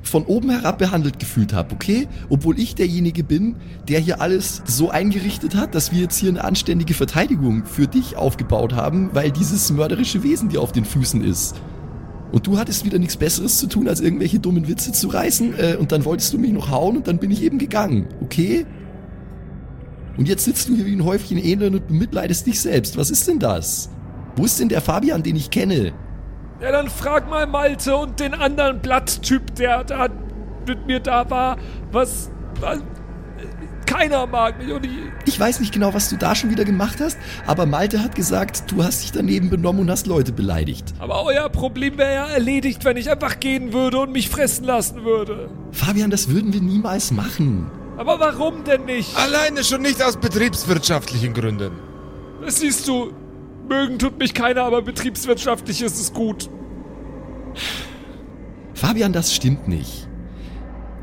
von 0.08 0.26
oben 0.26 0.50
herab 0.50 0.78
behandelt 0.78 1.20
gefühlt 1.20 1.54
habe, 1.54 1.74
okay? 1.74 2.08
Obwohl 2.30 2.60
ich 2.60 2.76
derjenige 2.76 3.24
bin, 3.24 3.56
der 3.88 4.00
hier 4.00 4.22
alles 4.22 4.62
so 4.66 4.90
eingerichtet 4.90 5.56
hat, 5.56 5.76
dass 5.76 5.92
wir 5.92 6.02
jetzt 6.02 6.18
hier 6.18 6.30
eine 6.30 6.44
anständige 6.44 6.94
Verteidigung 6.94 7.66
für 7.66 7.88
dich 7.88 8.16
aufgebaut 8.16 8.74
haben, 8.74 9.10
weil 9.14 9.32
dieses 9.32 9.72
mörderische 9.72 10.24
Wesen 10.24 10.50
dir 10.50 10.62
auf 10.62 10.72
den 10.72 10.86
Füßen 10.86 11.24
ist. 11.24 11.56
Und 12.32 12.48
du 12.48 12.58
hattest 12.58 12.86
wieder 12.86 13.00
nichts 13.00 13.18
Besseres 13.18 13.58
zu 13.58 13.68
tun, 13.68 13.88
als 13.88 14.02
irgendwelche 14.02 14.40
dummen 14.40 14.68
Witze 14.68 14.92
zu 14.92 15.08
reißen, 15.08 15.54
äh, 15.58 15.78
und 15.80 15.92
dann 15.92 16.06
wolltest 16.06 16.34
du 16.34 16.38
mich 16.38 16.52
noch 16.52 16.70
hauen 16.70 16.98
und 16.98 17.08
dann 17.08 17.18
bin 17.18 17.32
ich 17.32 17.44
eben 17.44 17.58
gegangen, 17.58 18.08
okay? 18.22 18.66
Und 20.18 20.28
jetzt 20.28 20.46
sitzt 20.46 20.70
du 20.70 20.76
hier 20.76 20.86
wie 20.86 20.96
ein 20.96 21.04
Häufchen 21.04 21.38
Elend 21.38 21.76
und 21.76 21.88
bemitleidest 21.88 22.48
dich 22.48 22.60
selbst. 22.60 22.98
Was 22.98 23.10
ist 23.10 23.28
denn 23.28 23.40
das? 23.40 23.90
Wo 24.36 24.46
ist 24.46 24.60
denn 24.60 24.70
der 24.70 24.82
Fabian, 24.82 25.24
den 25.24 25.36
ich 25.36 25.50
kenne? 25.50 25.94
Ja, 26.62 26.72
dann 26.72 26.90
frag 26.90 27.30
mal 27.30 27.46
Malte 27.48 27.96
und 27.96 28.20
den 28.20 28.34
anderen 28.34 28.80
Blatttyp, 28.80 29.56
der 29.56 29.84
da 29.84 30.08
mit 30.68 30.88
mir 30.88 31.00
da 31.00 31.30
war, 31.30 31.58
was, 31.92 32.32
was 32.60 32.80
keiner 33.86 34.26
mag 34.26 34.58
mich 34.58 34.74
und 34.74 34.86
ich, 34.86 34.92
Ich 35.26 35.40
weiß 35.40 35.60
nicht 35.60 35.74
genau, 35.74 35.94
was 35.94 36.10
du 36.10 36.18
da 36.18 36.34
schon 36.34 36.50
wieder 36.50 36.66
gemacht 36.66 37.00
hast, 37.02 37.18
aber 37.46 37.66
Malte 37.66 38.02
hat 38.02 38.16
gesagt, 38.16 38.72
du 38.72 38.84
hast 38.84 39.04
dich 39.04 39.12
daneben 39.12 39.50
benommen 39.50 39.82
und 39.82 39.92
hast 39.92 40.08
Leute 40.08 40.32
beleidigt. 40.32 40.94
aber 41.00 41.24
euer 41.24 41.50
Problem 41.50 41.98
wäre 41.98 42.14
ja 42.14 42.26
erledigt, 42.28 42.84
wenn 42.84 42.98
ich 42.98 43.12
einfach 43.12 43.40
gehen 43.40 43.74
würde 43.74 44.00
und 44.00 44.12
mich 44.12 44.30
fressen 44.30 44.66
lassen 44.66 45.04
würde. 45.04 45.50
Fabian, 45.72 46.10
das 46.10 46.30
würden 46.30 46.52
wir 46.54 46.62
niemals 46.62 47.12
machen. 47.12 47.70
Aber 47.98 48.20
warum 48.20 48.64
denn 48.64 48.86
nicht? 48.86 49.16
Alleine 49.18 49.64
schon 49.64 49.82
nicht 49.82 50.02
aus 50.04 50.18
betriebswirtschaftlichen 50.18 51.34
Gründen. 51.34 51.72
Das 52.44 52.60
siehst 52.60 52.88
du, 52.88 53.14
mögen 53.68 54.00
tut 54.00 54.20
mich 54.20 54.34
keiner, 54.34 54.64
aber 54.64 54.82
betriebswirtschaftlich 54.82 55.82
ist 55.82 56.00
es 56.00 56.14
gut. 56.14 56.50
Fabian, 58.74 59.14
das 59.14 59.34
stimmt 59.34 59.68
nicht. 59.68 60.08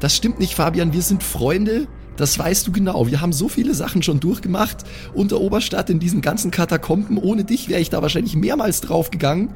Das 0.00 0.16
stimmt 0.16 0.38
nicht, 0.38 0.54
Fabian. 0.54 0.92
Wir 0.92 1.02
sind 1.02 1.22
Freunde. 1.22 1.86
Das 2.16 2.38
weißt 2.38 2.66
du 2.66 2.72
genau. 2.72 3.06
Wir 3.06 3.20
haben 3.20 3.32
so 3.32 3.48
viele 3.48 3.74
Sachen 3.74 4.02
schon 4.02 4.20
durchgemacht 4.20 4.78
unter 5.14 5.40
Oberstadt 5.40 5.88
in 5.90 5.98
diesen 5.98 6.20
ganzen 6.20 6.50
Katakomben. 6.50 7.18
Ohne 7.18 7.44
dich 7.44 7.68
wäre 7.68 7.80
ich 7.80 7.90
da 7.90 8.02
wahrscheinlich 8.02 8.36
mehrmals 8.36 8.80
draufgegangen. 8.82 9.50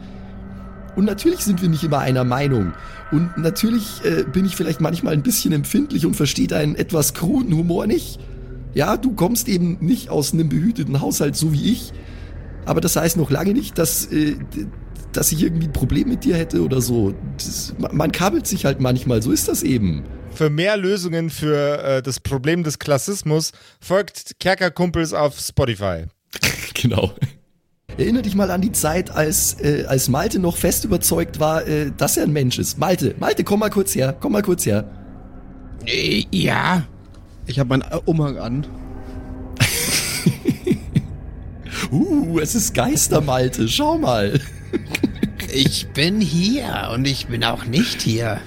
Und 0.97 1.05
natürlich 1.05 1.41
sind 1.41 1.61
wir 1.61 1.69
nicht 1.69 1.85
immer 1.85 1.99
einer 1.99 2.25
Meinung. 2.25 2.73
Und 3.13 3.37
natürlich 3.37 4.03
äh, 4.05 4.25
bin 4.25 4.47
ich 4.47 4.57
vielleicht 4.57 4.81
manchmal 4.81 5.13
ein 5.13 5.23
bisschen 5.23 5.53
empfindlich 5.53 6.07
und 6.07 6.15
verstehe 6.15 6.47
deinen 6.47 6.75
etwas 6.75 7.13
kruden 7.13 7.55
Humor 7.55 7.87
nicht. 7.87 8.19
Ja, 8.73 8.97
du 8.97 9.13
kommst 9.13 9.49
eben 9.49 9.77
nicht 9.81 10.09
aus 10.09 10.33
einem 10.33 10.49
behüteten 10.49 11.01
Haushalt 11.01 11.37
so 11.37 11.53
wie 11.53 11.73
ich. 11.73 11.93
Aber 12.67 12.81
das 12.81 12.97
heißt 12.97 13.17
noch 13.17 13.31
lange 13.31 13.55
nicht, 13.55 13.79
dass, 13.79 14.07
äh, 14.13 14.37
dass 15.13 15.33
ich 15.33 15.43
irgendwie 15.43 15.69
ein 15.69 15.73
Problem 15.73 16.09
mit 16.09 16.25
dir 16.25 16.37
hätte 16.37 16.63
oder 16.63 16.81
so. 16.81 17.15
Das, 17.39 17.75
man, 17.79 18.13
kabelt 18.13 18.47
sich 18.47 18.65
halt 18.65 18.81
manchmal, 18.81 19.23
so 19.23 19.31
ist 19.31 19.49
das 19.49 19.63
eben. 19.63 20.05
Für 20.33 20.51
mehr 20.51 20.77
Lösungen 20.77 21.31
für 21.31 21.83
äh, 21.83 22.03
das 22.03 22.21
Problem 22.21 22.63
des 22.65 22.79
Klassismus 22.79 23.53
folgt 23.81 24.39
Kerkerkumpels 24.39 25.15
auf 25.15 25.39
Spotify. 25.39 26.05
Genau. 26.75 27.11
Erinner 27.97 28.21
dich 28.21 28.35
mal 28.35 28.51
an 28.51 28.61
die 28.61 28.73
Zeit, 28.73 29.11
als, 29.11 29.59
äh, 29.61 29.87
als 29.89 30.11
Malte 30.11 30.39
noch 30.39 30.59
fest 30.59 30.85
überzeugt 30.85 31.41
war, 31.41 31.67
äh, 31.67 31.91
dass 31.97 32.19
er 32.19 32.25
ein 32.25 32.33
Mensch 32.35 32.59
ist. 32.59 32.79
Malte, 32.79 33.15
Malte, 33.19 33.45
komm 33.45 33.61
mal 33.61 33.71
kurz 33.71 33.95
her, 33.95 34.15
komm 34.21 34.33
mal 34.33 34.43
kurz 34.43 34.67
her. 34.67 34.85
Äh, 35.87 36.25
ja. 36.31 36.87
Ich 37.47 37.59
habe 37.59 37.71
meinen 37.71 37.85
Umhang 38.05 38.37
an. 38.37 38.67
Uh, 41.91 42.39
es 42.41 42.55
ist 42.55 42.75
Geister, 42.75 43.21
Malte, 43.21 43.69
schau 43.69 43.99
mal. 43.99 44.41
Ich 45.53 45.89
bin 45.89 46.21
hier 46.21 46.91
und 46.93 47.07
ich 47.07 47.27
bin 47.27 47.45
auch 47.45 47.65
nicht 47.65 48.03
hier. 48.03 48.41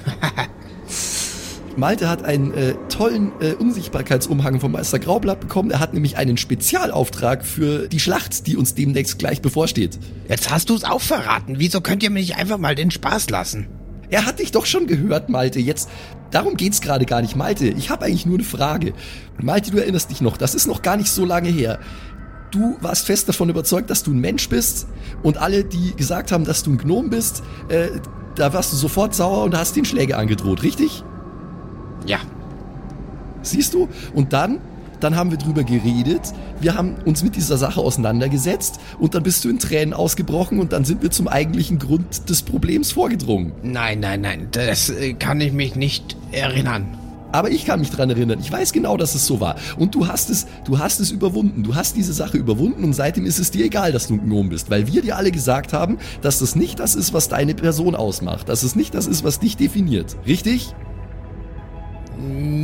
Malte 1.76 2.10
hat 2.10 2.24
einen 2.26 2.54
äh, 2.54 2.76
tollen 2.90 3.32
äh, 3.40 3.54
Unsichtbarkeitsumhang 3.54 4.60
vom 4.60 4.74
Meister 4.74 5.00
Graublatt 5.00 5.40
bekommen. 5.40 5.72
Er 5.72 5.80
hat 5.80 5.94
nämlich 5.94 6.18
einen 6.18 6.36
Spezialauftrag 6.36 7.46
für 7.46 7.88
die 7.88 8.00
Schlacht, 8.00 8.48
die 8.48 8.58
uns 8.58 8.76
demnächst 8.76 9.18
gleich 9.18 9.42
bevorsteht. 9.42 9.98
Jetzt 10.28 10.52
hast 10.52 10.70
du 10.70 10.76
es 10.76 10.84
auch 10.84 11.02
verraten. 11.02 11.56
Wieso 11.58 11.80
könnt 11.80 12.04
ihr 12.04 12.10
mir 12.10 12.20
nicht 12.20 12.36
einfach 12.36 12.58
mal 12.58 12.76
den 12.76 12.92
Spaß 12.92 13.30
lassen? 13.30 13.68
Er 14.10 14.26
hat 14.26 14.40
dich 14.40 14.52
doch 14.52 14.66
schon 14.66 14.88
gehört, 14.88 15.30
Malte. 15.30 15.60
Jetzt, 15.60 15.90
darum 16.32 16.58
geht's 16.58 16.82
gerade 16.82 17.06
gar 17.06 17.22
nicht. 17.22 17.36
Malte, 17.36 17.68
ich 17.68 17.90
habe 17.90 18.06
eigentlich 18.06 18.26
nur 18.26 18.38
eine 18.38 18.44
Frage. 18.44 18.94
Malte, 19.40 19.72
du 19.72 19.78
erinnerst 19.78 20.10
dich 20.10 20.20
noch, 20.20 20.36
das 20.36 20.56
ist 20.56 20.68
noch 20.68 20.82
gar 20.82 20.98
nicht 20.98 21.12
so 21.12 21.26
lange 21.26 21.50
her. 21.50 21.80
Du 22.52 22.78
warst 22.82 23.06
fest 23.06 23.30
davon 23.30 23.50
überzeugt, 23.50 23.90
dass 23.90 24.04
du 24.04 24.12
ein 24.12 24.20
Mensch 24.20 24.50
bist 24.50 24.88
und 25.22 25.38
alle, 25.38 25.64
die 25.64 25.96
gesagt 25.96 26.32
haben, 26.32 26.46
dass 26.46 26.64
du 26.64 26.72
ein 26.72 26.78
Gnom 26.78 27.10
bist, 27.10 27.44
äh, 27.68 27.90
da 28.36 28.54
warst 28.54 28.72
du 28.74 28.78
sofort 28.78 29.14
sauer 29.14 29.44
und 29.44 29.56
hast 29.56 29.76
den 29.76 29.86
Schläge 29.86 30.18
angedroht, 30.18 30.64
richtig? 30.64 31.04
Ja. 32.06 32.20
Siehst 33.42 33.74
du? 33.74 33.88
Und 34.14 34.34
dann, 34.34 34.60
dann 35.00 35.16
haben 35.16 35.32
wir 35.32 35.38
drüber 35.38 35.64
geredet, 35.64 36.22
wir 36.60 36.76
haben 36.76 36.96
uns 37.06 37.24
mit 37.24 37.36
dieser 37.36 37.58
Sache 37.58 37.82
auseinandergesetzt 37.82 38.80
und 38.98 39.16
dann 39.16 39.24
bist 39.24 39.46
du 39.46 39.50
in 39.50 39.60
Tränen 39.60 39.94
ausgebrochen 39.94 40.60
und 40.60 40.74
dann 40.74 40.86
sind 40.86 41.04
wir 41.04 41.12
zum 41.12 41.28
eigentlichen 41.28 41.80
Grund 41.80 42.30
des 42.30 42.42
Problems 42.42 42.92
vorgedrungen. 42.92 43.54
Nein, 43.62 44.00
nein, 44.00 44.22
nein. 44.22 44.48
Das 44.52 44.90
äh, 44.90 45.14
kann 45.14 45.40
ich 45.40 45.54
mich 45.54 45.76
nicht 45.76 46.18
erinnern. 46.32 46.98
Aber 47.32 47.52
ich 47.52 47.66
kann 47.66 47.80
mich 47.80 47.92
dran 47.92 48.10
erinnern. 48.10 48.40
Ich 48.40 48.52
weiß 48.52 48.72
genau, 48.72 48.98
dass 48.98 49.16
es 49.16 49.26
so 49.26 49.40
war. 49.40 49.56
Und 49.78 49.96
du 49.96 50.08
hast 50.08 50.30
es, 50.30 50.48
du 50.66 50.80
hast 50.80 51.00
es 51.00 51.12
überwunden. 51.12 51.64
Du 51.64 51.76
hast 51.76 51.96
diese 51.96 52.14
Sache 52.14 52.38
überwunden 52.38 52.84
und 52.84 52.94
seitdem 52.94 53.26
ist 53.26 53.40
es 53.40 53.52
dir 53.52 53.66
egal, 53.66 53.92
dass 53.92 54.08
du 54.08 54.16
ein 54.16 54.26
Gnome 54.26 54.50
bist, 54.50 54.70
weil 54.70 54.88
wir 54.88 55.02
dir 55.02 55.18
alle 55.18 55.32
gesagt 55.32 55.74
haben, 55.74 55.98
dass 56.22 56.40
das 56.40 56.56
nicht 56.56 56.80
das 56.80 56.96
ist, 56.96 57.14
was 57.14 57.28
deine 57.30 57.54
Person 57.54 57.96
ausmacht, 57.96 58.50
dass 58.50 58.64
es 58.64 58.76
nicht 58.76 58.96
das 58.96 59.08
ist, 59.08 59.24
was 59.24 59.40
dich 59.40 59.58
definiert. 59.58 60.18
Richtig? 60.26 60.74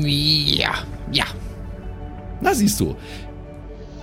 Ja, 0.03 0.74
ja. 1.11 1.26
Na 2.41 2.53
siehst 2.53 2.80
du. 2.80 2.95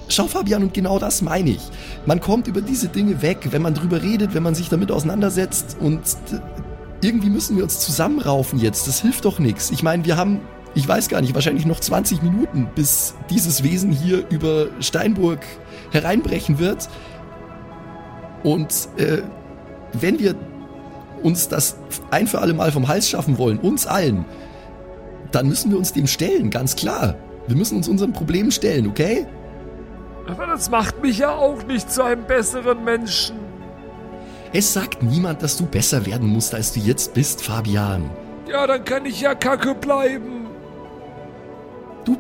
Schau 0.08 0.26
Fabian, 0.26 0.62
und 0.62 0.74
genau 0.74 0.98
das 0.98 1.22
meine 1.22 1.50
ich. 1.50 1.62
Man 2.06 2.20
kommt 2.20 2.46
über 2.46 2.60
diese 2.60 2.88
Dinge 2.88 3.22
weg, 3.22 3.48
wenn 3.50 3.62
man 3.62 3.74
drüber 3.74 4.02
redet, 4.02 4.34
wenn 4.34 4.42
man 4.42 4.54
sich 4.54 4.68
damit 4.68 4.90
auseinandersetzt 4.90 5.76
und 5.80 6.00
irgendwie 7.02 7.30
müssen 7.30 7.56
wir 7.56 7.64
uns 7.64 7.80
zusammenraufen 7.80 8.58
jetzt. 8.58 8.86
Das 8.86 9.02
hilft 9.02 9.24
doch 9.24 9.38
nichts. 9.38 9.70
Ich 9.70 9.82
meine, 9.82 10.04
wir 10.04 10.16
haben, 10.16 10.40
ich 10.74 10.86
weiß 10.86 11.08
gar 11.08 11.20
nicht, 11.20 11.34
wahrscheinlich 11.34 11.66
noch 11.66 11.80
20 11.80 12.22
Minuten, 12.22 12.68
bis 12.74 13.14
dieses 13.28 13.62
Wesen 13.62 13.90
hier 13.90 14.24
über 14.30 14.68
Steinburg 14.80 15.40
hereinbrechen 15.90 16.58
wird. 16.58 16.88
Und 18.44 18.88
äh, 18.96 19.22
wenn 19.92 20.18
wir 20.18 20.36
uns 21.22 21.48
das 21.48 21.76
ein 22.10 22.26
für 22.26 22.40
alle 22.40 22.54
Mal 22.54 22.72
vom 22.72 22.88
Hals 22.88 23.08
schaffen 23.08 23.36
wollen, 23.36 23.58
uns 23.58 23.86
allen, 23.86 24.24
dann 25.32 25.48
müssen 25.48 25.70
wir 25.70 25.78
uns 25.78 25.92
dem 25.92 26.06
stellen, 26.06 26.50
ganz 26.50 26.76
klar. 26.76 27.16
Wir 27.48 27.56
müssen 27.56 27.76
uns 27.76 27.88
unseren 27.88 28.12
Problemen 28.12 28.52
stellen, 28.52 28.86
okay? 28.86 29.26
Aber 30.26 30.46
das 30.46 30.70
macht 30.70 31.02
mich 31.02 31.18
ja 31.18 31.30
auch 31.30 31.64
nicht 31.66 31.90
zu 31.90 32.04
einem 32.04 32.24
besseren 32.24 32.84
Menschen. 32.84 33.51
Es 34.54 34.72
sagt 34.72 35.02
niemand, 35.02 35.42
dass 35.42 35.56
du 35.56 35.64
besser 35.64 36.04
werden 36.04 36.28
musst, 36.28 36.54
als 36.54 36.72
du 36.72 36.80
jetzt 36.80 37.14
bist, 37.14 37.42
Fabian. 37.42 38.10
Ja, 38.46 38.66
dann 38.66 38.84
kann 38.84 39.06
ich 39.06 39.22
ja 39.22 39.34
kacke 39.34 39.74
bleiben. 39.74 40.46
Du. 42.04 42.18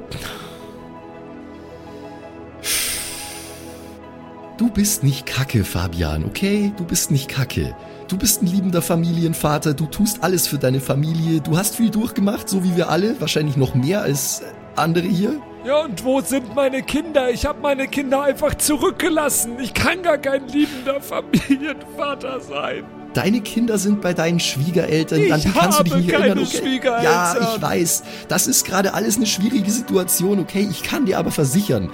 Du 4.56 4.70
bist 4.70 5.02
nicht 5.02 5.26
kacke, 5.26 5.64
Fabian, 5.64 6.24
okay? 6.24 6.72
Du 6.76 6.84
bist 6.84 7.10
nicht 7.10 7.28
kacke. 7.28 7.74
Du 8.08 8.16
bist 8.16 8.42
ein 8.42 8.46
liebender 8.46 8.80
Familienvater, 8.80 9.74
du 9.74 9.86
tust 9.86 10.22
alles 10.22 10.46
für 10.46 10.58
deine 10.58 10.80
Familie, 10.80 11.40
du 11.40 11.58
hast 11.58 11.76
viel 11.76 11.90
durchgemacht, 11.90 12.48
so 12.48 12.64
wie 12.64 12.76
wir 12.76 12.88
alle, 12.88 13.20
wahrscheinlich 13.20 13.56
noch 13.56 13.74
mehr 13.74 14.02
als 14.02 14.42
andere 14.76 15.06
hier. 15.06 15.40
Ja, 15.64 15.82
und 15.82 16.04
wo 16.04 16.20
sind 16.20 16.54
meine 16.56 16.82
Kinder? 16.82 17.30
Ich 17.30 17.46
habe 17.46 17.60
meine 17.60 17.86
Kinder 17.86 18.22
einfach 18.24 18.54
zurückgelassen. 18.56 19.58
Ich 19.60 19.72
kann 19.72 20.02
gar 20.02 20.18
kein 20.18 20.48
liebender 20.48 21.00
Familienvater 21.00 22.40
sein. 22.40 22.84
Deine 23.14 23.40
Kinder 23.42 23.78
sind 23.78 24.00
bei 24.00 24.14
deinen 24.14 24.40
Schwiegereltern, 24.40 25.20
Ich 25.20 25.32
an 25.32 25.40
die 25.40 25.50
kannst 25.50 25.78
du 25.80 25.84
dich 25.84 25.94
nicht 25.94 26.08
keine 26.10 26.26
erinnern. 26.28 26.46
Okay? 26.46 26.56
Schwiegereltern. 26.58 27.04
Ja, 27.04 27.36
ich 27.54 27.62
weiß. 27.62 28.02
Das 28.28 28.46
ist 28.46 28.64
gerade 28.64 28.94
alles 28.94 29.16
eine 29.18 29.26
schwierige 29.26 29.70
Situation, 29.70 30.40
okay? 30.40 30.66
Ich 30.70 30.82
kann 30.82 31.04
dir 31.06 31.18
aber 31.18 31.30
versichern, 31.30 31.90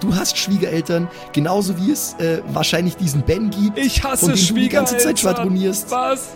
du 0.00 0.14
hast 0.14 0.38
Schwiegereltern, 0.38 1.08
genauso 1.32 1.76
wie 1.78 1.90
es 1.90 2.14
äh, 2.20 2.40
wahrscheinlich 2.52 2.96
diesen 2.96 3.22
Ben 3.22 3.50
gibt, 3.50 3.76
Ich 3.76 4.02
hasse 4.04 4.26
von 4.26 4.34
dem 4.36 4.46
du 4.46 4.54
die 4.54 4.68
ganze 4.68 4.96
Zeit 4.98 5.18
Schwiegereltern. 5.18 5.18
schwadronierst. 5.18 5.90
Was? 5.90 6.28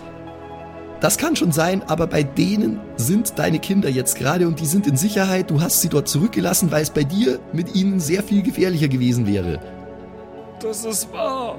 Das 1.01 1.19
kann 1.19 1.37
schon 1.37 1.53
sein, 1.53 1.83
aber 1.87 2.07
bei 2.07 2.23
denen 2.23 2.81
sind 2.97 3.39
deine 3.39 3.59
Kinder 3.59 3.89
jetzt 3.91 4.17
gerade 4.17 4.47
und 4.47 4.61
die 4.61 4.67
sind 4.67 4.87
in 4.87 4.97
Sicherheit. 4.97 5.51
Du 5.51 5.61
hast 5.61 5.83
sie 5.83 5.89
dort 5.89 6.09
zurückgelassen, 6.09 6.71
weil 6.71 6.83
es 6.83 6.91
bei 6.91 7.05
dir 7.05 7.39
mit 7.53 7.75
ihnen 7.75 8.01
sehr 8.01 8.23
viel 8.23 8.43
gefährlicher 8.43 8.89
gewesen 8.89 9.27
wäre. 9.27 9.61
Das 10.61 10.85
ist 10.85 11.13
wahr. 11.13 11.59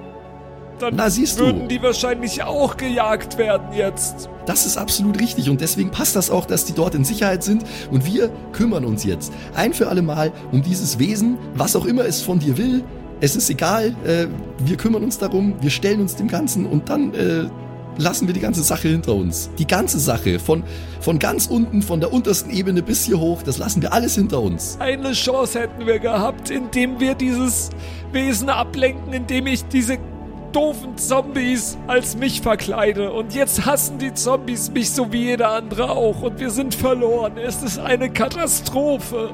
Dann 0.79 0.95
Na, 0.95 1.09
siehst 1.09 1.39
du. 1.39 1.45
würden 1.45 1.67
die 1.67 1.81
wahrscheinlich 1.81 2.43
auch 2.43 2.77
gejagt 2.77 3.37
werden 3.37 3.73
jetzt. 3.73 4.29
Das 4.45 4.65
ist 4.65 4.77
absolut 4.77 5.19
richtig 5.19 5.49
und 5.49 5.59
deswegen 5.59 5.89
passt 5.89 6.15
das 6.15 6.29
auch, 6.29 6.45
dass 6.45 6.65
die 6.65 6.73
dort 6.73 6.93
in 6.93 7.03
Sicherheit 7.03 7.43
sind 7.43 7.63
und 7.91 8.05
wir 8.05 8.29
kümmern 8.53 8.85
uns 8.85 9.03
jetzt 9.03 9.33
ein 9.55 9.73
für 9.73 9.87
alle 9.87 10.01
Mal 10.03 10.31
um 10.51 10.61
dieses 10.61 10.99
Wesen, 10.99 11.37
was 11.55 11.75
auch 11.75 11.85
immer 11.85 12.05
es 12.05 12.21
von 12.21 12.39
dir 12.39 12.57
will. 12.57 12.83
Es 13.21 13.35
ist 13.35 13.49
egal, 13.49 13.95
äh, 14.05 14.27
wir 14.59 14.77
kümmern 14.77 15.03
uns 15.03 15.17
darum, 15.17 15.55
wir 15.61 15.71
stellen 15.71 15.99
uns 15.99 16.15
dem 16.15 16.27
Ganzen 16.27 16.67
und 16.67 16.89
dann 16.89 17.13
äh, 17.15 17.45
lassen 17.97 18.27
wir 18.27 18.33
die 18.33 18.39
ganze 18.39 18.63
Sache 18.63 18.87
hinter 18.87 19.13
uns. 19.13 19.49
Die 19.57 19.67
ganze 19.67 19.99
Sache, 19.99 20.39
von, 20.39 20.63
von 21.01 21.19
ganz 21.19 21.47
unten, 21.47 21.81
von 21.81 21.99
der 21.99 22.13
untersten 22.13 22.51
Ebene 22.51 22.81
bis 22.81 23.05
hier 23.05 23.19
hoch, 23.19 23.43
das 23.43 23.57
lassen 23.57 23.81
wir 23.81 23.93
alles 23.93 24.15
hinter 24.15 24.41
uns. 24.41 24.77
Eine 24.79 25.13
Chance 25.13 25.59
hätten 25.59 25.85
wir 25.85 25.99
gehabt, 25.99 26.49
indem 26.49 26.99
wir 26.99 27.15
dieses 27.15 27.69
Wesen 28.11 28.49
ablenken, 28.49 29.13
indem 29.13 29.47
ich 29.47 29.65
diese 29.67 29.97
doofen 30.53 30.97
Zombies 30.97 31.77
als 31.87 32.17
mich 32.17 32.41
verkleide. 32.41 33.11
Und 33.11 33.33
jetzt 33.33 33.65
hassen 33.65 33.99
die 33.99 34.13
Zombies 34.13 34.71
mich 34.71 34.91
so 34.91 35.11
wie 35.11 35.25
jeder 35.25 35.51
andere 35.51 35.91
auch. 35.91 36.21
Und 36.21 36.39
wir 36.39 36.49
sind 36.49 36.73
verloren. 36.73 37.33
Es 37.37 37.61
ist 37.63 37.79
eine 37.79 38.09
Katastrophe. 38.09 39.31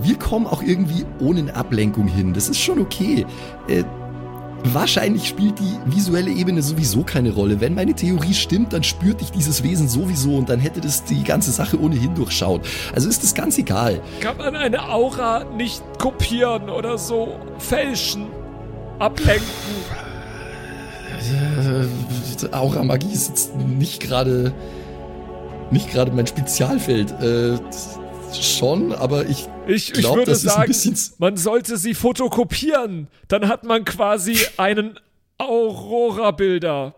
Wir 0.00 0.18
kommen 0.18 0.46
auch 0.46 0.62
irgendwie 0.62 1.06
ohne 1.20 1.54
Ablenkung 1.54 2.06
hin. 2.06 2.34
Das 2.34 2.48
ist 2.48 2.58
schon 2.58 2.80
okay. 2.80 3.24
Äh, 3.68 3.84
wahrscheinlich 4.64 5.28
spielt 5.28 5.58
die 5.58 5.78
visuelle 5.84 6.30
Ebene 6.30 6.62
sowieso 6.62 7.02
keine 7.02 7.32
Rolle. 7.32 7.60
Wenn 7.60 7.74
meine 7.74 7.94
Theorie 7.94 8.34
stimmt, 8.34 8.72
dann 8.72 8.82
spürt 8.82 9.20
dich 9.20 9.30
dieses 9.30 9.62
Wesen 9.62 9.88
sowieso 9.88 10.36
und 10.36 10.48
dann 10.48 10.58
hätte 10.58 10.80
das 10.80 11.04
die 11.04 11.22
ganze 11.22 11.50
Sache 11.50 11.78
ohnehin 11.80 12.14
durchschaut. 12.14 12.62
Also 12.94 13.08
ist 13.08 13.22
das 13.22 13.34
ganz 13.34 13.58
egal. 13.58 14.00
Kann 14.20 14.36
man 14.38 14.56
eine 14.56 14.88
Aura 14.88 15.44
nicht 15.44 15.82
kopieren 15.98 16.70
oder 16.70 16.98
so 16.98 17.38
fälschen? 17.58 18.26
Ablenken. 18.98 19.44
Äh, 21.32 22.54
Aura-Magie 22.54 23.12
ist 23.12 23.28
jetzt 23.28 23.56
nicht 23.56 24.00
gerade 24.00 24.52
nicht 25.70 25.90
gerade 25.90 26.12
mein 26.12 26.26
Spezialfeld. 26.26 27.10
Äh, 27.20 27.58
schon, 28.40 28.92
aber 28.92 29.26
ich 29.26 29.48
Ich, 29.66 29.96
ich 29.96 30.04
würde 30.04 30.26
das 30.26 30.44
ist 30.44 30.50
ein 30.56 30.72
sagen, 30.72 30.96
man 31.18 31.36
sollte 31.36 31.76
sie 31.76 31.94
fotokopieren. 31.94 33.08
Dann 33.28 33.48
hat 33.48 33.64
man 33.64 33.84
quasi 33.84 34.36
einen 34.56 34.98
Aurora-Bilder. 35.38 36.94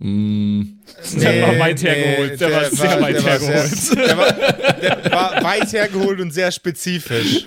Hm, 0.00 0.80
Der 1.20 1.42
war 1.42 1.58
weit 1.58 1.82
hergeholt. 1.82 2.40
Der 2.40 2.52
war 2.52 2.64
sehr 2.66 3.00
weit 3.00 3.22
war 3.24 3.30
hergeholt. 3.30 3.66
Sehr, 3.68 3.96
der, 4.06 4.18
war, 4.18 4.32
der 4.32 5.10
war 5.12 5.42
weit 5.42 5.72
hergeholt 5.72 6.20
und 6.20 6.32
sehr 6.32 6.50
spezifisch. 6.52 7.46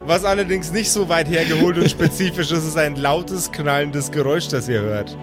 Was 0.00 0.24
allerdings 0.24 0.70
nicht 0.72 0.90
so 0.90 1.08
weit 1.08 1.28
hergeholt 1.28 1.78
und 1.78 1.90
spezifisch 1.90 2.50
ist, 2.50 2.64
ist 2.66 2.76
ein 2.76 2.96
lautes, 2.96 3.50
knallendes 3.50 4.10
Geräusch, 4.10 4.48
das 4.48 4.68
ihr 4.68 4.80
hört. 4.80 5.16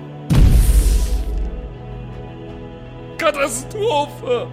Katastrophe. 3.17 4.47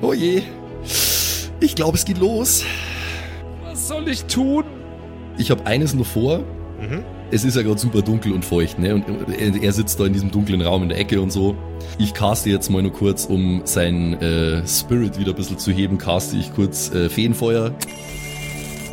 oh 0.00 0.12
je. 0.12 0.42
Ich 1.62 1.76
glaube, 1.76 1.96
es 1.96 2.04
geht 2.04 2.18
los. 2.18 2.64
Was 3.62 3.86
soll 3.86 4.08
ich 4.08 4.24
tun? 4.24 4.64
Ich 5.38 5.52
habe 5.52 5.64
eines 5.64 5.94
nur 5.94 6.04
vor. 6.04 6.38
Mhm. 6.80 7.04
Es 7.30 7.44
ist 7.44 7.54
ja 7.54 7.62
gerade 7.62 7.78
super 7.78 8.02
dunkel 8.02 8.32
und 8.32 8.44
feucht, 8.44 8.80
ne? 8.80 8.96
Und 8.96 9.06
er, 9.38 9.62
er 9.62 9.72
sitzt 9.72 10.00
da 10.00 10.04
in 10.04 10.12
diesem 10.12 10.32
dunklen 10.32 10.60
Raum 10.60 10.82
in 10.82 10.88
der 10.88 10.98
Ecke 10.98 11.20
und 11.20 11.30
so. 11.30 11.54
Ich 11.98 12.14
caste 12.14 12.50
jetzt 12.50 12.68
mal 12.68 12.82
nur 12.82 12.92
kurz, 12.92 13.26
um 13.26 13.62
seinen 13.64 14.14
äh, 14.14 14.66
Spirit 14.66 15.18
wieder 15.20 15.30
ein 15.30 15.36
bisschen 15.36 15.56
zu 15.56 15.70
heben, 15.70 15.98
caste 15.98 16.36
ich 16.36 16.52
kurz 16.52 16.92
äh, 16.92 17.08
Feenfeuer. 17.08 17.72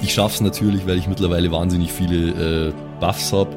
Ich 0.04 0.14
schaff's 0.14 0.40
natürlich, 0.40 0.86
weil 0.86 1.00
ich 1.00 1.08
mittlerweile 1.08 1.52
wahnsinnig 1.52 1.92
viele 1.92 2.68
äh, 2.68 2.74
Buffs 3.00 3.34
hab. 3.34 3.48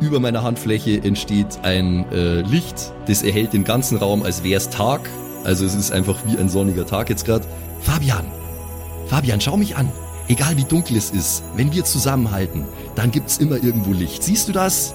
Über 0.00 0.18
meiner 0.18 0.42
Handfläche 0.42 1.02
entsteht 1.04 1.60
ein 1.62 2.04
äh, 2.10 2.40
Licht, 2.42 2.92
das 3.06 3.22
erhält 3.22 3.52
den 3.52 3.62
ganzen 3.62 3.96
Raum, 3.96 4.24
als 4.24 4.42
wär's 4.42 4.68
Tag. 4.70 5.08
Also 5.44 5.64
es 5.64 5.76
ist 5.76 5.92
einfach 5.92 6.18
wie 6.26 6.36
ein 6.36 6.48
sonniger 6.48 6.84
Tag 6.84 7.08
jetzt 7.08 7.24
gerade. 7.24 7.46
Fabian, 7.80 8.26
Fabian, 9.06 9.40
schau 9.40 9.56
mich 9.56 9.76
an. 9.76 9.90
Egal 10.28 10.56
wie 10.56 10.64
dunkel 10.64 10.96
es 10.96 11.10
ist, 11.10 11.44
wenn 11.54 11.72
wir 11.72 11.84
zusammenhalten, 11.84 12.64
dann 12.96 13.12
gibt's 13.12 13.38
immer 13.38 13.62
irgendwo 13.62 13.92
Licht. 13.92 14.24
Siehst 14.24 14.48
du 14.48 14.52
das? 14.52 14.94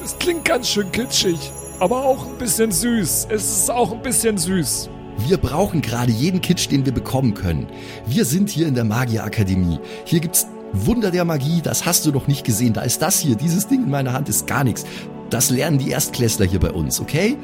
Das 0.00 0.16
klingt 0.18 0.44
ganz 0.44 0.68
schön 0.68 0.90
kitschig. 0.92 1.52
Aber 1.80 2.04
auch 2.04 2.26
ein 2.26 2.38
bisschen 2.38 2.70
süß. 2.70 3.28
Es 3.30 3.58
ist 3.58 3.70
auch 3.70 3.92
ein 3.92 4.02
bisschen 4.02 4.38
süß. 4.38 4.90
Wir 5.26 5.38
brauchen 5.38 5.82
gerade 5.82 6.12
jeden 6.12 6.40
Kitsch, 6.40 6.70
den 6.70 6.84
wir 6.86 6.92
bekommen 6.92 7.34
können. 7.34 7.66
Wir 8.06 8.24
sind 8.24 8.48
hier 8.48 8.68
in 8.68 8.74
der 8.74 8.84
Magierakademie. 8.84 9.80
Hier 10.04 10.20
gibt's 10.20 10.46
Wunder 10.72 11.10
der 11.10 11.24
Magie, 11.24 11.60
das 11.62 11.84
hast 11.84 12.06
du 12.06 12.12
noch 12.12 12.28
nicht 12.28 12.44
gesehen. 12.44 12.72
Da 12.74 12.82
ist 12.82 13.02
das 13.02 13.18
hier, 13.18 13.34
dieses 13.34 13.66
Ding 13.66 13.84
in 13.84 13.90
meiner 13.90 14.12
Hand 14.12 14.28
ist 14.28 14.46
gar 14.46 14.62
nichts. 14.62 14.84
Das 15.28 15.50
lernen 15.50 15.78
die 15.78 15.90
Erstklässler 15.90 16.46
hier 16.46 16.60
bei 16.60 16.70
uns, 16.70 17.00
okay? 17.00 17.36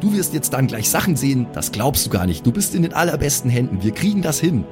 Du 0.00 0.12
wirst 0.12 0.34
jetzt 0.34 0.52
dann 0.52 0.66
gleich 0.66 0.90
Sachen 0.90 1.16
sehen, 1.16 1.46
das 1.52 1.70
glaubst 1.70 2.06
du 2.06 2.10
gar 2.10 2.26
nicht. 2.26 2.44
Du 2.44 2.52
bist 2.52 2.74
in 2.74 2.82
den 2.82 2.92
allerbesten 2.92 3.50
Händen. 3.50 3.82
Wir 3.82 3.92
kriegen 3.92 4.20
das 4.20 4.40
hin. 4.40 4.64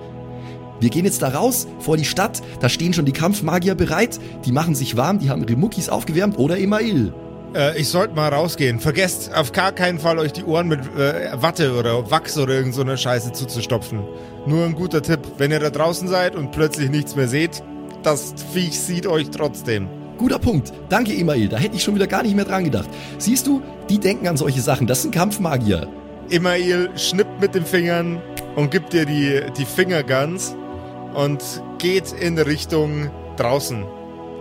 Wir 0.81 0.91
gehen 0.91 1.05
jetzt 1.05 1.23
da 1.23 1.29
raus, 1.29 1.67
vor 1.79 1.97
die 1.97 2.05
Stadt, 2.05 2.43
da 2.61 2.69
stehen 2.69 2.93
schon 2.93 3.05
die 3.05 3.13
Kampfmagier 3.13 3.75
bereit, 3.75 4.19
die 4.45 4.53
machen 4.53 4.75
sich 4.75 4.97
warm, 4.97 5.19
die 5.19 5.31
haben 5.31 5.43
ihre 5.43 5.57
Muckis 5.57 5.89
aufgewärmt 5.89 6.39
oder 6.39 6.59
Email. 6.59 7.13
Äh, 7.55 7.79
ich 7.79 7.89
sollte 7.89 8.15
mal 8.15 8.29
rausgehen. 8.29 8.81
Vergesst 8.81 9.33
auf 9.35 9.53
gar 9.53 9.73
keinen 9.73 9.99
Fall, 9.99 10.19
euch 10.19 10.33
die 10.33 10.45
Ohren 10.45 10.69
mit 10.69 10.81
äh, 10.97 11.31
Watte 11.41 11.75
oder 11.79 12.11
Wachs 12.11 12.37
oder 12.37 12.55
irgend 12.55 12.75
so 12.75 12.85
Scheiße 12.85 13.33
zuzustopfen. 13.33 14.01
Nur 14.47 14.65
ein 14.65 14.75
guter 14.75 15.03
Tipp. 15.03 15.21
Wenn 15.39 15.51
ihr 15.51 15.61
da 15.61 15.71
draußen 15.71 16.09
seid 16.09 16.37
und 16.37 16.51
plötzlich 16.51 16.91
nichts 16.91 17.17
mehr 17.17 17.29
seht, 17.29 17.63
das 18.03 18.35
Viech 18.53 18.79
sieht 18.79 19.07
euch 19.07 19.31
trotzdem. 19.31 19.89
Guter 20.19 20.39
Punkt. 20.39 20.73
Danke, 20.89 21.13
Email. 21.13 21.49
Da 21.49 21.57
hätte 21.57 21.77
ich 21.77 21.83
schon 21.83 21.95
wieder 21.95 22.07
gar 22.07 22.23
nicht 22.23 22.37
mehr 22.37 22.45
dran 22.45 22.65
gedacht. 22.65 22.89
Siehst 23.19 23.47
du, 23.47 23.63
die 23.89 23.99
denken 23.99 24.29
an 24.29 24.37
solche 24.37 24.61
Sachen. 24.61 24.87
Das 24.87 25.03
sind 25.03 25.15
Kampfmagier. 25.15 25.89
Email 26.31 26.91
schnippt 26.97 27.41
mit 27.41 27.55
den 27.55 27.65
Fingern 27.65 28.21
und 28.57 28.71
gibt 28.71 28.93
dir 28.93 29.05
die, 29.05 29.43
die 29.57 29.65
Fingerguns 29.65 30.57
und 31.15 31.63
geht 31.79 32.13
in 32.13 32.39
Richtung 32.39 33.11
draußen. 33.37 33.85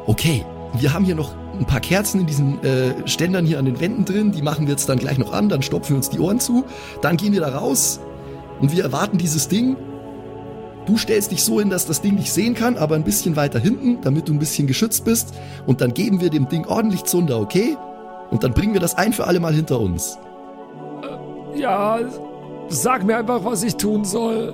Okay, 0.06 0.46
wir 0.80 0.94
haben 0.94 1.06
hier 1.06 1.16
noch 1.16 1.36
ein 1.58 1.66
paar 1.66 1.80
Kerzen 1.80 2.22
in 2.22 2.26
diesen 2.26 2.64
äh, 2.64 3.08
Ständern 3.08 3.46
hier 3.46 3.60
an 3.60 3.66
den 3.66 3.80
Wänden 3.80 4.06
drin. 4.06 4.32
Die 4.32 4.42
machen 4.42 4.66
wir 4.66 4.74
jetzt 4.74 4.90
dann 4.90 4.98
gleich 4.98 5.18
noch 5.18 5.34
an. 5.34 5.50
Dann 5.50 5.62
stopfen 5.62 5.92
wir 5.92 5.98
uns 5.98 6.10
die 6.10 6.20
Ohren 6.20 6.40
zu. 6.40 6.66
Dann 7.02 7.18
gehen 7.18 7.34
wir 7.34 7.42
da 7.42 7.56
raus 7.56 8.00
und 8.60 8.76
wir 8.76 8.84
erwarten 8.84 9.18
dieses 9.18 9.48
Ding. 9.48 9.76
Du 10.86 10.98
stellst 10.98 11.32
dich 11.32 11.44
so 11.44 11.60
hin, 11.60 11.70
dass 11.70 11.86
das 11.86 12.02
Ding 12.02 12.16
nicht 12.16 12.32
sehen 12.32 12.56
kann, 12.56 12.78
aber 12.78 12.96
ein 12.96 13.04
bisschen 13.04 13.36
weiter 13.36 13.60
hinten, 13.60 14.02
damit 14.02 14.28
du 14.28 14.34
ein 14.34 14.40
bisschen 14.40 14.68
geschützt 14.68 15.06
bist. 15.06 15.34
Und 15.66 15.80
dann 15.80 15.94
geben 15.94 16.20
wir 16.20 16.30
dem 16.30 16.50
Ding 16.50 16.66
ordentlich 16.66 17.06
Zunder, 17.06 17.40
okay? 17.40 17.78
Und 18.32 18.44
dann 18.44 18.54
bringen 18.54 18.74
wir 18.74 18.82
das 18.82 18.96
ein 18.96 19.14
für 19.14 19.26
alle 19.26 19.40
Mal 19.40 19.54
hinter 19.54 19.80
uns. 19.80 20.18
Ja, 21.56 22.00
sag 22.68 23.06
mir 23.06 23.18
einfach, 23.18 23.46
was 23.46 23.64
ich 23.64 23.76
tun 23.76 24.04
soll. 24.04 24.54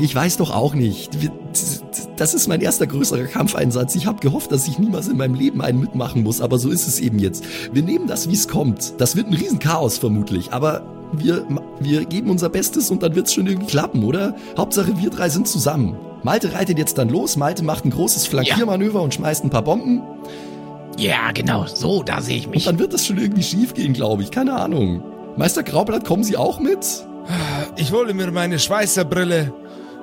Ich 0.00 0.14
weiß 0.14 0.36
doch 0.38 0.54
auch 0.54 0.74
nicht. 0.74 1.10
Das 2.16 2.34
ist 2.34 2.48
mein 2.48 2.60
erster 2.60 2.86
größerer 2.86 3.24
Kampfeinsatz. 3.24 3.94
Ich 3.94 4.06
habe 4.06 4.20
gehofft, 4.20 4.52
dass 4.52 4.68
ich 4.68 4.78
niemals 4.78 5.08
in 5.08 5.16
meinem 5.16 5.34
Leben 5.34 5.62
einen 5.62 5.80
mitmachen 5.80 6.22
muss, 6.22 6.40
aber 6.40 6.58
so 6.58 6.70
ist 6.70 6.86
es 6.86 7.00
eben 7.00 7.18
jetzt. 7.18 7.44
Wir 7.72 7.82
nehmen 7.82 8.06
das, 8.06 8.28
wie 8.28 8.34
es 8.34 8.48
kommt. 8.48 8.94
Das 8.98 9.16
wird 9.16 9.28
ein 9.28 9.34
Riesenchaos 9.34 9.98
vermutlich, 9.98 10.52
aber 10.52 10.82
wir, 11.12 11.46
wir 11.80 12.04
geben 12.04 12.30
unser 12.30 12.48
Bestes 12.48 12.90
und 12.90 13.02
dann 13.02 13.14
wird's 13.14 13.32
schon 13.32 13.46
irgendwie 13.46 13.68
klappen, 13.68 14.04
oder? 14.04 14.34
Hauptsache, 14.56 14.98
wir 14.98 15.10
drei 15.10 15.28
sind 15.28 15.48
zusammen. 15.48 15.96
Malte 16.22 16.52
reitet 16.52 16.78
jetzt 16.78 16.98
dann 16.98 17.08
los, 17.08 17.36
Malte 17.36 17.64
macht 17.64 17.84
ein 17.84 17.90
großes 17.90 18.26
Flankiermanöver 18.26 19.00
und 19.00 19.14
schmeißt 19.14 19.44
ein 19.44 19.50
paar 19.50 19.62
Bomben 19.62 20.02
Ja, 20.98 21.30
genau, 21.32 21.66
so, 21.66 22.02
da 22.02 22.20
sehe 22.20 22.36
ich 22.38 22.46
und 22.46 22.54
mich. 22.54 22.64
dann 22.64 22.78
wird 22.78 22.92
das 22.92 23.06
schon 23.06 23.18
irgendwie 23.18 23.44
schief 23.44 23.74
gehen, 23.74 23.92
glaube 23.92 24.22
ich. 24.24 24.30
Keine 24.30 24.54
Ahnung. 24.54 25.02
Meister 25.36 25.62
Graublatt, 25.62 26.04
kommen 26.04 26.24
Sie 26.24 26.36
auch 26.36 26.58
mit? 26.58 26.78
Ich 27.76 27.92
hole 27.92 28.14
mir 28.14 28.30
meine 28.30 28.58
Schweißerbrille 28.58 29.52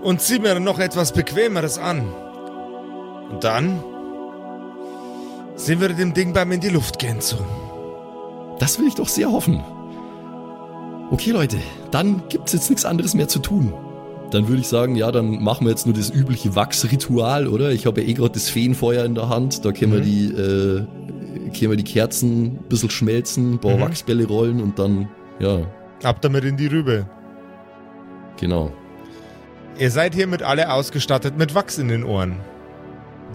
und 0.03 0.21
zieh 0.21 0.39
mir 0.39 0.59
noch 0.59 0.79
etwas 0.79 1.11
Bequemeres 1.13 1.77
an. 1.77 2.03
Und 3.31 3.43
dann 3.43 3.83
sehen 5.55 5.79
wir 5.81 5.89
dem 5.89 6.13
Ding 6.13 6.33
beim 6.33 6.51
in 6.51 6.59
die 6.59 6.69
Luft 6.69 6.99
gehen 6.99 7.21
zu. 7.21 7.37
Das 8.59 8.79
will 8.79 8.87
ich 8.87 8.95
doch 8.95 9.07
sehr 9.07 9.31
hoffen. 9.31 9.63
Okay, 11.11 11.31
Leute, 11.31 11.57
dann 11.91 12.23
gibt's 12.29 12.53
jetzt 12.53 12.69
nichts 12.69 12.85
anderes 12.85 13.13
mehr 13.13 13.27
zu 13.27 13.39
tun. 13.39 13.73
Dann 14.31 14.47
würde 14.47 14.61
ich 14.61 14.67
sagen, 14.67 14.95
ja, 14.95 15.11
dann 15.11 15.43
machen 15.43 15.65
wir 15.65 15.71
jetzt 15.71 15.85
nur 15.85 15.93
das 15.95 16.09
übliche 16.09 16.55
Wachsritual, 16.55 17.47
oder? 17.47 17.71
Ich 17.71 17.85
habe 17.85 18.01
ja 18.01 18.07
eh 18.07 18.13
gerade 18.13 18.31
das 18.31 18.49
Feenfeuer 18.49 19.05
in 19.05 19.13
der 19.13 19.29
Hand. 19.29 19.63
Da 19.63 19.71
können 19.71 19.93
wir 19.93 20.01
die, 20.01 20.25
äh, 20.27 20.85
können 21.57 21.69
wir 21.71 21.75
die 21.75 21.83
Kerzen 21.83 22.45
ein 22.45 22.59
bisschen 22.67 22.89
schmelzen, 22.89 23.53
ein 23.53 23.59
paar 23.59 23.75
Mhm. 23.77 23.81
Wachsbälle 23.81 24.25
rollen 24.27 24.59
und 24.61 24.79
dann, 24.79 25.07
ja, 25.39 25.59
Ab 26.03 26.21
damit 26.21 26.43
in 26.45 26.57
die 26.57 26.67
Rübe. 26.67 27.05
genau. 28.39 28.71
Ihr 29.77 29.91
seid 29.91 30.13
hiermit 30.15 30.43
alle 30.43 30.71
ausgestattet 30.71 31.37
mit 31.37 31.55
Wachs 31.55 31.77
in 31.77 31.87
den 31.87 32.03
Ohren. 32.03 32.37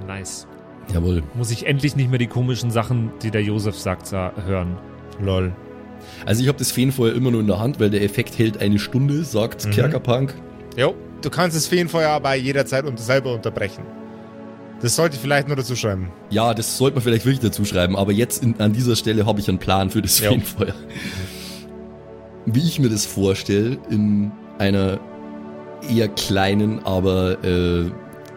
Nice. 0.07 0.47
Jawohl. 0.93 1.23
Muss 1.35 1.51
ich 1.51 1.67
endlich 1.67 1.97
nicht 1.97 2.09
mehr 2.11 2.19
die 2.19 2.27
komischen 2.29 2.71
Sachen, 2.71 3.11
die 3.23 3.31
der 3.31 3.43
Josef 3.43 3.77
sagt, 3.77 4.07
sa- 4.07 4.33
hören. 4.47 4.77
Lol. 5.21 5.53
Also 6.25 6.43
ich 6.43 6.49
habe 6.49 6.59
das 6.59 6.71
Feenfeuer 6.71 7.13
immer 7.15 7.31
nur 7.31 7.41
in 7.41 7.47
der 7.49 7.59
Hand, 7.59 7.81
weil 7.81 7.91
der 7.91 8.03
Effekt 8.03 8.39
hält 8.39 8.61
eine 8.61 8.79
Stunde, 8.79 9.25
sagt 9.25 9.67
Mhm. 9.67 9.71
Kerkerpunk. 9.73 10.35
Jo, 10.77 10.95
du 11.23 11.29
kannst 11.29 11.57
das 11.57 11.67
Feenfeuer 11.67 12.11
aber 12.11 12.35
jederzeit 12.37 12.85
unter 12.85 13.03
selber 13.03 13.35
unterbrechen. 13.35 13.83
Das 14.81 14.95
sollte 14.95 15.17
ich 15.17 15.21
vielleicht 15.21 15.49
nur 15.49 15.57
dazu 15.57 15.75
schreiben. 15.75 16.13
Ja, 16.31 16.55
das 16.55 16.79
sollte 16.79 16.95
man 16.95 17.03
vielleicht 17.03 17.25
wirklich 17.27 17.41
dazu 17.41 17.65
schreiben, 17.65 17.97
aber 17.97 18.13
jetzt 18.13 18.45
in, 18.45 18.59
an 18.61 18.73
dieser 18.73 18.95
Stelle 18.95 19.27
habe 19.27 19.41
ich 19.41 19.49
einen 19.49 19.59
Plan 19.59 19.91
für 19.91 20.01
das 20.01 20.21
Jo. 20.21 20.31
Feenfeuer. 20.31 20.73
Wie 22.47 22.61
ich 22.63 22.79
mir 22.79 22.89
das 22.89 23.05
vorstelle, 23.05 23.79
in 23.91 24.31
einer 24.59 25.01
eher 25.83 26.09
kleinen, 26.09 26.85
aber 26.85 27.43
äh, 27.45 27.91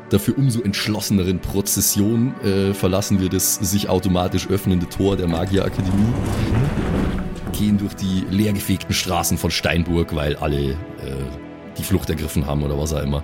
dafür 0.10 0.38
umso 0.38 0.62
entschlosseneren 0.62 1.40
Prozession 1.40 2.34
äh, 2.44 2.74
verlassen 2.74 3.20
wir 3.20 3.30
das 3.30 3.56
sich 3.56 3.90
automatisch 3.90 4.48
öffnende 4.50 4.88
Tor 4.88 5.16
der 5.18 5.28
Magierakademie, 5.28 6.14
gehen 7.58 7.78
durch 7.78 7.94
die 7.96 8.26
leergefegten 8.30 8.94
Straßen 8.94 9.38
von 9.38 9.52
Steinburg, 9.52 10.16
weil 10.16 10.36
alle 10.38 10.72
äh, 10.72 10.76
die 11.78 11.84
Flucht 11.84 12.10
ergriffen 12.10 12.46
haben 12.46 12.64
oder 12.64 12.78
was 12.78 12.94
auch 12.94 13.04
immer 13.04 13.24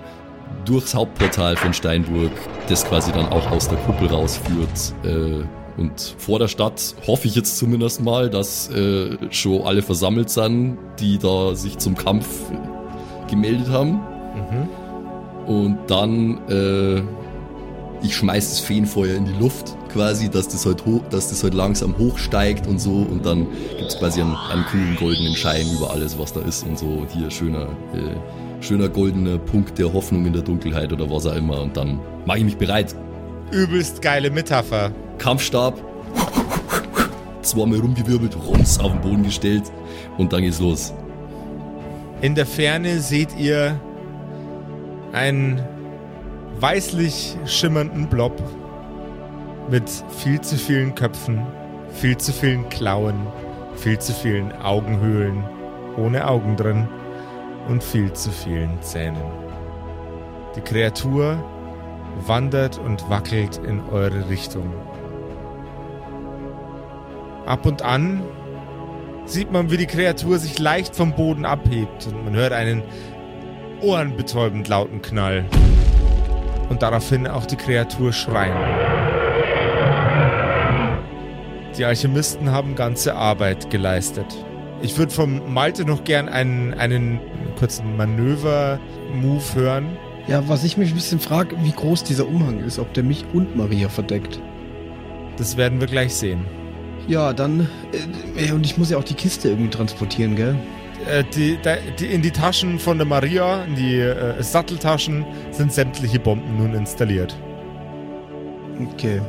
durchs 0.64 0.94
Hauptportal 0.94 1.56
von 1.56 1.72
Steinburg, 1.72 2.30
das 2.68 2.84
quasi 2.84 3.12
dann 3.12 3.26
auch 3.26 3.50
aus 3.50 3.68
der 3.68 3.78
Kuppel 3.78 4.08
rausführt. 4.08 4.94
Äh, 5.04 5.44
und 5.80 6.16
vor 6.18 6.38
der 6.38 6.48
Stadt 6.48 6.94
hoffe 7.06 7.28
ich 7.28 7.36
jetzt 7.36 7.56
zumindest 7.56 8.02
mal, 8.02 8.28
dass 8.28 8.68
äh, 8.70 9.16
schon 9.30 9.62
alle 9.62 9.82
versammelt 9.82 10.28
sind, 10.28 10.76
die 10.98 11.18
da 11.18 11.54
sich 11.54 11.78
zum 11.78 11.94
Kampf 11.94 12.26
gemeldet 13.28 13.68
haben. 13.70 14.00
Und 15.46 15.78
dann, 15.86 16.38
äh, 16.48 17.02
ich 18.02 18.14
schmeiß 18.14 18.50
das 18.50 18.60
Feenfeuer 18.60 19.16
in 19.16 19.24
die 19.24 19.32
Luft 19.40 19.74
quasi, 19.92 20.28
dass 20.28 20.48
das 20.48 20.66
halt 20.66 20.84
hoch, 20.84 21.00
dass 21.10 21.30
das 21.30 21.42
halt 21.42 21.54
langsam 21.54 21.96
hochsteigt 21.98 22.66
und 22.66 22.78
so 22.78 23.06
und 23.10 23.24
dann 23.24 23.46
gibt's 23.78 23.98
quasi 23.98 24.20
einen, 24.20 24.36
einen 24.52 24.64
coolen 24.66 24.96
goldenen 24.96 25.34
Schein 25.34 25.66
über 25.74 25.90
alles, 25.90 26.18
was 26.18 26.32
da 26.32 26.40
ist 26.40 26.64
und 26.64 26.78
so. 26.78 27.06
Hier 27.12 27.30
schöner, 27.30 27.68
äh, 27.94 28.62
schöner 28.62 28.88
goldener 28.88 29.38
Punkt 29.38 29.78
der 29.78 29.92
Hoffnung 29.92 30.26
in 30.26 30.34
der 30.34 30.42
Dunkelheit 30.42 30.92
oder 30.92 31.10
was 31.10 31.26
auch 31.26 31.34
immer 31.34 31.62
und 31.62 31.76
dann 31.76 31.98
mache 32.26 32.38
ich 32.38 32.44
mich 32.44 32.56
bereit. 32.56 32.94
Übelst 33.50 34.02
geile 34.02 34.30
Metapher. 34.30 34.92
Kampfstab, 35.16 35.82
zweimal 37.40 37.80
rumgewirbelt, 37.80 38.36
rums 38.36 38.78
auf 38.78 38.92
den 38.92 39.00
Boden 39.00 39.22
gestellt 39.24 39.64
und 40.18 40.32
dann 40.32 40.42
geht's 40.42 40.60
los. 40.60 40.92
In 42.20 42.34
der 42.34 42.46
Ferne 42.46 42.98
seht 42.98 43.36
ihr 43.38 43.80
einen 45.12 45.62
weißlich 46.58 47.36
schimmernden 47.46 48.08
Blob 48.08 48.42
mit 49.70 49.88
viel 50.18 50.40
zu 50.40 50.56
vielen 50.56 50.96
Köpfen, 50.96 51.46
viel 51.92 52.16
zu 52.16 52.32
vielen 52.32 52.68
Klauen, 52.70 53.28
viel 53.76 54.00
zu 54.00 54.12
vielen 54.12 54.50
Augenhöhlen 54.60 55.44
ohne 55.96 56.26
Augen 56.26 56.56
drin 56.56 56.88
und 57.68 57.84
viel 57.84 58.12
zu 58.12 58.30
vielen 58.30 58.82
Zähnen. 58.82 59.22
Die 60.56 60.60
Kreatur 60.60 61.38
wandert 62.26 62.78
und 62.78 63.08
wackelt 63.08 63.58
in 63.58 63.80
eure 63.90 64.28
Richtung. 64.28 64.72
Ab 67.46 67.64
und 67.64 67.82
an 67.82 68.22
sieht 69.30 69.52
man, 69.52 69.70
wie 69.70 69.76
die 69.76 69.86
Kreatur 69.86 70.38
sich 70.38 70.58
leicht 70.58 70.96
vom 70.96 71.14
Boden 71.14 71.44
abhebt 71.44 72.06
und 72.06 72.24
man 72.24 72.34
hört 72.34 72.52
einen 72.52 72.82
ohrenbetäubend 73.80 74.68
lauten 74.68 75.02
Knall. 75.02 75.44
Und 76.68 76.82
daraufhin 76.82 77.26
auch 77.26 77.46
die 77.46 77.56
Kreatur 77.56 78.12
schreien. 78.12 78.56
Die 81.76 81.84
Alchemisten 81.84 82.50
haben 82.50 82.74
ganze 82.74 83.14
Arbeit 83.14 83.70
geleistet. 83.70 84.26
Ich 84.82 84.96
würde 84.98 85.12
vom 85.12 85.52
Malte 85.52 85.84
noch 85.84 86.04
gern 86.04 86.28
einen, 86.28 86.74
einen 86.74 87.20
kurzen 87.58 87.96
Manöver-Move 87.96 89.54
hören. 89.54 89.96
Ja, 90.26 90.46
was 90.48 90.64
ich 90.64 90.76
mich 90.76 90.90
ein 90.90 90.96
bisschen 90.96 91.20
frage, 91.20 91.56
wie 91.62 91.72
groß 91.72 92.04
dieser 92.04 92.26
Umhang 92.28 92.60
ist, 92.60 92.78
ob 92.78 92.92
der 92.94 93.04
mich 93.04 93.24
und 93.32 93.56
Maria 93.56 93.88
verdeckt. 93.88 94.40
Das 95.36 95.56
werden 95.56 95.80
wir 95.80 95.86
gleich 95.86 96.14
sehen. 96.14 96.44
Ja, 97.08 97.32
dann. 97.32 97.68
Äh, 98.36 98.52
und 98.52 98.64
ich 98.64 98.78
muss 98.78 98.90
ja 98.90 98.98
auch 98.98 99.04
die 99.04 99.14
Kiste 99.14 99.48
irgendwie 99.48 99.70
transportieren, 99.70 100.36
gell? 100.36 100.56
Äh, 101.10 101.24
die, 101.34 101.58
die, 101.98 102.06
in 102.06 102.22
die 102.22 102.30
Taschen 102.30 102.78
von 102.78 102.98
der 102.98 103.06
Maria, 103.06 103.64
in 103.64 103.74
die 103.74 103.98
äh, 103.98 104.42
Satteltaschen, 104.42 105.24
sind 105.50 105.72
sämtliche 105.72 106.20
Bomben 106.20 106.58
nun 106.58 106.74
installiert. 106.74 107.34
Okay. 108.92 109.20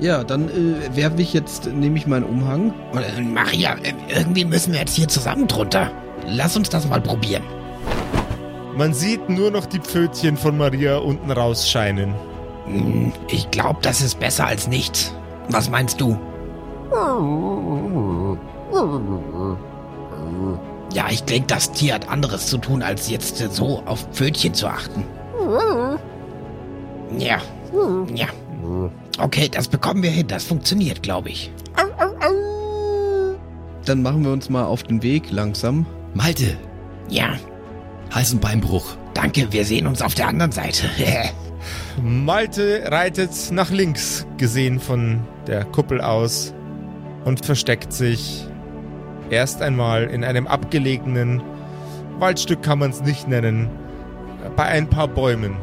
Ja, 0.00 0.22
dann 0.22 0.48
äh, 0.48 0.94
werfe 0.96 1.20
ich 1.20 1.32
jetzt, 1.32 1.66
nehme 1.66 1.98
ich 1.98 2.06
meinen 2.06 2.24
Umhang. 2.24 2.72
Und, 2.92 3.00
äh, 3.00 3.20
Maria, 3.22 3.74
äh, 3.82 3.92
irgendwie 4.16 4.44
müssen 4.44 4.72
wir 4.72 4.80
jetzt 4.80 4.94
hier 4.96 5.08
zusammen 5.08 5.48
drunter. 5.48 5.90
lass 6.26 6.56
uns 6.56 6.68
das 6.68 6.86
mal 6.88 7.00
probieren. 7.00 7.42
Man 8.76 8.94
sieht 8.94 9.28
nur 9.28 9.50
noch 9.50 9.66
die 9.66 9.80
Pfötchen 9.80 10.36
von 10.36 10.56
Maria 10.56 10.98
unten 10.98 11.30
rausscheinen. 11.32 12.14
Hm, 12.66 13.12
Ich 13.28 13.50
glaube, 13.50 13.80
das 13.82 14.00
ist 14.02 14.20
besser 14.20 14.46
als 14.46 14.68
nichts. 14.68 15.14
Was 15.50 15.70
meinst 15.70 16.00
du? 16.00 16.18
Ja, 20.92 21.06
ich 21.10 21.22
denke, 21.24 21.46
das 21.48 21.72
Tier 21.72 21.94
hat 21.94 22.08
anderes 22.08 22.46
zu 22.46 22.58
tun, 22.58 22.82
als 22.82 23.08
jetzt 23.10 23.38
so 23.54 23.82
auf 23.84 24.08
Pfötchen 24.12 24.54
zu 24.54 24.66
achten. 24.68 25.04
Ja, 27.18 27.38
ja. 28.14 28.26
Okay, 29.18 29.48
das 29.48 29.68
bekommen 29.68 30.02
wir 30.02 30.10
hin. 30.10 30.26
Das 30.28 30.44
funktioniert, 30.44 31.02
glaube 31.02 31.28
ich. 31.30 31.50
Dann 33.84 34.02
machen 34.02 34.24
wir 34.24 34.32
uns 34.32 34.48
mal 34.50 34.64
auf 34.64 34.82
den 34.82 35.02
Weg 35.02 35.30
langsam. 35.30 35.86
Malte, 36.14 36.56
Ja, 37.08 37.34
Hals- 38.10 38.32
und 38.32 38.40
Beinbruch. 38.40 38.84
danke. 39.14 39.50
Wir 39.52 39.64
sehen 39.64 39.86
uns 39.86 40.02
auf 40.02 40.14
der 40.14 40.28
anderen 40.28 40.52
Seite. 40.52 40.84
Malte 42.02 42.84
reitet 42.86 43.32
nach 43.50 43.70
links, 43.70 44.26
gesehen 44.36 44.80
von 44.80 45.20
der 45.46 45.64
Kuppel 45.64 46.00
aus, 46.00 46.54
und 47.24 47.44
versteckt 47.44 47.92
sich 47.92 48.46
erst 49.30 49.60
einmal 49.60 50.04
in 50.04 50.24
einem 50.24 50.46
abgelegenen 50.46 51.42
Waldstück 52.18 52.62
kann 52.62 52.80
man 52.80 52.90
es 52.90 53.00
nicht 53.02 53.28
nennen, 53.28 53.70
bei 54.56 54.64
ein 54.64 54.88
paar 54.88 55.06
Bäumen. 55.06 55.56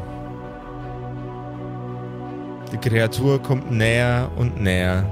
Die 2.72 2.78
Kreatur 2.78 3.42
kommt 3.42 3.70
näher 3.70 4.30
und 4.36 4.60
näher. 4.60 5.04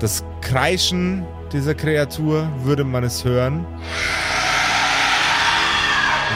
Das 0.00 0.24
Kreischen 0.40 1.24
dieser 1.52 1.74
Kreatur, 1.74 2.48
würde 2.62 2.84
man 2.84 3.04
es 3.04 3.24
hören, 3.24 3.64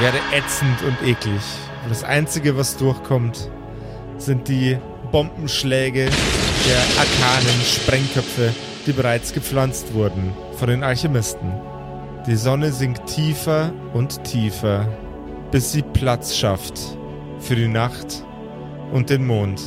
wäre 0.01 0.19
ätzend 0.33 0.83
und 0.83 1.09
eklig. 1.09 1.43
Das 1.89 2.05
Einzige, 2.05 2.57
was 2.57 2.77
durchkommt, 2.77 3.51
sind 4.25 4.49
die 4.49 4.79
Bombenschläge 5.11 6.07
der 6.07 7.01
arkanen 7.01 7.61
Sprengköpfe, 7.63 8.55
die 8.87 8.93
bereits 8.93 9.33
gepflanzt 9.33 9.95
wurden 9.95 10.33
von 10.57 10.69
den 10.69 10.85
Alchemisten. 10.85 11.53
Die 12.27 12.37
Sonne 12.37 12.73
sinkt 12.73 13.07
tiefer 13.07 13.73
und 13.93 14.23
tiefer, 14.25 14.87
bis 15.51 15.73
sie 15.73 15.83
Platz 15.83 16.37
schafft 16.37 16.79
für 17.41 17.57
die 17.57 17.69
Nacht 17.69 18.25
und 18.93 19.11
den 19.11 19.27
Mond. 19.27 19.61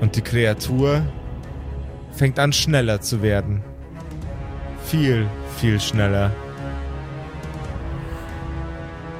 Und 0.00 0.16
die 0.16 0.22
Kreatur 0.22 1.02
fängt 2.12 2.38
an 2.38 2.52
schneller 2.52 3.00
zu 3.00 3.22
werden. 3.22 3.64
Viel, 4.84 5.26
viel 5.58 5.80
schneller. 5.80 6.30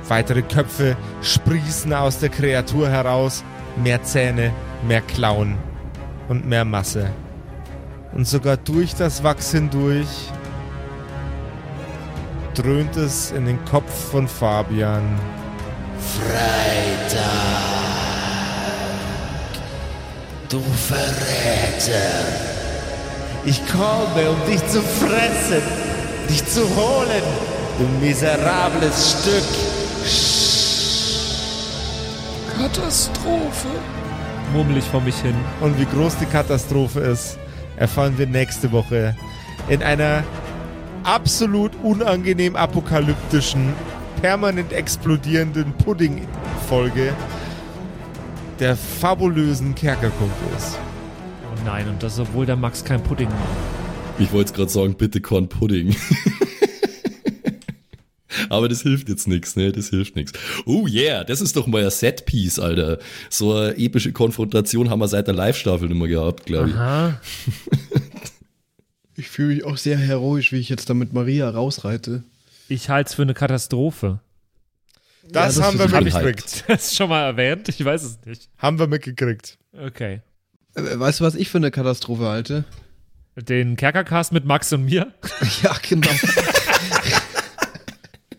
Weitere 0.08 0.42
Köpfe 0.42 0.96
sprießen 1.22 1.92
aus 1.92 2.18
der 2.18 2.28
Kreatur 2.28 2.88
heraus. 2.88 3.42
Mehr 3.76 4.02
Zähne, 4.02 4.52
mehr 4.86 5.00
Klauen 5.00 5.56
und 6.28 6.46
mehr 6.46 6.64
Masse. 6.64 7.10
Und 8.12 8.26
sogar 8.28 8.56
durch 8.56 8.94
das 8.94 9.24
Wachs 9.24 9.50
hindurch 9.50 10.30
dröhnt 12.54 12.96
es 12.96 13.32
in 13.32 13.46
den 13.46 13.64
Kopf 13.64 14.10
von 14.12 14.28
Fabian. 14.28 15.02
Du 20.48 20.60
Verräter. 20.60 22.44
Ich 23.44 23.60
komme, 23.66 24.30
um 24.30 24.46
dich 24.46 24.64
zu 24.68 24.80
fressen, 24.80 25.62
dich 26.30 26.46
zu 26.46 26.62
holen, 26.62 27.22
du 27.78 28.06
miserables 28.06 29.16
Stück. 29.20 29.63
Katastrophe. 32.58 33.68
Murmel 34.52 34.76
ich 34.76 34.84
vor 34.84 35.00
mich 35.00 35.16
hin. 35.16 35.34
Und 35.60 35.78
wie 35.78 35.86
groß 35.86 36.18
die 36.18 36.26
Katastrophe 36.26 37.00
ist, 37.00 37.38
erfahren 37.76 38.16
wir 38.16 38.26
nächste 38.26 38.70
Woche 38.70 39.16
in 39.68 39.82
einer 39.82 40.22
absolut 41.02 41.72
unangenehm 41.82 42.54
apokalyptischen, 42.56 43.72
permanent 44.20 44.72
explodierenden 44.72 45.72
Pudding-Folge 45.72 47.12
der 48.60 48.76
fabulösen 48.76 49.74
Kerkerkumpels. 49.74 50.78
Oh 51.50 51.60
nein, 51.64 51.88
und 51.88 52.02
das, 52.02 52.18
obwohl 52.20 52.46
der 52.46 52.56
Max 52.56 52.84
kein 52.84 53.02
Pudding 53.02 53.28
mag. 53.28 53.38
Ich 54.18 54.32
wollte 54.32 54.52
gerade 54.52 54.70
sagen, 54.70 54.94
bitte 54.94 55.20
Corn 55.20 55.48
Pudding. 55.48 55.96
Aber 58.48 58.68
das 58.68 58.82
hilft 58.82 59.08
jetzt 59.08 59.28
nichts, 59.28 59.56
ne? 59.56 59.72
Das 59.72 59.90
hilft 59.90 60.16
nichts. 60.16 60.32
Oh 60.66 60.86
yeah, 60.86 61.24
das 61.24 61.40
ist 61.40 61.56
doch 61.56 61.66
mal 61.66 61.84
ein 61.84 61.90
Setpiece, 61.90 62.58
Alter. 62.58 62.98
So 63.30 63.54
eine 63.54 63.76
epische 63.76 64.12
Konfrontation 64.12 64.90
haben 64.90 65.00
wir 65.00 65.08
seit 65.08 65.26
der 65.26 65.34
Live-Staffel 65.34 65.90
immer 65.90 66.08
gehabt, 66.08 66.46
glaube 66.46 66.70
ich. 66.70 66.74
Aha. 66.74 67.20
Ich 69.16 69.28
fühle 69.28 69.54
mich 69.54 69.64
auch 69.64 69.76
sehr 69.76 69.96
heroisch, 69.96 70.50
wie 70.52 70.58
ich 70.58 70.68
jetzt 70.68 70.90
da 70.90 70.94
mit 70.94 71.12
Maria 71.12 71.48
rausreite. 71.48 72.24
Ich 72.68 72.88
halte 72.88 73.08
es 73.10 73.14
für 73.14 73.22
eine 73.22 73.34
Katastrophe. 73.34 74.20
Das, 75.30 75.54
das 75.54 75.64
haben 75.64 75.78
wir 75.78 75.88
mitgekriegt. 75.88 76.64
Das 76.68 76.86
ist 76.86 76.96
schon 76.96 77.08
mal 77.08 77.24
erwähnt? 77.24 77.68
Ich 77.68 77.84
weiß 77.84 78.02
es 78.02 78.18
nicht. 78.26 78.48
Haben 78.58 78.78
wir 78.78 78.86
mitgekriegt. 78.86 79.58
Okay. 79.72 80.20
Äh, 80.74 80.98
Weißt 80.98 81.20
du, 81.20 81.24
was 81.24 81.34
ich 81.34 81.48
für 81.48 81.58
eine 81.58 81.70
Katastrophe 81.70 82.24
halte? 82.24 82.64
Den 83.36 83.76
Kerkercast 83.76 84.32
mit 84.32 84.44
Max 84.44 84.72
und 84.72 84.84
mir? 84.84 85.12
Ja, 85.62 85.76
genau. 85.88 86.10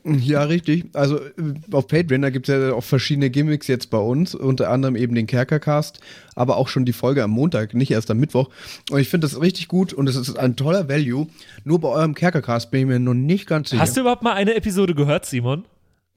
Ja, 0.05 0.43
richtig. 0.43 0.85
Also 0.93 1.17
äh, 1.19 1.31
auf 1.71 1.87
Patreon, 1.87 2.21
da 2.21 2.29
gibt 2.29 2.47
es 2.47 2.55
ja 2.55 2.73
auch 2.73 2.83
verschiedene 2.83 3.29
Gimmicks 3.29 3.67
jetzt 3.67 3.89
bei 3.89 3.97
uns, 3.97 4.35
unter 4.35 4.69
anderem 4.69 4.95
eben 4.95 5.15
den 5.15 5.25
Kerkercast, 5.25 5.99
aber 6.35 6.57
auch 6.57 6.67
schon 6.67 6.85
die 6.85 6.93
Folge 6.93 7.23
am 7.23 7.31
Montag, 7.31 7.73
nicht 7.73 7.91
erst 7.91 8.11
am 8.11 8.19
Mittwoch. 8.19 8.49
Und 8.91 8.99
ich 8.99 9.09
finde 9.09 9.27
das 9.27 9.41
richtig 9.41 9.67
gut 9.67 9.93
und 9.93 10.07
es 10.07 10.15
ist 10.15 10.37
ein 10.37 10.55
toller 10.55 10.87
Value. 10.87 11.27
Nur 11.63 11.79
bei 11.79 11.89
eurem 11.89 12.13
Kerkercast 12.13 12.69
bin 12.71 12.81
ich 12.81 12.87
mir 12.87 12.99
noch 12.99 13.13
nicht 13.15 13.47
ganz 13.47 13.71
sicher. 13.71 13.81
Hast 13.81 13.97
du 13.97 14.01
überhaupt 14.01 14.23
mal 14.23 14.33
eine 14.33 14.53
Episode 14.53 14.93
gehört, 14.93 15.25
Simon? 15.25 15.65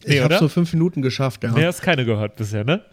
ich 0.04 0.20
habe 0.20 0.36
so 0.38 0.48
fünf 0.48 0.72
Minuten 0.72 1.02
geschafft, 1.02 1.42
ja. 1.42 1.52
Nee, 1.52 1.64
hast 1.64 1.82
keine 1.82 2.04
gehört 2.04 2.36
bisher, 2.36 2.64
ne? 2.64 2.84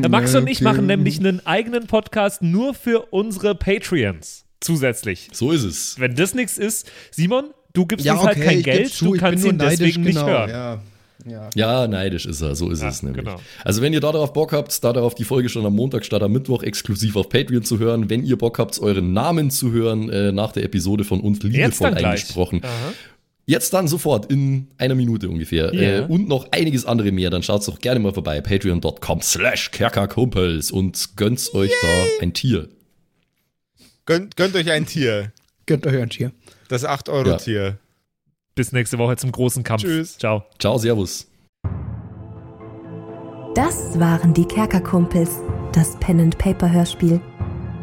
Herr 0.00 0.08
Max 0.08 0.34
und 0.34 0.48
ich 0.48 0.60
machen 0.62 0.86
nämlich 0.86 1.20
einen 1.20 1.46
eigenen 1.46 1.86
Podcast 1.86 2.42
nur 2.42 2.74
für 2.74 3.12
unsere 3.12 3.54
Patreons. 3.54 4.44
Zusätzlich. 4.60 5.28
So 5.32 5.52
ist 5.52 5.62
es. 5.62 6.00
Wenn 6.00 6.16
das 6.16 6.34
nichts 6.34 6.58
ist, 6.58 6.90
Simon, 7.12 7.50
du 7.72 7.86
gibst 7.86 8.04
ja, 8.06 8.14
uns 8.14 8.24
halt 8.24 8.40
kein 8.40 8.58
ich 8.58 8.64
Geld, 8.64 8.92
zu, 8.92 9.06
du 9.06 9.14
ich 9.14 9.20
kannst 9.20 9.42
bin 9.44 9.52
ihn 9.52 9.56
nur 9.58 9.66
neidisch, 9.66 9.78
deswegen 9.78 10.04
genau, 10.04 10.20
nicht 10.24 10.30
hören. 10.30 10.50
Ja, 10.50 10.80
ja. 11.26 11.50
Ja, 11.54 11.88
neidisch 11.88 12.26
ist 12.26 12.40
er, 12.40 12.54
so 12.54 12.70
ist 12.70 12.80
Ja, 12.80 12.88
es 12.88 13.02
nämlich. 13.02 13.24
genau. 13.24 13.38
Also 13.64 13.82
wenn 13.82 13.92
ihr 13.92 14.00
da 14.00 14.12
darauf 14.12 14.32
Bock 14.32 14.52
habt, 14.52 14.82
da 14.84 14.92
darauf 14.92 15.14
die 15.14 15.24
Folge 15.24 15.48
schon 15.48 15.66
am 15.66 15.74
Montag 15.74 16.04
statt 16.04 16.22
am 16.22 16.32
Mittwoch 16.32 16.62
exklusiv 16.62 17.16
auf 17.16 17.28
Patreon 17.28 17.64
zu 17.64 17.78
hören, 17.78 18.08
wenn 18.08 18.24
ihr 18.24 18.38
Bock 18.38 18.58
habt, 18.58 18.78
euren 18.80 19.12
Namen 19.12 19.50
zu 19.50 19.72
hören, 19.72 20.08
äh, 20.10 20.32
nach 20.32 20.52
der 20.52 20.62
Episode 20.64 21.04
von 21.04 21.20
uns 21.20 21.38
Jetzt 21.42 21.52
liebevoll 21.52 21.94
eingesprochen. 21.94 22.60
Aha. 22.64 22.92
Jetzt 23.46 23.72
dann 23.72 23.88
sofort 23.88 24.30
in 24.30 24.68
einer 24.76 24.94
Minute 24.94 25.28
ungefähr. 25.28 25.74
Ja. 25.74 26.00
Äh, 26.00 26.06
und 26.06 26.28
noch 26.28 26.52
einiges 26.52 26.84
andere 26.84 27.10
mehr. 27.12 27.30
Dann 27.30 27.42
schaut 27.42 27.66
doch 27.66 27.78
gerne 27.78 27.98
mal 27.98 28.12
vorbei. 28.12 28.40
Patreon.com 28.40 29.22
slash 29.22 29.70
Kerkerkumpels 29.70 30.70
und 30.70 31.16
gönnt 31.16 31.52
euch 31.54 31.72
da 31.82 32.04
ein 32.20 32.32
Tier. 32.34 32.68
Gönnt, 34.04 34.36
gönnt 34.36 34.54
euch 34.54 34.70
ein 34.70 34.86
Tier. 34.86 35.32
Gönnt 35.66 35.86
euch 35.86 35.96
ein 36.00 36.10
Tier. 36.10 36.32
Das 36.68 36.86
8-Euro-Tier. 36.86 37.78
Bis 38.54 38.72
nächste 38.72 38.98
Woche 38.98 39.16
zum 39.16 39.32
großen 39.32 39.62
Kampf. 39.62 39.82
Tschüss. 39.82 40.18
Ciao. 40.18 40.44
Ciao, 40.58 40.78
Servus. 40.78 41.26
Das 43.54 43.98
waren 43.98 44.34
die 44.34 44.44
Kerkerkumpels, 44.44 45.38
das 45.72 45.98
Pen 45.98 46.20
and 46.20 46.38
Paper 46.38 46.70
Hörspiel. 46.70 47.20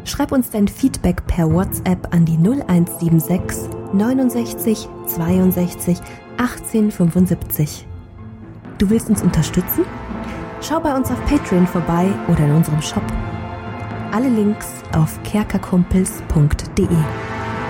Schreib 0.04 0.30
uns 0.30 0.50
dein 0.50 0.68
Feedback 0.68 1.26
per 1.26 1.52
WhatsApp 1.52 2.14
an 2.14 2.24
die 2.24 2.38
0176 2.38 3.68
69 3.92 4.88
62 5.06 5.98
18 6.36 6.90
75. 6.92 7.86
Du 8.78 8.88
willst 8.88 9.08
uns 9.08 9.22
unterstützen? 9.22 9.84
Schau 10.60 10.80
bei 10.80 10.94
uns 10.94 11.10
auf 11.10 11.22
Patreon 11.26 11.66
vorbei 11.66 12.08
oder 12.28 12.44
in 12.44 12.52
unserem 12.52 12.80
Shop. 12.80 13.02
Alle 14.12 14.28
Links 14.28 14.68
auf 14.92 15.20
kerkerkumpels.de. 15.24 16.86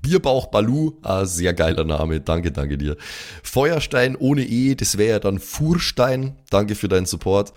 Bierbauch 0.00 0.46
Balu, 0.46 0.92
ah, 1.02 1.26
sehr 1.26 1.52
geiler 1.52 1.84
Name, 1.84 2.20
danke, 2.20 2.50
danke 2.50 2.78
dir. 2.78 2.96
Feuerstein 3.42 4.16
ohne 4.16 4.42
E, 4.42 4.74
das 4.74 4.96
wäre 4.96 5.10
ja 5.10 5.18
dann 5.18 5.38
Furstein, 5.38 6.36
danke 6.48 6.74
für 6.74 6.88
deinen 6.88 7.04
Support. 7.04 7.52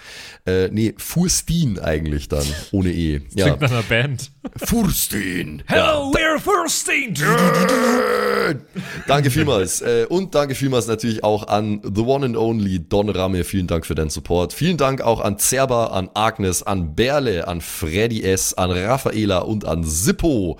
Äh, 0.45 0.67
nee, 0.67 0.93
Furstin 0.97 1.79
eigentlich 1.79 2.27
dann, 2.27 2.45
ohne 2.71 2.91
E. 2.91 3.19
Das 3.27 3.33
ja. 3.35 3.45
Klingt 3.45 3.61
nach 3.61 3.71
einer 3.71 3.83
Band. 3.83 4.31
Furstin. 4.57 5.63
Hello, 5.67 6.11
ja. 6.13 6.19
we're 6.19 6.39
Furstin. 6.39 7.13
danke 9.07 9.31
vielmals. 9.31 9.81
Äh, 9.81 10.05
und 10.09 10.35
danke 10.35 10.53
vielmals 10.53 10.87
natürlich 10.87 11.23
auch 11.23 11.47
an 11.47 11.81
The 11.83 12.01
One 12.01 12.25
and 12.25 12.37
Only 12.37 12.79
Don 12.79 13.09
Ramme, 13.09 13.45
vielen 13.45 13.67
Dank 13.67 13.85
für 13.85 13.95
deinen 13.95 14.09
Support. 14.09 14.51
Vielen 14.51 14.75
Dank 14.75 14.99
auch 14.99 15.21
an 15.21 15.39
Zerba, 15.39 15.87
an 15.87 16.09
Agnes, 16.13 16.61
an 16.61 16.93
Berle, 16.93 17.47
an 17.47 17.61
Freddy 17.61 18.23
S., 18.23 18.53
an 18.53 18.71
Raffaela 18.71 19.39
und 19.39 19.63
an 19.63 19.85
Sippo. 19.85 20.59